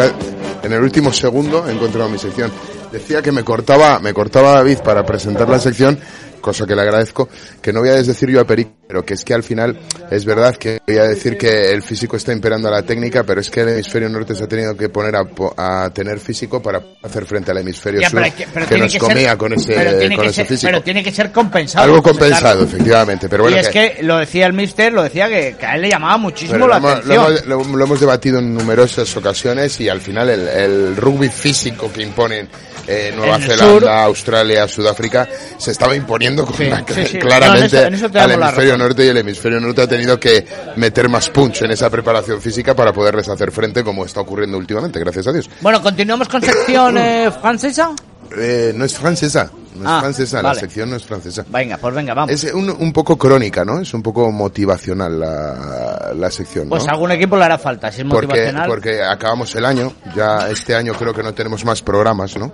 En 0.62 0.72
el 0.72 0.80
último 0.80 1.12
segundo 1.12 1.68
he 1.68 1.72
encontrado 1.72 2.09
mi 2.09 2.16
sección. 2.16 2.51
Decía 2.91 3.20
que 3.20 3.32
me 3.32 3.45
cortaba, 3.45 3.99
me 3.99 4.14
cortaba 4.14 4.53
David 4.53 4.78
para 4.78 5.05
presentar 5.05 5.47
la 5.47 5.61
sección, 5.61 5.99
cosa 6.41 6.66
que 6.66 6.74
le 6.74 6.82
agradezco, 6.82 7.28
que 7.61 7.72
no 7.72 7.80
voy 7.80 7.91
a 7.91 7.95
desdecir 7.95 8.28
yo 8.30 8.41
a 8.41 8.45
Perico, 8.47 8.70
pero 8.88 9.05
que 9.05 9.14
es 9.14 9.24
que 9.24 9.34
al 9.34 9.43
final 9.43 9.78
es 10.11 10.24
verdad 10.24 10.57
que 10.57 10.80
voy 10.86 10.97
a 10.99 11.05
decir 11.05 11.36
que 11.38 11.70
el 11.70 11.82
físico 11.82 12.16
está 12.16 12.32
imperando 12.32 12.68
a 12.68 12.72
la 12.72 12.82
técnica, 12.82 13.22
pero 13.24 13.41
es 13.41 13.49
que 13.51 13.61
el 13.61 13.68
hemisferio 13.70 14.09
norte 14.09 14.34
se 14.34 14.45
ha 14.45 14.49
tenido 14.49 14.76
que 14.76 14.88
poner 14.88 15.14
a, 15.16 15.24
a 15.84 15.91
tener 15.91 16.18
físico 16.18 16.61
para 16.61 16.82
hacer 17.03 17.24
frente 17.26 17.51
al 17.53 17.59
hemisferio 17.59 18.01
Ya, 18.01 18.11
sur, 18.11 18.20
pero 18.22 18.34
que- 18.36 18.47
pero 18.53 18.66
que 18.66 18.78
nos 18.78 18.93
que 18.93 18.99
comía 18.99 19.28
ser- 19.30 19.38
con 19.38 19.53
ese, 19.53 19.74
con 19.74 19.84
que 19.84 20.14
ese 20.26 20.32
ser- 20.32 20.47
físico. 20.47 20.68
Pero 20.72 20.82
tiene 20.82 21.05
que 21.05 21.12
ser 21.12 21.30
compensado. 21.30 21.84
Algo 21.84 22.03
compensado, 22.03 22.64
efectivamente, 22.64 23.28
pero 23.28 23.45
bueno. 23.45 23.57
y 23.57 23.61
es 23.61 23.68
que 23.68 23.99
lo 24.03 24.18
decía 24.18 24.47
el 24.47 24.53
mister, 24.53 24.93
lo 24.93 25.03
decía 25.05 25.28
que, 25.28 25.57
que 25.59 25.66
a 25.66 25.76
él 25.76 25.82
le 25.82 25.91
llamaba 25.91 26.16
muchísimo 26.16 26.66
la 26.66 26.78
lo, 26.80 26.88
atención. 26.88 27.16
hemos- 27.26 27.47
lo- 27.47 27.76
lo 27.76 27.84
hemos 27.84 28.01
debatido 28.01 28.38
en 28.41 28.55
numerosas 28.55 29.16
ocasiones 29.16 29.80
y 29.80 29.88
al 29.88 30.01
final 30.01 30.28
el, 30.30 30.49
el 30.49 30.97
rugby 30.97 31.28
físico 31.28 31.93
que 31.93 32.03
imponen 32.03 32.49
eh, 32.88 33.12
Nueva 33.14 33.38
Zelanda, 33.38 33.64
sur. 33.66 33.88
Australia, 33.88 34.66
Sudáfrica 34.66 35.28
se 35.59 35.70
estaba 35.70 35.95
imponiendo 35.95 36.30
con 36.37 36.55
Sí, 36.55 36.64
una- 36.66 36.85
sí, 36.89 37.07
sí. 37.07 37.18
claramente 37.18 37.49
No, 37.51 37.59
en 37.59 37.64
eso- 37.64 37.87
en 37.87 37.95
eso 37.95 38.11
te 38.11 38.18
al 38.20 38.31
hemisferio 38.33 38.78
norte 38.78 39.05
y 39.05 39.09
el 39.09 39.16
hemisferio 39.16 39.61
norte 39.61 39.83
ha 39.83 39.87
tenido 39.87 40.18
que 40.18 40.47
meter 40.76 41.09
más 41.09 41.28
punch 41.31 41.62
en 41.62 41.70
esa 41.70 41.89
preparación 41.91 42.41
física 42.41 42.74
para 42.74 42.93
poderles 42.93 43.28
hacer 43.28 43.51
frente 43.53 43.83
como 43.85 44.05
está 44.05 44.20
ocurriendo 44.20 44.57
últimamente, 44.59 44.99
gracias 45.01 45.26
a 45.26 45.33
Dios. 45.33 45.49
Bueno, 45.61 45.83
continuamos 45.83 46.28
con 46.28 46.43
sección 46.43 46.97
eh, 46.99 47.31
francesa. 47.41 47.91
Eh, 48.37 48.72
no 48.76 48.85
es 48.85 48.97
francesa, 48.97 49.51
no 49.74 49.83
es 49.83 49.87
Ah, 49.89 50.01
francesa, 50.03 50.37
vale. 50.41 50.55
la 50.55 50.61
sección 50.61 50.89
no 50.91 50.95
es 50.97 51.05
francesa. 51.05 51.45
Venga, 51.49 51.76
pues 51.78 51.93
venga, 51.93 52.14
vamos. 52.14 52.31
Es 52.33 52.45
un, 52.55 52.70
un 52.70 52.93
poco 52.93 53.18
crónica, 53.18 53.64
¿no? 53.64 53.81
Es 53.81 53.93
un 53.93 54.03
poco 54.05 54.31
motivacional 54.31 55.18
la, 55.18 56.12
la 56.14 56.31
sección, 56.31 56.66
¿no? 56.66 56.70
Pues 56.70 56.87
a 56.87 56.93
algún 56.93 57.11
equipo 57.11 57.37
le 57.37 57.43
hará 57.45 57.59
falta, 57.59 57.91
si 57.91 58.03
es 58.03 58.07
porque, 58.09 58.28
motivacional. 58.28 58.68
porque 58.68 59.03
acabamos 59.03 59.53
el 59.57 59.64
año, 59.64 59.93
ya 60.14 60.49
este 60.49 60.76
año 60.76 60.95
creo 60.95 61.12
que 61.12 61.24
no 61.24 61.35
tenemos 61.35 61.64
más 61.64 61.83
programas, 61.83 62.37
¿no? 62.37 62.53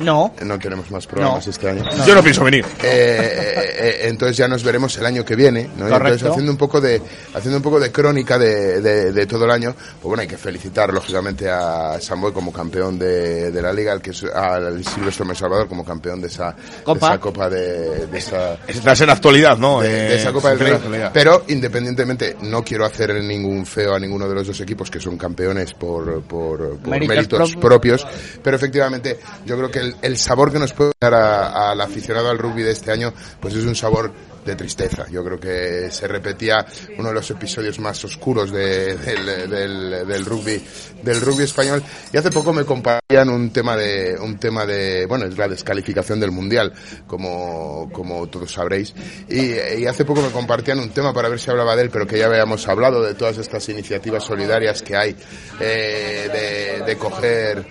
No. 0.00 0.34
No 0.44 0.58
tenemos 0.58 0.90
más 0.90 1.06
programas 1.06 1.46
No. 1.46 1.50
este 1.50 1.68
año. 1.68 1.84
No. 1.84 2.06
Yo 2.06 2.14
no 2.14 2.22
pienso 2.22 2.42
venir. 2.44 2.64
Eh, 2.82 2.82
eh, 2.82 3.76
eh, 3.78 3.98
entonces 4.08 4.36
ya 4.36 4.48
nos 4.48 4.62
veremos 4.64 4.96
el 4.98 5.06
año 5.06 5.24
que 5.24 5.36
viene, 5.36 5.68
¿no? 5.76 5.88
Y. 5.88 5.92
Entonces 5.92 6.22
haciendo 6.28 6.50
un 6.52 6.58
poco 6.58 6.80
de 6.80 7.00
haciendo 7.34 7.58
un 7.58 7.62
poco 7.62 7.78
de 7.78 7.92
crónica 7.92 8.38
de, 8.38 8.80
de- 8.80 9.12
de 9.12 9.26
todo 9.26 9.44
el 9.44 9.50
año, 9.50 9.74
pues 9.74 10.02
bueno, 10.02 10.22
hay 10.22 10.28
que 10.28 10.36
felicitar 10.38 10.92
lógicamente 10.92 11.48
a 11.50 11.98
Samboy 12.00 12.32
como 12.32 12.52
campeón 12.52 12.98
de, 12.98 13.50
de 13.50 13.62
la 13.62 13.72
liga, 13.72 13.92
al 13.92 14.00
que 14.02 14.10
es, 14.10 14.24
al 14.24 14.84
Silvestre 14.84 15.24
Mes 15.24 15.38
Salvador 15.38 15.68
como 15.68 15.84
campeón 15.84 16.20
de 16.20 16.28
esa 16.28 16.54
Copa. 16.84 17.08
de 17.08 17.12
esa 17.14 17.20
copa 17.20 17.50
de, 17.50 18.06
de 18.06 18.18
esa 18.18 18.58
Estás 18.66 19.00
en 19.02 19.10
actualidad, 19.10 19.56
¿no? 19.58 19.80
de, 19.80 19.88
de 19.88 20.16
esa 20.16 20.32
Copa 20.32 20.50
del 20.54 20.58
Rey. 20.60 20.78
Pero 21.12 21.44
independientemente, 21.48 22.36
no 22.42 22.62
quiero 22.64 22.84
hacer 22.86 23.14
ningún 23.22 23.66
feo 23.66 23.94
a 23.94 23.98
ninguno 24.00 24.28
de 24.28 24.34
los 24.34 24.46
dos 24.46 24.60
equipos 24.60 24.90
que 24.90 24.98
son 25.00 25.16
campeones 25.18 25.74
por, 25.74 26.22
por, 26.22 26.76
por 26.78 26.88
Méritos 26.88 27.08
méritos, 27.16 27.56
propios. 27.56 28.02
propios. 28.02 28.06
Pero 28.42 28.56
efectivamente, 28.56 29.18
yo 29.44 29.56
creo 29.56 29.70
que 29.70 29.78
el, 29.80 29.89
el 30.02 30.16
sabor 30.18 30.52
que 30.52 30.58
nos 30.58 30.72
puede 30.72 30.92
dar 31.00 31.14
al 31.14 31.80
aficionado 31.80 32.30
al 32.30 32.38
rugby 32.38 32.62
de 32.62 32.72
este 32.72 32.90
año, 32.92 33.12
pues 33.40 33.54
es 33.54 33.64
un 33.64 33.74
sabor 33.74 34.12
de 34.44 34.56
tristeza. 34.56 35.04
Yo 35.10 35.22
creo 35.22 35.38
que 35.38 35.90
se 35.90 36.08
repetía 36.08 36.64
uno 36.98 37.08
de 37.08 37.14
los 37.14 37.30
episodios 37.30 37.78
más 37.78 38.02
oscuros 38.06 38.50
de- 38.50 38.96
del, 38.96 40.06
del, 40.08 40.24
rugby 40.24 40.64
del 41.02 41.20
rugby 41.20 41.44
español 41.44 41.82
y 42.10 42.16
hace 42.16 42.30
poco 42.30 42.50
me 42.54 42.64
compartían 42.64 43.28
un 43.28 43.52
tema 43.52 43.76
de 43.76 44.16
un 44.18 44.38
tema 44.38 44.64
de 44.64 45.04
bueno 45.06 45.26
es 45.26 45.36
la 45.36 45.46
descalificación 45.46 46.20
del 46.20 46.30
mundial 46.30 46.72
como 47.06 47.90
como 47.92 48.26
todos 48.28 48.52
sabréis 48.52 48.94
y, 49.28 49.52
y 49.80 49.86
hace 49.86 50.04
poco 50.06 50.22
me 50.22 50.30
compartían 50.30 50.78
un 50.78 50.88
tema 50.90 51.12
para 51.12 51.28
ver 51.28 51.38
si 51.38 51.50
hablaba 51.50 51.76
de 51.76 51.82
él 51.82 51.90
pero 51.90 52.06
que 52.06 52.18
ya 52.18 52.26
habíamos 52.26 52.66
hablado 52.66 53.02
de 53.02 53.14
todas 53.14 53.36
estas 53.38 53.68
iniciativas 53.68 54.24
solidarias 54.24 54.80
que 54.82 54.96
hay 54.96 55.16
eh, 55.60 56.78
de, 56.80 56.84
de 56.86 56.96
coger 56.96 57.66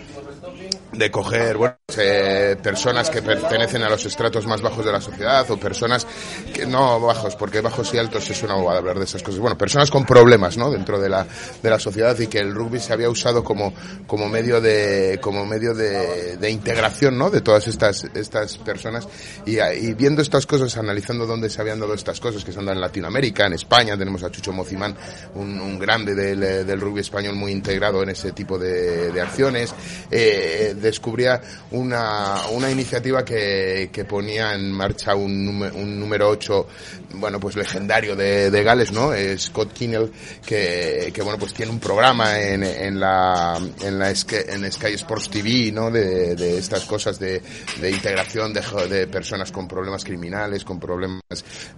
de 0.99 1.09
coger 1.09 1.55
bueno, 1.55 1.77
eh, 1.97 2.57
personas 2.61 3.09
que 3.09 3.21
pertenecen 3.21 3.81
a 3.83 3.89
los 3.89 4.05
estratos 4.05 4.45
más 4.45 4.61
bajos 4.61 4.85
de 4.85 4.91
la 4.91 4.99
sociedad 4.99 5.49
o 5.49 5.57
personas 5.57 6.05
que 6.53 6.65
no 6.65 6.99
bajos 6.99 7.37
porque 7.37 7.61
bajos 7.61 7.93
y 7.93 7.97
altos 7.97 8.29
es 8.29 8.43
una 8.43 8.55
bobada 8.55 8.79
hablar 8.79 8.99
de 8.99 9.05
esas 9.05 9.23
cosas. 9.23 9.39
Bueno 9.39 9.57
personas 9.57 9.89
con 9.89 10.05
problemas 10.05 10.57
no 10.57 10.69
dentro 10.69 10.99
de 10.99 11.07
la 11.07 11.25
de 11.63 11.69
la 11.69 11.79
sociedad 11.79 12.19
y 12.19 12.27
que 12.27 12.39
el 12.39 12.53
rugby 12.53 12.79
se 12.81 12.91
había 12.91 13.09
usado 13.09 13.45
como 13.45 13.73
como 14.05 14.27
medio 14.27 14.59
de 14.59 15.19
como 15.21 15.45
medio 15.45 15.73
de, 15.73 16.35
de 16.35 16.49
integración 16.51 17.17
no 17.17 17.29
de 17.29 17.39
todas 17.39 17.67
estas 17.67 18.03
estas 18.13 18.57
personas. 18.57 19.07
Y, 19.45 19.59
viendo 19.93 20.21
estas 20.21 20.45
cosas 20.45 20.75
analizando 20.77 21.25
dónde 21.25 21.49
se 21.49 21.61
habían 21.61 21.79
dado 21.79 21.93
estas 21.93 22.19
cosas 22.19 22.43
que 22.43 22.51
se 22.51 22.59
han 22.59 22.65
dado 22.65 22.75
en 22.75 22.81
Latinoamérica 22.81 23.47
en 23.47 23.53
España 23.53 23.97
tenemos 23.97 24.21
a 24.23 24.31
Chucho 24.31 24.51
Mocimán 24.51 24.95
un, 25.35 25.59
un 25.59 25.79
grande 25.79 26.13
del, 26.13 26.39
del 26.39 26.81
rugby 26.81 26.99
español 26.99 27.35
muy 27.35 27.53
integrado 27.53 28.03
en 28.03 28.09
ese 28.09 28.33
tipo 28.33 28.57
de, 28.59 29.11
de 29.11 29.21
acciones 29.21 29.73
eh, 30.11 30.75
descubría 30.89 31.41
una, 31.71 32.41
una 32.51 32.69
iniciativa 32.69 33.23
que, 33.25 33.89
que 33.91 34.05
ponía 34.05 34.53
en 34.53 34.71
marcha 34.71 35.15
un, 35.15 35.61
un 35.75 35.99
número 35.99 36.29
8, 36.29 36.67
bueno, 37.15 37.39
pues 37.39 37.55
legendario 37.55 38.15
de, 38.15 38.51
de 38.51 38.63
Gales, 38.63 38.91
¿no? 38.91 39.11
Scott 39.37 39.73
Kinnell, 39.73 40.11
que, 40.45 41.11
que, 41.13 41.21
bueno, 41.21 41.39
pues 41.39 41.53
tiene 41.53 41.71
un 41.71 41.79
programa 41.79 42.39
en, 42.39 42.63
en 42.63 42.99
la, 42.99 43.59
en 43.81 43.99
la 43.99 44.09
en 44.09 44.71
Sky 44.71 44.93
Sports 44.95 45.29
TV, 45.29 45.71
¿no? 45.71 45.89
De, 45.91 46.35
de 46.35 46.57
estas 46.57 46.85
cosas 46.85 47.19
de, 47.19 47.41
de 47.81 47.91
integración 47.91 48.53
de, 48.53 48.61
de 48.89 49.07
personas 49.07 49.51
con 49.51 49.67
problemas 49.67 50.03
criminales, 50.03 50.63
con 50.63 50.79
problemas, 50.79 51.21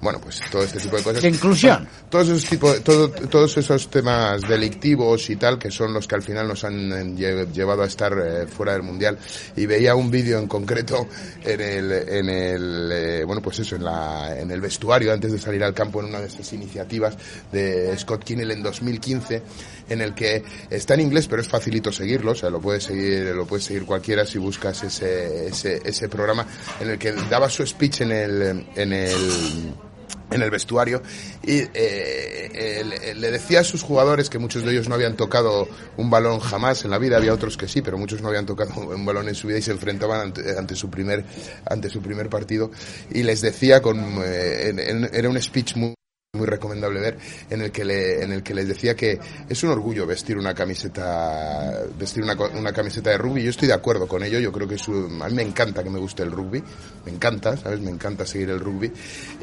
bueno, 0.01 0.19
pues 0.19 0.41
todo 0.51 0.63
este 0.63 0.79
tipo 0.79 0.97
de 0.97 1.03
cosas. 1.03 1.21
De 1.21 1.29
inclusión. 1.29 1.77
Bueno, 1.83 1.89
todos 2.09 2.27
esos 2.29 2.45
tipos, 2.49 2.83
todo, 2.83 3.09
todos 3.09 3.57
esos 3.57 3.89
temas 3.89 4.41
delictivos 4.47 5.29
y 5.29 5.35
tal, 5.35 5.57
que 5.59 5.71
son 5.71 5.93
los 5.93 6.07
que 6.07 6.15
al 6.15 6.21
final 6.23 6.47
nos 6.47 6.63
han 6.63 6.91
eh, 6.91 7.03
lle- 7.15 7.51
llevado 7.51 7.83
a 7.83 7.87
estar 7.87 8.13
eh, 8.13 8.47
fuera 8.47 8.73
del 8.73 8.83
Y 9.55 9.65
veía 9.65 9.95
un 9.95 10.11
vídeo 10.11 10.39
en 10.39 10.47
concreto 10.47 11.07
en 11.43 11.61
el, 11.61 11.91
en 11.91 12.29
el, 12.29 12.89
eh, 12.91 13.23
bueno, 13.25 13.41
pues 13.41 13.59
eso, 13.59 13.75
en 13.75 13.83
la, 13.83 14.39
en 14.39 14.51
el 14.51 14.61
vestuario 14.61 15.13
antes 15.13 15.31
de 15.31 15.39
salir 15.39 15.63
al 15.63 15.73
campo 15.73 15.99
en 15.99 16.07
una 16.07 16.19
de 16.19 16.27
estas 16.27 16.51
iniciativas 16.53 17.17
de 17.51 17.97
Scott 17.97 18.23
Kinnell 18.23 18.51
en 18.51 18.63
2015, 18.63 19.41
en 19.89 20.01
el 20.01 20.13
que 20.13 20.43
está 20.69 20.93
en 20.93 21.01
inglés, 21.01 21.27
pero 21.27 21.41
es 21.41 21.47
facilito 21.47 21.91
seguirlo, 21.91 22.31
o 22.31 22.35
sea, 22.35 22.49
lo 22.49 22.61
puedes 22.61 22.83
seguir, 22.83 23.35
lo 23.35 23.45
puedes 23.45 23.65
seguir 23.65 23.85
cualquiera 23.85 24.25
si 24.25 24.37
buscas 24.37 24.83
ese, 24.83 25.47
ese, 25.47 25.81
ese 25.83 26.09
programa 26.09 26.45
en 26.79 26.89
el 26.91 26.99
que 26.99 27.11
daba 27.29 27.49
su 27.49 27.65
speech 27.65 28.01
en 28.01 28.11
el, 28.11 28.65
en 28.75 28.93
el, 28.93 29.73
en 30.31 30.41
el 30.41 30.49
vestuario. 30.49 31.01
Y 31.43 31.59
eh, 31.59 31.69
eh, 32.53 33.13
le- 33.15 33.31
decía 33.31 33.61
a 33.61 33.63
sus 33.63 33.83
jugadores 33.83 34.29
que 34.29 34.39
muchos 34.39 34.63
de 34.63 34.71
ellos 34.71 34.87
no 34.89 34.95
habían 34.95 35.15
tocado 35.15 35.67
un 35.97 36.09
balón 36.09 36.39
jamás 36.39 36.83
en 36.85 36.91
la 36.91 36.97
vida 36.97 37.17
había 37.17 37.33
otros 37.33 37.57
que 37.57 37.67
sí 37.67 37.81
pero 37.81 37.97
muchos 37.97 38.21
no 38.21 38.27
habían 38.29 38.45
tocado 38.45 38.73
un 38.81 39.05
balón 39.05 39.27
en 39.29 39.35
su 39.35 39.47
vida 39.47 39.57
y 39.59 39.61
se 39.61 39.71
enfrentaban 39.71 40.21
ante, 40.21 40.57
ante 40.57 40.75
su 40.75 40.89
primer 40.89 41.23
ante 41.65 41.89
su 41.89 42.01
primer 42.01 42.29
partido. 42.29 42.71
Y 43.11 43.23
les 43.23 43.41
decía 43.41 43.81
con 43.81 43.99
eh, 44.23 44.69
en- 44.69 44.79
en- 44.79 45.09
era 45.13 45.29
un 45.29 45.41
speech 45.41 45.75
muy 45.75 45.93
muy 46.33 46.47
recomendable 46.47 47.01
ver 47.01 47.17
en 47.49 47.61
el 47.61 47.71
que 47.73 47.83
le, 47.83 48.23
en 48.23 48.31
el 48.31 48.41
que 48.41 48.53
les 48.53 48.65
decía 48.65 48.95
que 48.95 49.19
es 49.49 49.63
un 49.63 49.69
orgullo 49.71 50.05
vestir 50.07 50.37
una 50.37 50.53
camiseta 50.53 51.81
vestir 51.99 52.23
una, 52.23 52.35
una 52.35 52.71
camiseta 52.71 53.09
de 53.09 53.17
rugby. 53.17 53.43
Yo 53.43 53.49
estoy 53.49 53.67
de 53.67 53.73
acuerdo 53.73 54.07
con 54.07 54.23
ello. 54.23 54.39
Yo 54.39 54.49
creo 54.49 54.65
que 54.65 54.75
es 54.75 54.87
un- 54.87 55.21
a 55.21 55.27
mí 55.27 55.33
me 55.35 55.41
encanta 55.41 55.83
que 55.83 55.89
me 55.89 55.99
guste 55.99 56.23
el 56.23 56.31
rugby. 56.31 56.63
Me 57.05 57.11
encanta 57.11 57.57
sabes 57.57 57.81
me 57.81 57.91
encanta 57.91 58.25
seguir 58.25 58.49
el 58.49 58.61
rugby. 58.61 58.89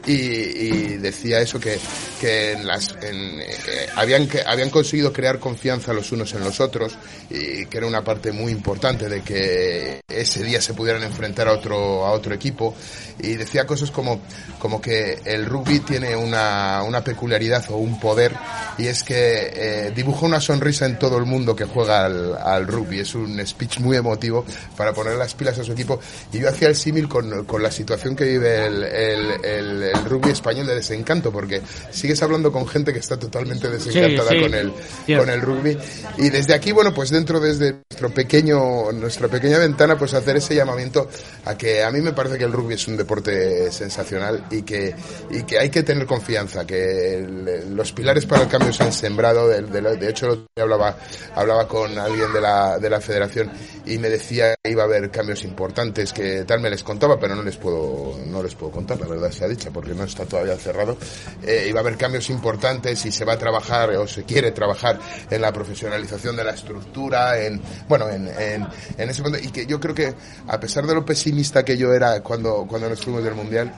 Y, 0.06 0.12
y 0.14 0.96
decía 0.96 1.40
eso 1.42 1.60
que 1.60 1.78
que 2.22 2.52
en 2.52 2.66
las 2.66 2.96
en, 3.02 3.38
eh, 3.42 3.86
habían 3.94 4.26
habían 4.46 4.70
conseguido 4.70 5.12
crear 5.12 5.38
confianza 5.38 5.92
los 5.92 6.10
unos 6.12 6.32
en 6.32 6.40
los 6.40 6.58
otros 6.58 6.96
y 7.28 7.66
que 7.66 7.76
era 7.76 7.86
una 7.86 8.02
parte 8.02 8.32
muy 8.32 8.50
importante 8.50 9.10
de 9.10 9.20
que 9.20 10.00
ese 10.08 10.42
día 10.42 10.62
se 10.62 10.72
pudieran 10.72 11.02
enfrentar 11.02 11.48
a 11.48 11.52
otro 11.52 12.06
a 12.06 12.12
otro 12.12 12.32
equipo. 12.34 12.74
Y 13.18 13.34
decía 13.34 13.66
cosas 13.66 13.90
como 13.90 14.22
como 14.58 14.80
que 14.80 15.20
el 15.26 15.44
rugby 15.44 15.80
tiene 15.80 16.16
una, 16.16 16.77
una 16.82 17.02
peculiaridad 17.02 17.64
o 17.70 17.76
un 17.76 17.98
poder 18.00 18.32
y 18.78 18.86
es 18.86 19.02
que 19.02 19.52
eh, 19.54 19.92
dibuja 19.94 20.26
una 20.26 20.40
sonrisa 20.40 20.86
en 20.86 20.98
todo 20.98 21.18
el 21.18 21.24
mundo 21.24 21.54
que 21.56 21.64
juega 21.64 22.04
al, 22.04 22.36
al 22.36 22.66
rugby. 22.66 23.00
Es 23.00 23.14
un 23.14 23.44
speech 23.46 23.80
muy 23.80 23.96
emotivo 23.96 24.44
para 24.76 24.92
poner 24.92 25.16
las 25.16 25.34
pilas 25.34 25.58
a 25.58 25.64
su 25.64 25.72
equipo. 25.72 25.98
Y 26.32 26.38
yo 26.38 26.48
hacía 26.48 26.68
el 26.68 26.76
símil 26.76 27.08
con, 27.08 27.44
con 27.44 27.62
la 27.62 27.70
situación 27.70 28.14
que 28.14 28.24
vive 28.24 28.66
el, 28.66 28.82
el, 28.84 29.44
el- 29.44 29.82
el 29.82 30.04
rugby 30.04 30.30
español 30.30 30.66
de 30.66 30.74
desencanto 30.76 31.32
porque 31.32 31.60
sigues 31.90 32.22
hablando 32.22 32.52
con 32.52 32.66
gente 32.68 32.92
que 32.92 32.98
está 32.98 33.18
totalmente 33.18 33.68
desencantada 33.68 34.30
Sí, 34.30 34.36
sí. 34.36 34.42
con 34.42 34.54
el 34.54 34.72
con 35.18 35.28
el 35.30 35.40
rugby. 35.40 35.78
Y 36.18 36.30
desde 36.30 36.54
aquí 36.54 36.72
bueno 36.72 36.92
pues 36.94 37.10
dentro 37.10 37.40
desde 37.40 37.76
nuestro 37.90 38.10
pequeño 38.10 38.92
nuestra 38.92 39.28
pequeña 39.28 39.58
ventana 39.58 39.96
pues 39.98 40.14
hacer 40.14 40.36
ese 40.36 40.54
llamamiento 40.54 41.08
a 41.44 41.56
que 41.56 41.82
a 41.82 41.90
mí 41.90 42.00
me 42.00 42.12
parece 42.12 42.38
que 42.38 42.44
el 42.44 42.52
rugby 42.52 42.74
es 42.74 42.86
un 42.88 42.96
deporte 42.96 43.70
sensacional 43.72 44.44
y 44.50 44.62
que 44.62 44.94
y 45.30 45.42
que 45.42 45.58
hay 45.58 45.70
que 45.70 45.82
tener 45.82 46.06
confianza 46.06 46.66
que 46.68 47.14
el- 47.16 47.74
los 47.74 47.90
pilares 47.92 48.24
para 48.26 48.42
el 48.42 48.48
cambio 48.48 48.72
se 48.72 48.84
han 48.84 48.92
sembrado 48.92 49.48
de, 49.48 49.62
de- 49.62 49.96
de 49.96 50.08
hecho 50.08 50.26
el 50.26 50.32
otro 50.32 50.46
día 50.54 50.62
hablaba 50.62 50.96
hablaba 51.34 51.66
con 51.66 51.98
alguien 51.98 52.32
de 52.32 52.40
la 52.40 52.78
de 52.78 52.88
la 52.90 53.00
federación 53.00 53.50
y 53.86 53.98
me 53.98 54.08
decía 54.08 54.54
que 54.62 54.70
iba 54.70 54.82
a 54.82 54.86
haber 54.86 55.10
cambios 55.10 55.42
importantes 55.44 56.12
que 56.12 56.44
tal 56.44 56.60
me 56.60 56.70
les 56.70 56.84
contaba 56.84 57.18
pero 57.18 57.34
no 57.34 57.42
les 57.42 57.56
puedo 57.56 58.16
no 58.26 58.42
les 58.42 58.54
puedo 58.54 58.70
contar 58.70 59.00
la 59.00 59.06
verdad 59.08 59.32
sea 59.32 59.48
dicha 59.48 59.70
porque 59.72 59.94
no 59.94 60.04
está 60.04 60.24
todavía 60.26 60.56
cerrado. 60.56 60.96
Eh, 61.44 61.66
iba 61.68 61.80
a 61.80 61.82
haber 61.82 61.96
cambios 61.96 62.28
importantes 62.30 63.04
y 63.06 63.10
se 63.10 63.24
va 63.24 63.32
a 63.32 63.38
trabajar 63.38 63.90
o 63.96 64.06
se 64.06 64.24
quiere 64.24 64.52
trabajar 64.52 64.98
en 65.30 65.40
la 65.40 65.52
profesionalización 65.52 66.36
de 66.36 66.44
la 66.44 66.50
estructura 66.52 67.40
en 67.42 67.60
bueno 67.88 68.08
en, 68.10 68.28
en, 68.28 68.66
en 68.98 69.10
ese 69.10 69.22
punto. 69.22 69.38
Y 69.38 69.48
que 69.50 69.64
yo 69.66 69.80
creo 69.80 69.94
que 69.94 70.14
a 70.46 70.60
pesar 70.60 70.86
de 70.86 70.94
lo 70.94 71.04
pesimista 71.04 71.64
que 71.64 71.78
yo 71.78 71.92
era 71.94 72.22
cuando 72.22 72.66
cuando 72.68 72.88
nos 72.90 73.00
fuimos 73.02 73.24
del 73.24 73.34
mundial 73.34 73.72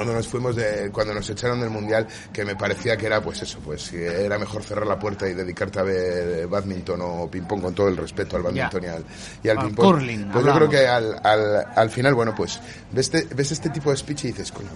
cuando 0.00 0.14
nos 0.14 0.28
fuimos 0.28 0.56
de 0.56 0.88
cuando 0.90 1.12
nos 1.12 1.28
echaron 1.28 1.60
del 1.60 1.68
mundial 1.68 2.06
que 2.32 2.42
me 2.42 2.56
parecía 2.56 2.96
que 2.96 3.04
era 3.04 3.20
pues 3.20 3.42
eso 3.42 3.58
pues 3.62 3.90
que 3.90 4.24
era 4.24 4.38
mejor 4.38 4.62
cerrar 4.62 4.86
la 4.86 4.98
puerta 4.98 5.28
y 5.28 5.34
dedicarte 5.34 5.78
a 5.78 5.82
ver 5.82 6.46
badminton 6.46 6.98
o 7.02 7.30
ping 7.30 7.42
pong 7.42 7.60
con 7.60 7.74
todo 7.74 7.88
el 7.88 7.98
respeto 7.98 8.36
al 8.36 8.42
badminton 8.42 8.82
y 8.82 8.86
al 8.86 9.04
y 9.42 9.48
al 9.50 9.58
Al 9.58 9.66
ping 9.66 9.74
pong 9.74 9.86
curling, 9.92 10.28
pues 10.32 10.42
yo 10.46 10.54
creo 10.54 10.68
que 10.70 10.86
al, 10.88 11.20
al, 11.22 11.66
al 11.76 11.90
final 11.90 12.14
bueno 12.14 12.34
pues 12.34 12.58
ves, 12.90 13.12
este- 13.14 13.34
ves 13.34 13.52
este 13.52 13.68
tipo 13.68 13.90
de 13.90 13.98
speech 13.98 14.24
y 14.24 14.28
dices 14.28 14.50
coño 14.52 14.70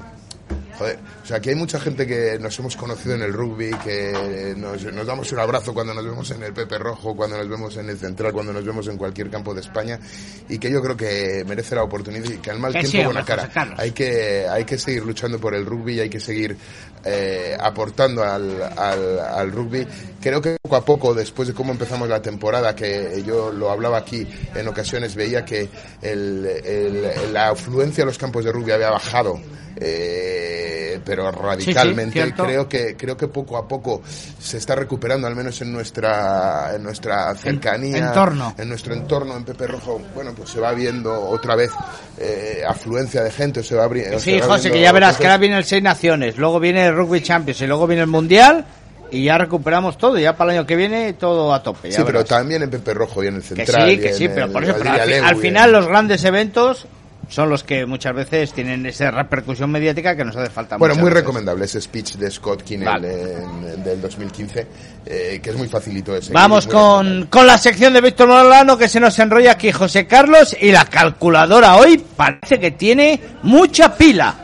Joder, 0.78 0.98
o 1.22 1.26
sea, 1.26 1.40
que 1.40 1.50
hay 1.50 1.54
mucha 1.56 1.78
gente 1.78 2.04
que 2.04 2.36
nos 2.40 2.58
hemos 2.58 2.76
conocido 2.76 3.14
en 3.14 3.22
el 3.22 3.32
rugby, 3.32 3.70
que 3.84 4.54
nos, 4.56 4.82
nos 4.92 5.06
damos 5.06 5.30
un 5.30 5.38
abrazo 5.38 5.72
cuando 5.72 5.94
nos 5.94 6.04
vemos 6.04 6.28
en 6.32 6.42
el 6.42 6.52
Pepe 6.52 6.78
Rojo, 6.78 7.14
cuando 7.14 7.36
nos 7.38 7.48
vemos 7.48 7.76
en 7.76 7.88
el 7.90 7.96
Central, 7.96 8.32
cuando 8.32 8.52
nos 8.52 8.64
vemos 8.64 8.88
en 8.88 8.96
cualquier 8.96 9.30
campo 9.30 9.54
de 9.54 9.60
España, 9.60 10.00
y 10.48 10.58
que 10.58 10.70
yo 10.72 10.82
creo 10.82 10.96
que 10.96 11.44
merece 11.46 11.76
la 11.76 11.84
oportunidad 11.84 12.28
y 12.28 12.38
que 12.38 12.50
al 12.50 12.58
mal 12.58 12.72
Que 12.72 12.80
tiempo 12.80 13.12
buena 13.12 13.24
cara. 13.24 13.42
Hay 13.78 13.92
que, 13.92 14.46
hay 14.50 14.64
que 14.64 14.76
seguir 14.76 15.04
luchando 15.04 15.38
por 15.38 15.54
el 15.54 15.64
rugby 15.64 15.94
y 15.94 16.00
hay 16.00 16.10
que 16.10 16.18
seguir 16.18 16.56
eh, 17.04 17.56
aportando 17.60 18.24
al, 18.24 18.60
al, 18.76 19.20
al 19.20 19.52
rugby. 19.52 19.86
Creo 20.20 20.40
que 20.42 20.56
poco 20.60 20.74
a 20.76 20.84
poco, 20.84 21.14
después 21.14 21.46
de 21.46 21.54
cómo 21.54 21.70
empezamos 21.70 22.08
la 22.08 22.20
temporada, 22.20 22.74
que 22.74 23.22
yo 23.24 23.52
lo 23.52 23.70
hablaba 23.70 23.98
aquí 23.98 24.26
en 24.56 24.66
ocasiones, 24.66 25.14
veía 25.14 25.44
que 25.44 25.68
el, 26.02 26.44
el- 26.64 27.32
la 27.32 27.50
afluencia 27.50 28.02
a 28.02 28.06
los 28.06 28.18
campos 28.18 28.44
de 28.44 28.50
rugby 28.50 28.72
había 28.72 28.90
bajado. 28.90 29.40
Eh, 29.76 30.63
eh, 30.66 31.00
pero 31.04 31.30
radicalmente. 31.30 32.32
creo 32.36 32.68
que 32.68 32.96
creo 32.96 33.16
que 33.16 33.28
poco 33.28 33.56
a 33.56 33.66
poco 33.68 34.02
se 34.40 34.56
está 34.58 34.74
recuperando, 34.74 35.26
al 35.26 35.36
menos 35.36 35.60
en 35.60 35.72
nuestra 35.72 36.72
en 36.74 36.82
nuestra 36.82 37.34
cercanía, 37.34 37.98
entorno. 37.98 38.54
en 38.58 38.68
nuestro 38.68 38.94
entorno 38.94 39.36
en 39.36 39.44
Pepe 39.44 39.66
Rojo. 39.66 40.00
Bueno, 40.14 40.32
pues 40.34 40.50
se 40.50 40.60
va 40.60 40.72
viendo 40.72 41.12
otra 41.28 41.56
vez 41.56 41.70
eh, 42.18 42.62
afluencia 42.66 43.22
de 43.22 43.30
gente, 43.30 43.62
se 43.62 43.74
va 43.74 43.84
abriendo. 43.84 44.18
Sí, 44.18 44.40
José, 44.40 44.70
que 44.70 44.80
ya 44.80 44.92
verás 44.92 45.16
que 45.16 45.24
ahora 45.24 45.38
viene 45.38 45.56
el 45.58 45.64
Seis 45.64 45.82
Naciones, 45.82 46.36
luego 46.38 46.60
viene 46.60 46.86
el 46.86 46.94
Rugby 46.96 47.22
Champions 47.22 47.60
y 47.60 47.66
luego 47.66 47.86
viene 47.86 48.02
el 48.02 48.08
Mundial 48.08 48.64
y 49.10 49.24
ya 49.24 49.38
recuperamos 49.38 49.96
todo, 49.98 50.18
ya 50.18 50.36
para 50.36 50.52
el 50.52 50.58
año 50.58 50.66
que 50.66 50.74
viene 50.76 51.12
todo 51.12 51.52
a 51.54 51.62
tope. 51.62 51.90
ya 51.90 51.98
Sí, 51.98 52.02
pero 52.04 52.24
también 52.24 52.62
en 52.62 52.70
Pepe 52.70 52.94
Rojo 52.94 53.22
y 53.22 53.28
en 53.28 53.36
el 53.36 53.42
Que 53.42 53.48
central. 53.48 53.90
sí, 53.90 53.98
que 53.98 54.08
en 54.08 54.14
sí, 54.14 54.28
pero 54.28 54.50
por 54.50 54.64
eso, 54.64 54.74
pero 54.78 54.90
al, 54.90 55.36
final 55.36 55.68
en- 55.68 55.72
los 55.72 55.86
grandes 55.86 56.24
eventos 56.24 56.86
son 57.28 57.48
los 57.48 57.64
que 57.64 57.86
muchas 57.86 58.14
veces 58.14 58.52
tienen 58.52 58.84
esa 58.86 59.10
repercusión 59.10 59.70
mediática 59.70 60.16
que 60.16 60.24
nos 60.24 60.36
hace 60.36 60.50
falta. 60.50 60.76
Bueno, 60.76 60.94
muy 60.94 61.04
veces. 61.04 61.18
recomendable 61.20 61.64
ese 61.64 61.80
speech 61.80 62.14
de 62.14 62.30
Scott 62.30 62.62
Kinnell 62.62 63.04
en- 63.04 63.82
del 63.84 64.00
2015, 64.00 64.66
eh, 65.06 65.40
que 65.42 65.50
es 65.50 65.56
muy 65.56 65.68
facilito 65.68 66.12
de 66.12 66.20
seguir, 66.20 66.34
Vamos 66.34 66.66
con, 66.66 67.26
con 67.26 67.46
la 67.46 67.58
sección 67.58 67.92
de 67.92 68.00
Víctor 68.00 68.28
Molano 68.28 68.76
que 68.78 68.88
se 68.88 69.00
nos 69.00 69.18
enrolla 69.18 69.52
aquí 69.52 69.72
José 69.72 70.06
Carlos 70.06 70.56
y 70.60 70.70
la 70.72 70.84
calculadora 70.86 71.76
hoy 71.76 71.98
parece 72.16 72.58
que 72.58 72.70
tiene 72.72 73.20
mucha 73.42 73.94
pila. 73.96 74.34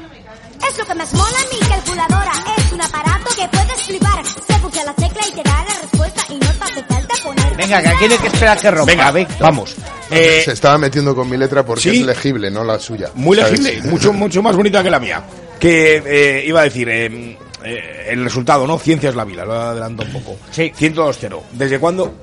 Es 0.68 0.76
lo 0.78 0.84
que 0.84 0.94
más 0.94 1.12
mola 1.14 1.38
mi 1.52 1.58
calculadora. 1.68 2.32
Es 2.58 2.72
un 2.72 2.80
aparato 2.82 3.30
que 3.36 3.48
puedes 3.48 3.82
flipar. 3.82 4.24
Se 4.26 4.54
pulsa 4.60 4.84
la 4.84 4.94
tecla 4.94 5.20
y 5.26 5.32
te 5.32 5.42
da 5.42 5.64
la 5.64 5.80
respuesta 5.80 5.99
Venga, 7.56 7.82
que 7.82 7.88
aquí 7.88 8.04
no 8.06 8.12
hay 8.14 8.18
que 8.18 8.26
esperar 8.28 8.60
que 8.60 8.70
rompa, 8.70 8.92
Venga, 8.92 9.12
Víctor. 9.12 9.38
vamos. 9.40 9.76
Eh, 10.10 10.42
se 10.44 10.52
estaba 10.52 10.78
metiendo 10.78 11.14
con 11.14 11.28
mi 11.28 11.36
letra 11.36 11.64
porque 11.64 11.82
¿sí? 11.82 12.00
es 12.00 12.06
legible, 12.06 12.50
no 12.50 12.64
la 12.64 12.78
suya. 12.78 13.10
Muy 13.14 13.36
¿sabes? 13.36 13.60
legible, 13.60 13.90
mucho, 13.90 14.12
mucho 14.14 14.42
más 14.42 14.56
bonita 14.56 14.82
que 14.82 14.90
la 14.90 14.98
mía. 14.98 15.22
Que 15.58 16.02
eh, 16.04 16.44
iba 16.46 16.60
a 16.60 16.64
decir, 16.64 16.88
eh, 16.88 17.36
eh, 17.64 18.06
el 18.08 18.24
resultado, 18.24 18.66
¿no? 18.66 18.78
Ciencias 18.78 19.14
la 19.14 19.24
Vila, 19.24 19.44
lo 19.44 19.52
adelanto 19.52 20.02
un 20.02 20.12
poco. 20.12 20.36
Sí. 20.50 20.72
102-0. 20.78 21.40
¿Desde 21.52 21.78
cuándo? 21.78 22.14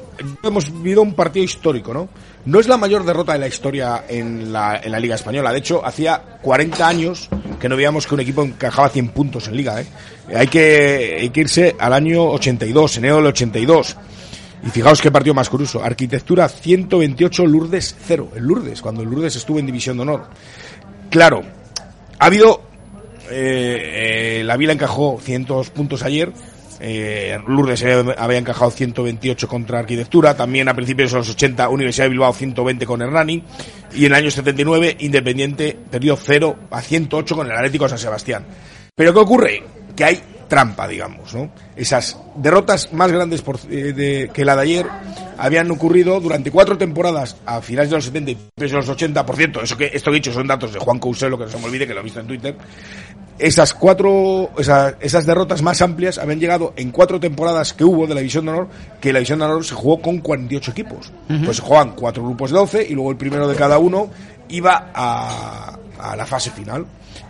Hemos 0.42 0.72
vivido 0.72 1.04
un 1.04 1.14
partido 1.14 1.46
histórico, 1.46 1.94
¿no? 1.94 2.10
No 2.46 2.60
es 2.60 2.68
la 2.68 2.78
mayor 2.78 3.06
derrota 3.06 3.34
de 3.34 3.40
la 3.40 3.48
historia 3.48 4.06
en 4.10 4.52
la, 4.52 4.82
en 4.84 4.92
la 4.92 5.00
Liga 5.00 5.16
Española. 5.16 5.52
De 5.52 5.60
hecho, 5.60 5.86
hacía 5.86 6.20
40 6.42 6.88
años 6.88 7.30
que 7.60 7.70
no 7.70 7.76
veíamos 7.76 8.08
que 8.08 8.16
un 8.16 8.22
equipo 8.22 8.42
encajaba 8.42 8.90
100 8.90 9.10
puntos 9.10 9.48
en 9.48 9.58
Liga, 9.58 9.80
¿eh? 9.80 9.86
Hay 10.36 10.48
que, 10.48 11.18
hay 11.22 11.30
que 11.30 11.42
irse 11.42 11.76
al 11.78 11.94
año 11.94 12.24
82, 12.32 12.98
enero 12.98 13.18
del 13.18 13.28
82. 13.28 13.96
Y 14.68 14.70
fijaos 14.70 15.02
qué 15.02 15.10
partido 15.10 15.34
más 15.34 15.50
curioso. 15.50 15.82
Arquitectura 15.82 16.50
128, 16.50 17.46
Lourdes 17.46 17.96
0. 18.06 18.32
El 18.36 18.44
Lourdes, 18.44 18.82
cuando 18.82 19.02
el 19.02 19.10
Lourdes 19.10 19.38
estuvo 19.38 19.60
en 19.60 19.66
División 19.66 19.96
de 19.96 20.04
Honor. 20.04 20.28
Claro, 21.10 21.42
ha 22.20 22.26
habido. 22.26 22.64
eh, 23.32 24.40
eh, 24.40 24.44
la 24.44 24.58
Vila 24.58 24.74
encajó 24.74 25.22
100 25.22 25.46
puntos 25.74 26.04
ayer. 26.04 26.34
Eh, 26.82 27.40
Lourdes 27.48 27.82
había, 28.18 28.38
encajado 28.38 28.70
128 28.70 29.48
contra 29.48 29.80
Arquitectura. 29.80 30.36
También 30.36 30.68
a 30.68 30.74
principios 30.74 31.14
de 31.14 31.20
los 31.20 31.30
80, 31.30 31.70
Universidad 31.70 32.06
de 32.06 32.10
Bilbao 32.10 32.34
120 32.34 32.86
con 32.86 33.02
Hernani. 33.02 33.42
Y 33.94 34.00
en 34.06 34.12
el 34.12 34.16
año 34.16 34.32
79, 34.32 34.98
Independiente 35.00 35.80
perdió 35.90 36.18
0 36.18 36.58
a 36.72 36.82
108 36.82 37.36
con 37.38 37.48
el 37.48 37.54
Atlético 37.54 37.86
de 37.86 37.92
San 37.92 38.00
Sebastián. 38.00 38.46
Pero 38.94 39.14
¿qué 39.14 39.20
ocurre? 39.20 39.64
Que 39.96 40.04
hay 40.04 40.22
trampa, 40.48 40.88
digamos, 40.88 41.34
¿no? 41.34 41.50
Esas 41.76 42.18
derrotas 42.36 42.92
más 42.94 43.12
grandes 43.12 43.42
por- 43.42 43.60
eh, 43.70 43.94
de- 43.94 44.30
que 44.34 44.46
la 44.46 44.56
de 44.56 44.62
ayer 44.64 44.86
habían 45.38 45.70
ocurrido 45.72 46.20
durante 46.20 46.50
cuatro 46.52 46.78
temporadas 46.78 47.36
a 47.46 47.62
finales 47.62 47.90
de 47.90 47.96
los 47.98 48.06
70 48.06 48.32
y 48.32 48.38
de 48.56 48.68
los 48.70 48.88
80. 48.90 49.26
Por 49.26 49.36
cierto, 49.36 49.62
eso 49.62 49.78
que, 49.78 49.92
esto 49.94 50.10
que 50.12 50.18
he 50.18 50.20
dicho 50.20 50.32
son 50.34 50.48
datos 50.48 50.74
de 50.74 50.80
Juan 50.80 51.00
Couselo, 51.00 51.38
que 51.38 51.46
no 51.46 51.50
se 51.50 51.58
me 51.60 51.66
olvide 51.66 51.86
que 51.88 51.94
lo 51.94 52.00
he 52.00 52.04
visto 52.04 52.20
en 52.20 52.28
Twitter. 52.28 52.56
Esas 53.40 53.76
cuatro, 53.76 54.50
esa- 54.58 54.96
esas 55.00 55.28
derrotas 55.28 55.62
más 55.62 55.82
amplias 55.84 56.18
habían 56.18 56.40
llegado 56.40 56.74
en 56.76 56.90
cuatro 56.92 57.20
temporadas 57.20 57.72
que 57.74 57.84
hubo 57.84 58.08
de 58.08 58.16
la 58.16 58.22
División 58.22 58.46
de 58.46 58.52
Honor, 58.52 58.68
que 59.00 59.14
la 59.14 59.20
División 59.20 59.38
de 59.40 59.46
Honor 59.46 59.64
se 59.64 59.76
jugó 59.76 60.02
con 60.02 60.20
48 60.20 60.72
equipos. 60.72 61.12
Ujú. 61.30 61.46
Pues 61.46 61.58
se 61.58 61.64
jugaban 61.64 61.92
cuatro 61.92 62.24
grupos 62.24 62.50
de 62.52 62.58
12 62.58 62.88
y 62.90 62.94
luego 62.96 63.12
el 63.12 63.18
primero 63.18 63.48
de 63.48 63.56
cada 63.56 63.78
uno 63.78 64.10
iba 64.50 64.90
a, 64.92 65.78
a 66.00 66.16
la 66.16 66.26
fase 66.26 66.50
final. 66.50 66.86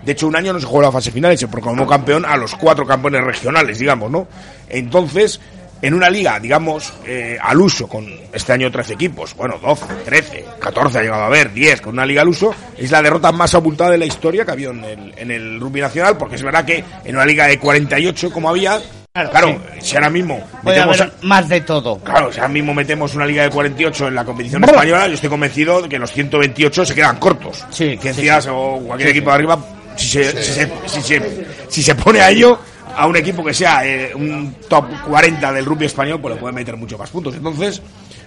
De 0.07 0.13
hecho, 0.13 0.25
un 0.25 0.37
año 0.37 0.53
no 0.53 0.59
se 0.61 0.65
jugó 0.65 0.83
la 0.83 0.89
fase 0.89 1.11
final 1.11 1.33
y 1.33 1.37
se 1.37 1.49
proclamó 1.49 1.85
campeón 1.85 2.23
a 2.23 2.37
los 2.37 2.55
cuatro 2.55 2.87
campeones 2.87 3.25
regionales, 3.25 3.77
digamos, 3.77 4.09
¿no? 4.09 4.25
Entonces, 4.69 5.37
en 5.81 5.93
una 5.93 6.09
liga, 6.09 6.39
digamos, 6.39 6.93
eh, 7.05 7.37
al 7.41 7.59
uso, 7.59 7.89
con 7.89 8.07
este 8.31 8.53
año 8.53 8.71
13 8.71 8.93
equipos, 8.93 9.35
bueno, 9.35 9.59
12, 9.61 9.85
13, 10.05 10.45
14 10.59 10.99
ha 10.99 11.01
llegado 11.01 11.23
a 11.23 11.25
haber, 11.25 11.51
10, 11.51 11.81
con 11.81 11.91
una 11.95 12.05
liga 12.05 12.21
al 12.21 12.29
uso, 12.29 12.55
es 12.77 12.89
la 12.89 13.01
derrota 13.01 13.33
más 13.33 13.53
abultada 13.53 13.91
de 13.91 13.97
la 13.97 14.05
historia 14.05 14.45
que 14.45 14.51
había 14.51 14.69
en 14.69 14.85
el, 14.85 15.13
en 15.17 15.29
el 15.29 15.59
rugby 15.59 15.81
nacional, 15.81 16.15
porque 16.15 16.35
es 16.35 16.41
verdad 16.41 16.63
que 16.63 16.85
en 17.03 17.13
una 17.13 17.25
liga 17.25 17.45
de 17.45 17.59
48 17.59 18.31
como 18.31 18.47
había, 18.49 18.79
claro, 19.11 19.59
si 19.81 19.97
ahora 19.97 20.09
mismo 20.09 20.41
metemos 20.63 21.03
más 21.23 21.49
de 21.49 21.59
todo. 21.59 21.97
Claro, 21.99 22.31
si 22.31 22.39
ahora 22.39 22.53
mismo 22.53 22.73
metemos 22.73 23.13
una 23.13 23.25
liga 23.25 23.43
de 23.43 23.49
48 23.49 24.07
en 24.07 24.15
la 24.15 24.23
competición 24.23 24.63
española, 24.63 25.07
yo 25.07 25.15
estoy 25.15 25.29
convencido 25.29 25.81
de 25.81 25.89
que 25.89 25.99
los 25.99 26.13
128 26.13 26.85
se 26.85 26.95
quedan 26.95 27.17
cortos. 27.17 27.65
Sí, 27.71 27.97
Ciencias 27.97 28.45
sí, 28.45 28.49
sí. 28.49 28.55
o 28.55 28.79
cualquier 28.85 29.09
equipo 29.09 29.31
de 29.31 29.35
arriba, 29.35 29.59
si 29.97 30.07
se, 30.07 30.43
si 30.43 30.51
se, 30.53 30.71
si 30.85 31.01
se, 31.01 31.45
si 31.67 31.83
se 31.83 31.95
pone 31.95 32.21
a 32.21 32.29
ello, 32.29 32.59
a 32.95 33.05
un 33.07 33.15
equipo 33.15 33.43
que 33.43 33.53
sea 33.53 33.85
eh, 33.85 34.13
un 34.15 34.55
top 34.67 34.85
40 35.07 35.51
del 35.53 35.65
rugby 35.65 35.85
español, 35.85 36.19
pues 36.21 36.35
le 36.35 36.39
puede 36.39 36.53
meter 36.53 36.75
mucho 36.77 36.97
más 36.97 37.09
puntos. 37.09 37.35
Entonces, 37.35 37.81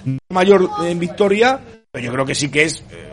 no 0.05 0.19
mayor 0.31 0.69
en 0.83 0.99
victoria, 0.99 1.59
pero 1.91 2.05
yo 2.05 2.13
creo 2.13 2.27
que 2.27 2.35
sí 2.35 2.51
que 2.51 2.65
es 2.65 2.83
eh, 2.91 3.09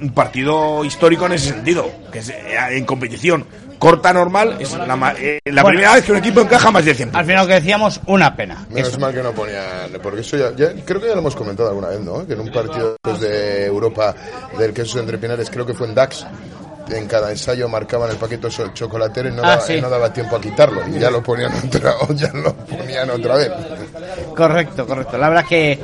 un 0.00 0.10
partido 0.14 0.84
histórico 0.84 1.26
en 1.26 1.32
ese 1.32 1.48
sentido, 1.50 1.90
que 2.12 2.20
es 2.20 2.28
eh, 2.28 2.54
en 2.70 2.84
competición 2.84 3.44
corta 3.78 4.12
normal, 4.12 4.58
es 4.60 4.72
la, 4.74 4.94
ma- 4.94 5.12
eh, 5.18 5.40
la 5.46 5.62
Bueno. 5.62 5.74
primera 5.78 5.94
vez 5.96 6.04
que 6.04 6.12
un 6.12 6.18
equipo 6.18 6.40
encaja 6.40 6.70
más 6.70 6.84
de 6.84 6.94
100 6.94 7.08
puntos. 7.08 7.18
Al 7.18 7.26
final 7.26 7.42
lo 7.42 7.48
que 7.48 7.54
decíamos, 7.54 8.00
una 8.06 8.36
pena. 8.36 8.64
Menos 8.70 8.96
mal 9.00 9.12
que 9.12 9.22
no 9.24 9.32
ponían, 9.32 9.90
porque 10.00 10.20
eso 10.20 10.36
ya, 10.36 10.54
ya- 10.54 10.72
creo 10.84 11.00
que 11.00 11.08
ya 11.08 11.14
lo 11.14 11.18
hemos 11.18 11.34
comentado 11.34 11.68
alguna 11.70 11.88
vez, 11.88 11.98
¿no? 11.98 12.24
Que 12.24 12.34
en 12.34 12.40
un 12.42 12.52
partido 12.52 12.96
de 13.20 13.66
Europa 13.66 14.14
del 14.56 14.72
queso 14.72 15.00
entre 15.00 15.18
Pinares, 15.18 15.50
creo 15.50 15.66
que 15.66 15.74
fue 15.74 15.88
en 15.88 15.96
Dax, 15.96 16.24
en 16.90 17.06
cada 17.06 17.30
ensayo 17.30 17.68
marcaban 17.68 18.10
el 18.10 18.16
paquete 18.16 18.50
so- 18.50 18.68
chocolatero 18.74 19.28
y 19.28 19.32
no, 19.32 19.42
Ah, 19.44 19.50
daba, 19.50 19.60
sí. 19.62 19.74
y 19.74 19.80
no 19.80 19.88
daba 19.90 20.12
tiempo 20.12 20.36
a 20.36 20.40
quitarlo, 20.40 20.82
y 20.88 20.98
ya 20.98 21.10
lo 21.10 21.22
ponían 21.22 21.52
otra, 21.66 21.94
o 22.00 22.12
ya 22.14 22.30
lo 22.32 22.54
ponían 22.54 23.08
otra 23.10 23.36
vez. 23.36 23.50
Correcto, 24.36 24.86
correcto. 24.86 25.18
La 25.18 25.28
verdad 25.28 25.44
que 25.48 25.78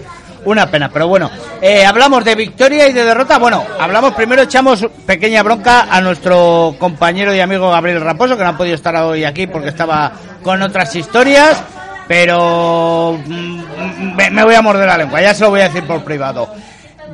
una 0.44 0.70
pena, 0.70 0.88
pero 0.90 1.08
bueno, 1.08 1.30
eh, 1.60 1.84
hablamos 1.84 2.24
de 2.24 2.34
victoria 2.34 2.86
y 2.88 2.92
de 2.92 3.04
derrota. 3.04 3.38
Bueno, 3.38 3.64
hablamos 3.78 4.14
primero, 4.14 4.42
echamos 4.42 4.86
pequeña 5.06 5.42
bronca 5.42 5.88
a 5.90 6.00
nuestro 6.00 6.74
compañero 6.78 7.34
y 7.34 7.40
amigo 7.40 7.70
Gabriel 7.70 8.00
Raposo, 8.00 8.36
que 8.36 8.44
no 8.44 8.50
ha 8.50 8.56
podido 8.56 8.74
estar 8.76 8.94
hoy 8.96 9.24
aquí 9.24 9.46
porque 9.46 9.68
estaba 9.68 10.12
con 10.42 10.62
otras 10.62 10.94
historias, 10.94 11.60
pero 12.06 13.18
mm, 13.26 14.14
me, 14.16 14.30
me 14.30 14.44
voy 14.44 14.54
a 14.54 14.62
morder 14.62 14.86
la 14.86 14.98
lengua, 14.98 15.20
ya 15.20 15.34
se 15.34 15.42
lo 15.42 15.50
voy 15.50 15.60
a 15.60 15.64
decir 15.68 15.84
por 15.86 16.02
privado. 16.04 16.48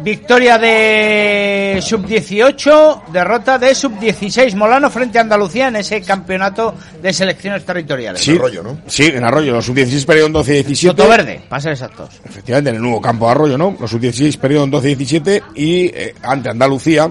Victoria 0.02 0.58
de 0.58 1.78
sub-18, 1.80 3.06
derrota 3.12 3.58
de 3.58 3.74
sub-16 3.74 4.54
Molano 4.54 4.90
frente 4.90 5.18
a 5.18 5.22
Andalucía 5.22 5.68
en 5.68 5.76
ese 5.76 6.02
campeonato 6.02 6.74
de 7.00 7.12
selecciones 7.12 7.64
territoriales. 7.64 8.20
Sí, 8.20 8.38
Sí, 8.86 9.04
en 9.06 9.24
Arroyo. 9.24 9.52
Los 9.52 9.66
sub-16 9.66 10.04
perdieron 10.04 10.32
12-17. 10.34 10.74
Soto 10.74 11.08
Verde, 11.08 11.42
para 11.48 11.60
ser 11.60 11.72
exactos. 11.72 12.20
Efectivamente, 12.24 12.70
en 12.70 12.76
el 12.76 12.82
nuevo 12.82 13.00
campo 13.00 13.26
de 13.26 13.30
Arroyo, 13.32 13.58
¿no? 13.58 13.76
Los 13.78 13.90
sub-16 13.90 14.38
perdieron 14.38 14.70
12-17 14.70 15.42
y 15.54 15.86
eh, 15.86 16.14
ante 16.22 16.48
Andalucía. 16.48 17.10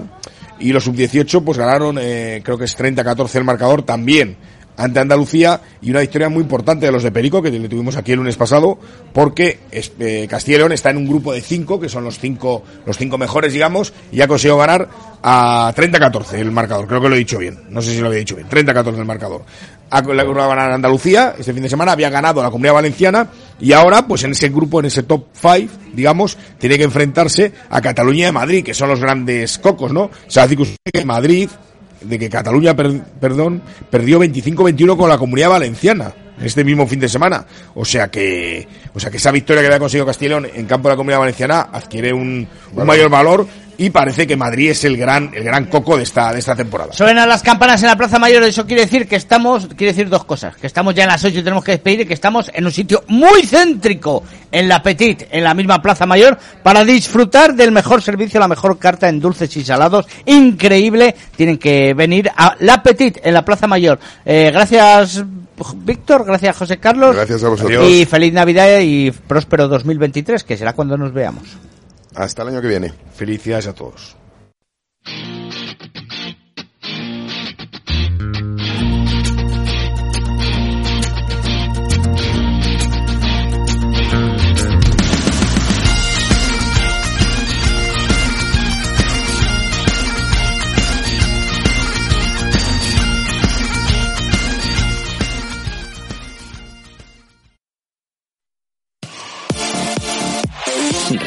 Y 0.60 0.72
los 0.72 0.84
sub-18 0.84 1.42
pues 1.44 1.58
ganaron, 1.58 1.98
eh, 2.00 2.40
creo 2.44 2.56
que 2.56 2.64
es 2.64 2.78
30-14 2.78 3.34
el 3.34 3.44
marcador 3.44 3.82
también 3.82 4.36
ante 4.76 5.00
Andalucía. 5.00 5.60
Y 5.82 5.90
una 5.90 6.00
victoria 6.00 6.28
muy 6.28 6.42
importante 6.42 6.86
de 6.86 6.92
los 6.92 7.02
de 7.02 7.12
Perico, 7.12 7.42
que 7.42 7.50
le 7.50 7.68
tuvimos 7.68 7.96
aquí 7.96 8.12
el 8.12 8.18
lunes 8.18 8.36
pasado, 8.36 8.78
porque 9.12 9.60
eh, 9.70 10.26
Castilla 10.28 10.56
y 10.56 10.58
León 10.58 10.72
está 10.72 10.90
en 10.90 10.96
un 10.98 11.08
grupo 11.08 11.32
de 11.32 11.40
cinco, 11.40 11.78
que 11.80 11.88
son 11.88 12.04
los 12.04 12.18
cinco, 12.18 12.62
los 12.86 12.96
cinco 12.96 13.18
mejores, 13.18 13.52
digamos, 13.52 13.92
y 14.12 14.20
ha 14.20 14.28
conseguido 14.28 14.58
ganar 14.58 14.88
a 15.22 15.72
30-14 15.74 16.34
el 16.34 16.50
marcador. 16.50 16.86
Creo 16.86 17.00
que 17.00 17.08
lo 17.08 17.14
he 17.14 17.18
dicho 17.18 17.38
bien. 17.38 17.60
No 17.70 17.80
sé 17.80 17.92
si 17.92 18.00
lo 18.00 18.08
había 18.08 18.18
dicho 18.18 18.36
bien. 18.36 18.48
30-14 18.48 18.98
el 18.98 19.04
marcador. 19.04 19.44
Ha 19.90 20.02
logrado 20.02 20.48
ganar 20.50 20.72
Andalucía 20.72 21.34
este 21.38 21.52
fin 21.52 21.62
de 21.62 21.68
semana, 21.68 21.92
había 21.92 22.10
ganado 22.10 22.40
a 22.40 22.44
la 22.44 22.50
Comunidad 22.50 22.74
Valenciana 22.74 23.28
y 23.60 23.72
ahora, 23.72 24.06
pues 24.06 24.24
en 24.24 24.32
ese 24.32 24.48
grupo, 24.48 24.80
en 24.80 24.86
ese 24.86 25.04
top 25.04 25.26
5, 25.34 25.72
digamos, 25.94 26.36
tiene 26.58 26.76
que 26.76 26.84
enfrentarse 26.84 27.52
a 27.70 27.80
Cataluña 27.80 28.28
y 28.28 28.32
Madrid, 28.32 28.64
que 28.64 28.74
son 28.74 28.88
los 28.88 29.00
grandes 29.00 29.58
cocos, 29.58 29.92
¿no? 29.92 30.10
Se 30.26 30.40
ha 30.40 30.48
que 30.48 31.04
Madrid, 31.04 31.48
de 32.04 32.18
que 32.18 32.28
Cataluña, 32.28 32.74
per- 32.76 33.02
perdón, 33.20 33.62
perdió 33.90 34.18
25-21 34.20 34.96
con 34.96 35.08
la 35.08 35.18
Comunidad 35.18 35.50
Valenciana 35.50 36.12
este 36.42 36.64
mismo 36.64 36.86
fin 36.86 36.98
de 37.00 37.08
semana. 37.08 37.46
O 37.74 37.84
sea 37.84 38.08
que, 38.08 38.66
o 38.92 38.98
sea 39.00 39.10
que 39.10 39.18
esa 39.18 39.30
victoria 39.30 39.62
que 39.62 39.66
había 39.68 39.78
conseguido 39.78 40.06
León 40.28 40.46
en 40.52 40.66
campo 40.66 40.88
de 40.88 40.94
la 40.94 40.96
Comunidad 40.96 41.20
Valenciana 41.20 41.68
adquiere 41.72 42.12
un, 42.12 42.46
un 42.74 42.86
mayor 42.86 43.08
valor 43.10 43.46
y 43.78 43.90
parece 43.90 44.26
que 44.26 44.36
Madrid 44.36 44.70
es 44.70 44.84
el 44.84 44.96
gran, 44.96 45.30
el 45.34 45.44
gran 45.44 45.66
coco 45.66 45.96
de 45.96 46.02
esta, 46.02 46.32
de 46.32 46.38
esta 46.38 46.54
temporada. 46.54 46.92
Suenan 46.92 47.28
las 47.28 47.42
campanas 47.42 47.82
en 47.82 47.88
la 47.88 47.96
Plaza 47.96 48.18
Mayor, 48.18 48.42
eso 48.44 48.66
quiere 48.66 48.82
decir 48.82 49.06
que 49.06 49.16
estamos, 49.16 49.66
quiere 49.68 49.92
decir 49.92 50.08
dos 50.08 50.24
cosas, 50.24 50.56
que 50.56 50.66
estamos 50.66 50.94
ya 50.94 51.04
en 51.04 51.10
las 51.10 51.24
8 51.24 51.38
y 51.38 51.42
tenemos 51.42 51.64
que 51.64 51.72
despedir 51.72 52.00
y 52.00 52.06
que 52.06 52.14
estamos 52.14 52.50
en 52.52 52.64
un 52.64 52.72
sitio 52.72 53.04
muy 53.08 53.42
céntrico, 53.42 54.22
en 54.50 54.68
la 54.68 54.82
Petit, 54.82 55.24
en 55.30 55.44
la 55.44 55.54
misma 55.54 55.82
Plaza 55.82 56.06
Mayor, 56.06 56.38
para 56.62 56.84
disfrutar 56.84 57.54
del 57.54 57.72
mejor 57.72 58.02
servicio, 58.02 58.38
la 58.38 58.48
mejor 58.48 58.78
carta 58.78 59.08
en 59.08 59.20
dulces 59.20 59.56
y 59.56 59.64
salados, 59.64 60.06
increíble, 60.26 61.14
tienen 61.36 61.58
que 61.58 61.94
venir 61.94 62.30
a 62.36 62.56
la 62.60 62.82
Petit, 62.82 63.18
en 63.22 63.34
la 63.34 63.44
Plaza 63.44 63.66
Mayor. 63.66 63.98
Eh, 64.24 64.50
gracias 64.52 65.24
Víctor, 65.76 66.24
gracias 66.24 66.56
José 66.56 66.78
Carlos. 66.78 67.14
Gracias 67.14 67.44
a 67.44 67.48
vosotros. 67.48 67.88
Y 67.88 68.04
feliz 68.06 68.32
Navidad 68.32 68.80
y 68.80 69.10
próspero 69.10 69.68
2023, 69.68 70.42
que 70.44 70.56
será 70.56 70.72
cuando 70.72 70.96
nos 70.96 71.12
veamos. 71.12 71.44
Hasta 72.14 72.42
el 72.42 72.48
año 72.48 72.62
que 72.62 72.68
viene. 72.68 72.92
Felicidades 73.12 73.66
a 73.66 73.74
todos. 73.74 74.16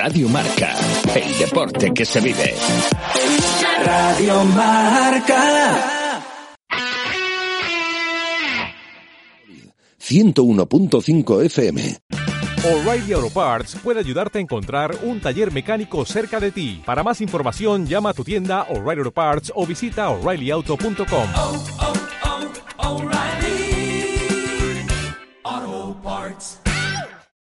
Radio 0.08 0.30
Marca, 0.30 0.74
el 1.16 1.38
deporte 1.38 1.94
que 1.94 2.06
se 2.06 2.22
vive. 2.22 2.56
Radio 3.84 4.46
Marca. 4.46 6.24
101.5 10.00 11.44
FM. 11.48 11.98
O'Reilly 12.64 13.12
Auto 13.12 13.30
Parts 13.32 13.76
puede 13.84 14.00
ayudarte 14.00 14.38
a 14.38 14.42
encontrar 14.42 14.96
un 15.04 15.20
taller 15.20 15.52
mecánico 15.52 16.06
cerca 16.06 16.40
de 16.40 16.52
ti. 16.52 16.82
Para 16.86 17.04
más 17.04 17.20
información, 17.20 17.86
llama 17.86 18.12
a 18.12 18.14
tu 18.14 18.24
tienda 18.24 18.64
O'Reilly 18.70 19.00
Auto 19.00 19.12
Parts 19.12 19.52
o 19.54 19.66
visita 19.66 20.08
oreillyauto.com. 20.08 21.30
Oh, 21.36 21.66
oh, 22.78 23.02
O'Reilly 23.02 24.08
Auto 25.44 26.02
Parts. 26.02 26.62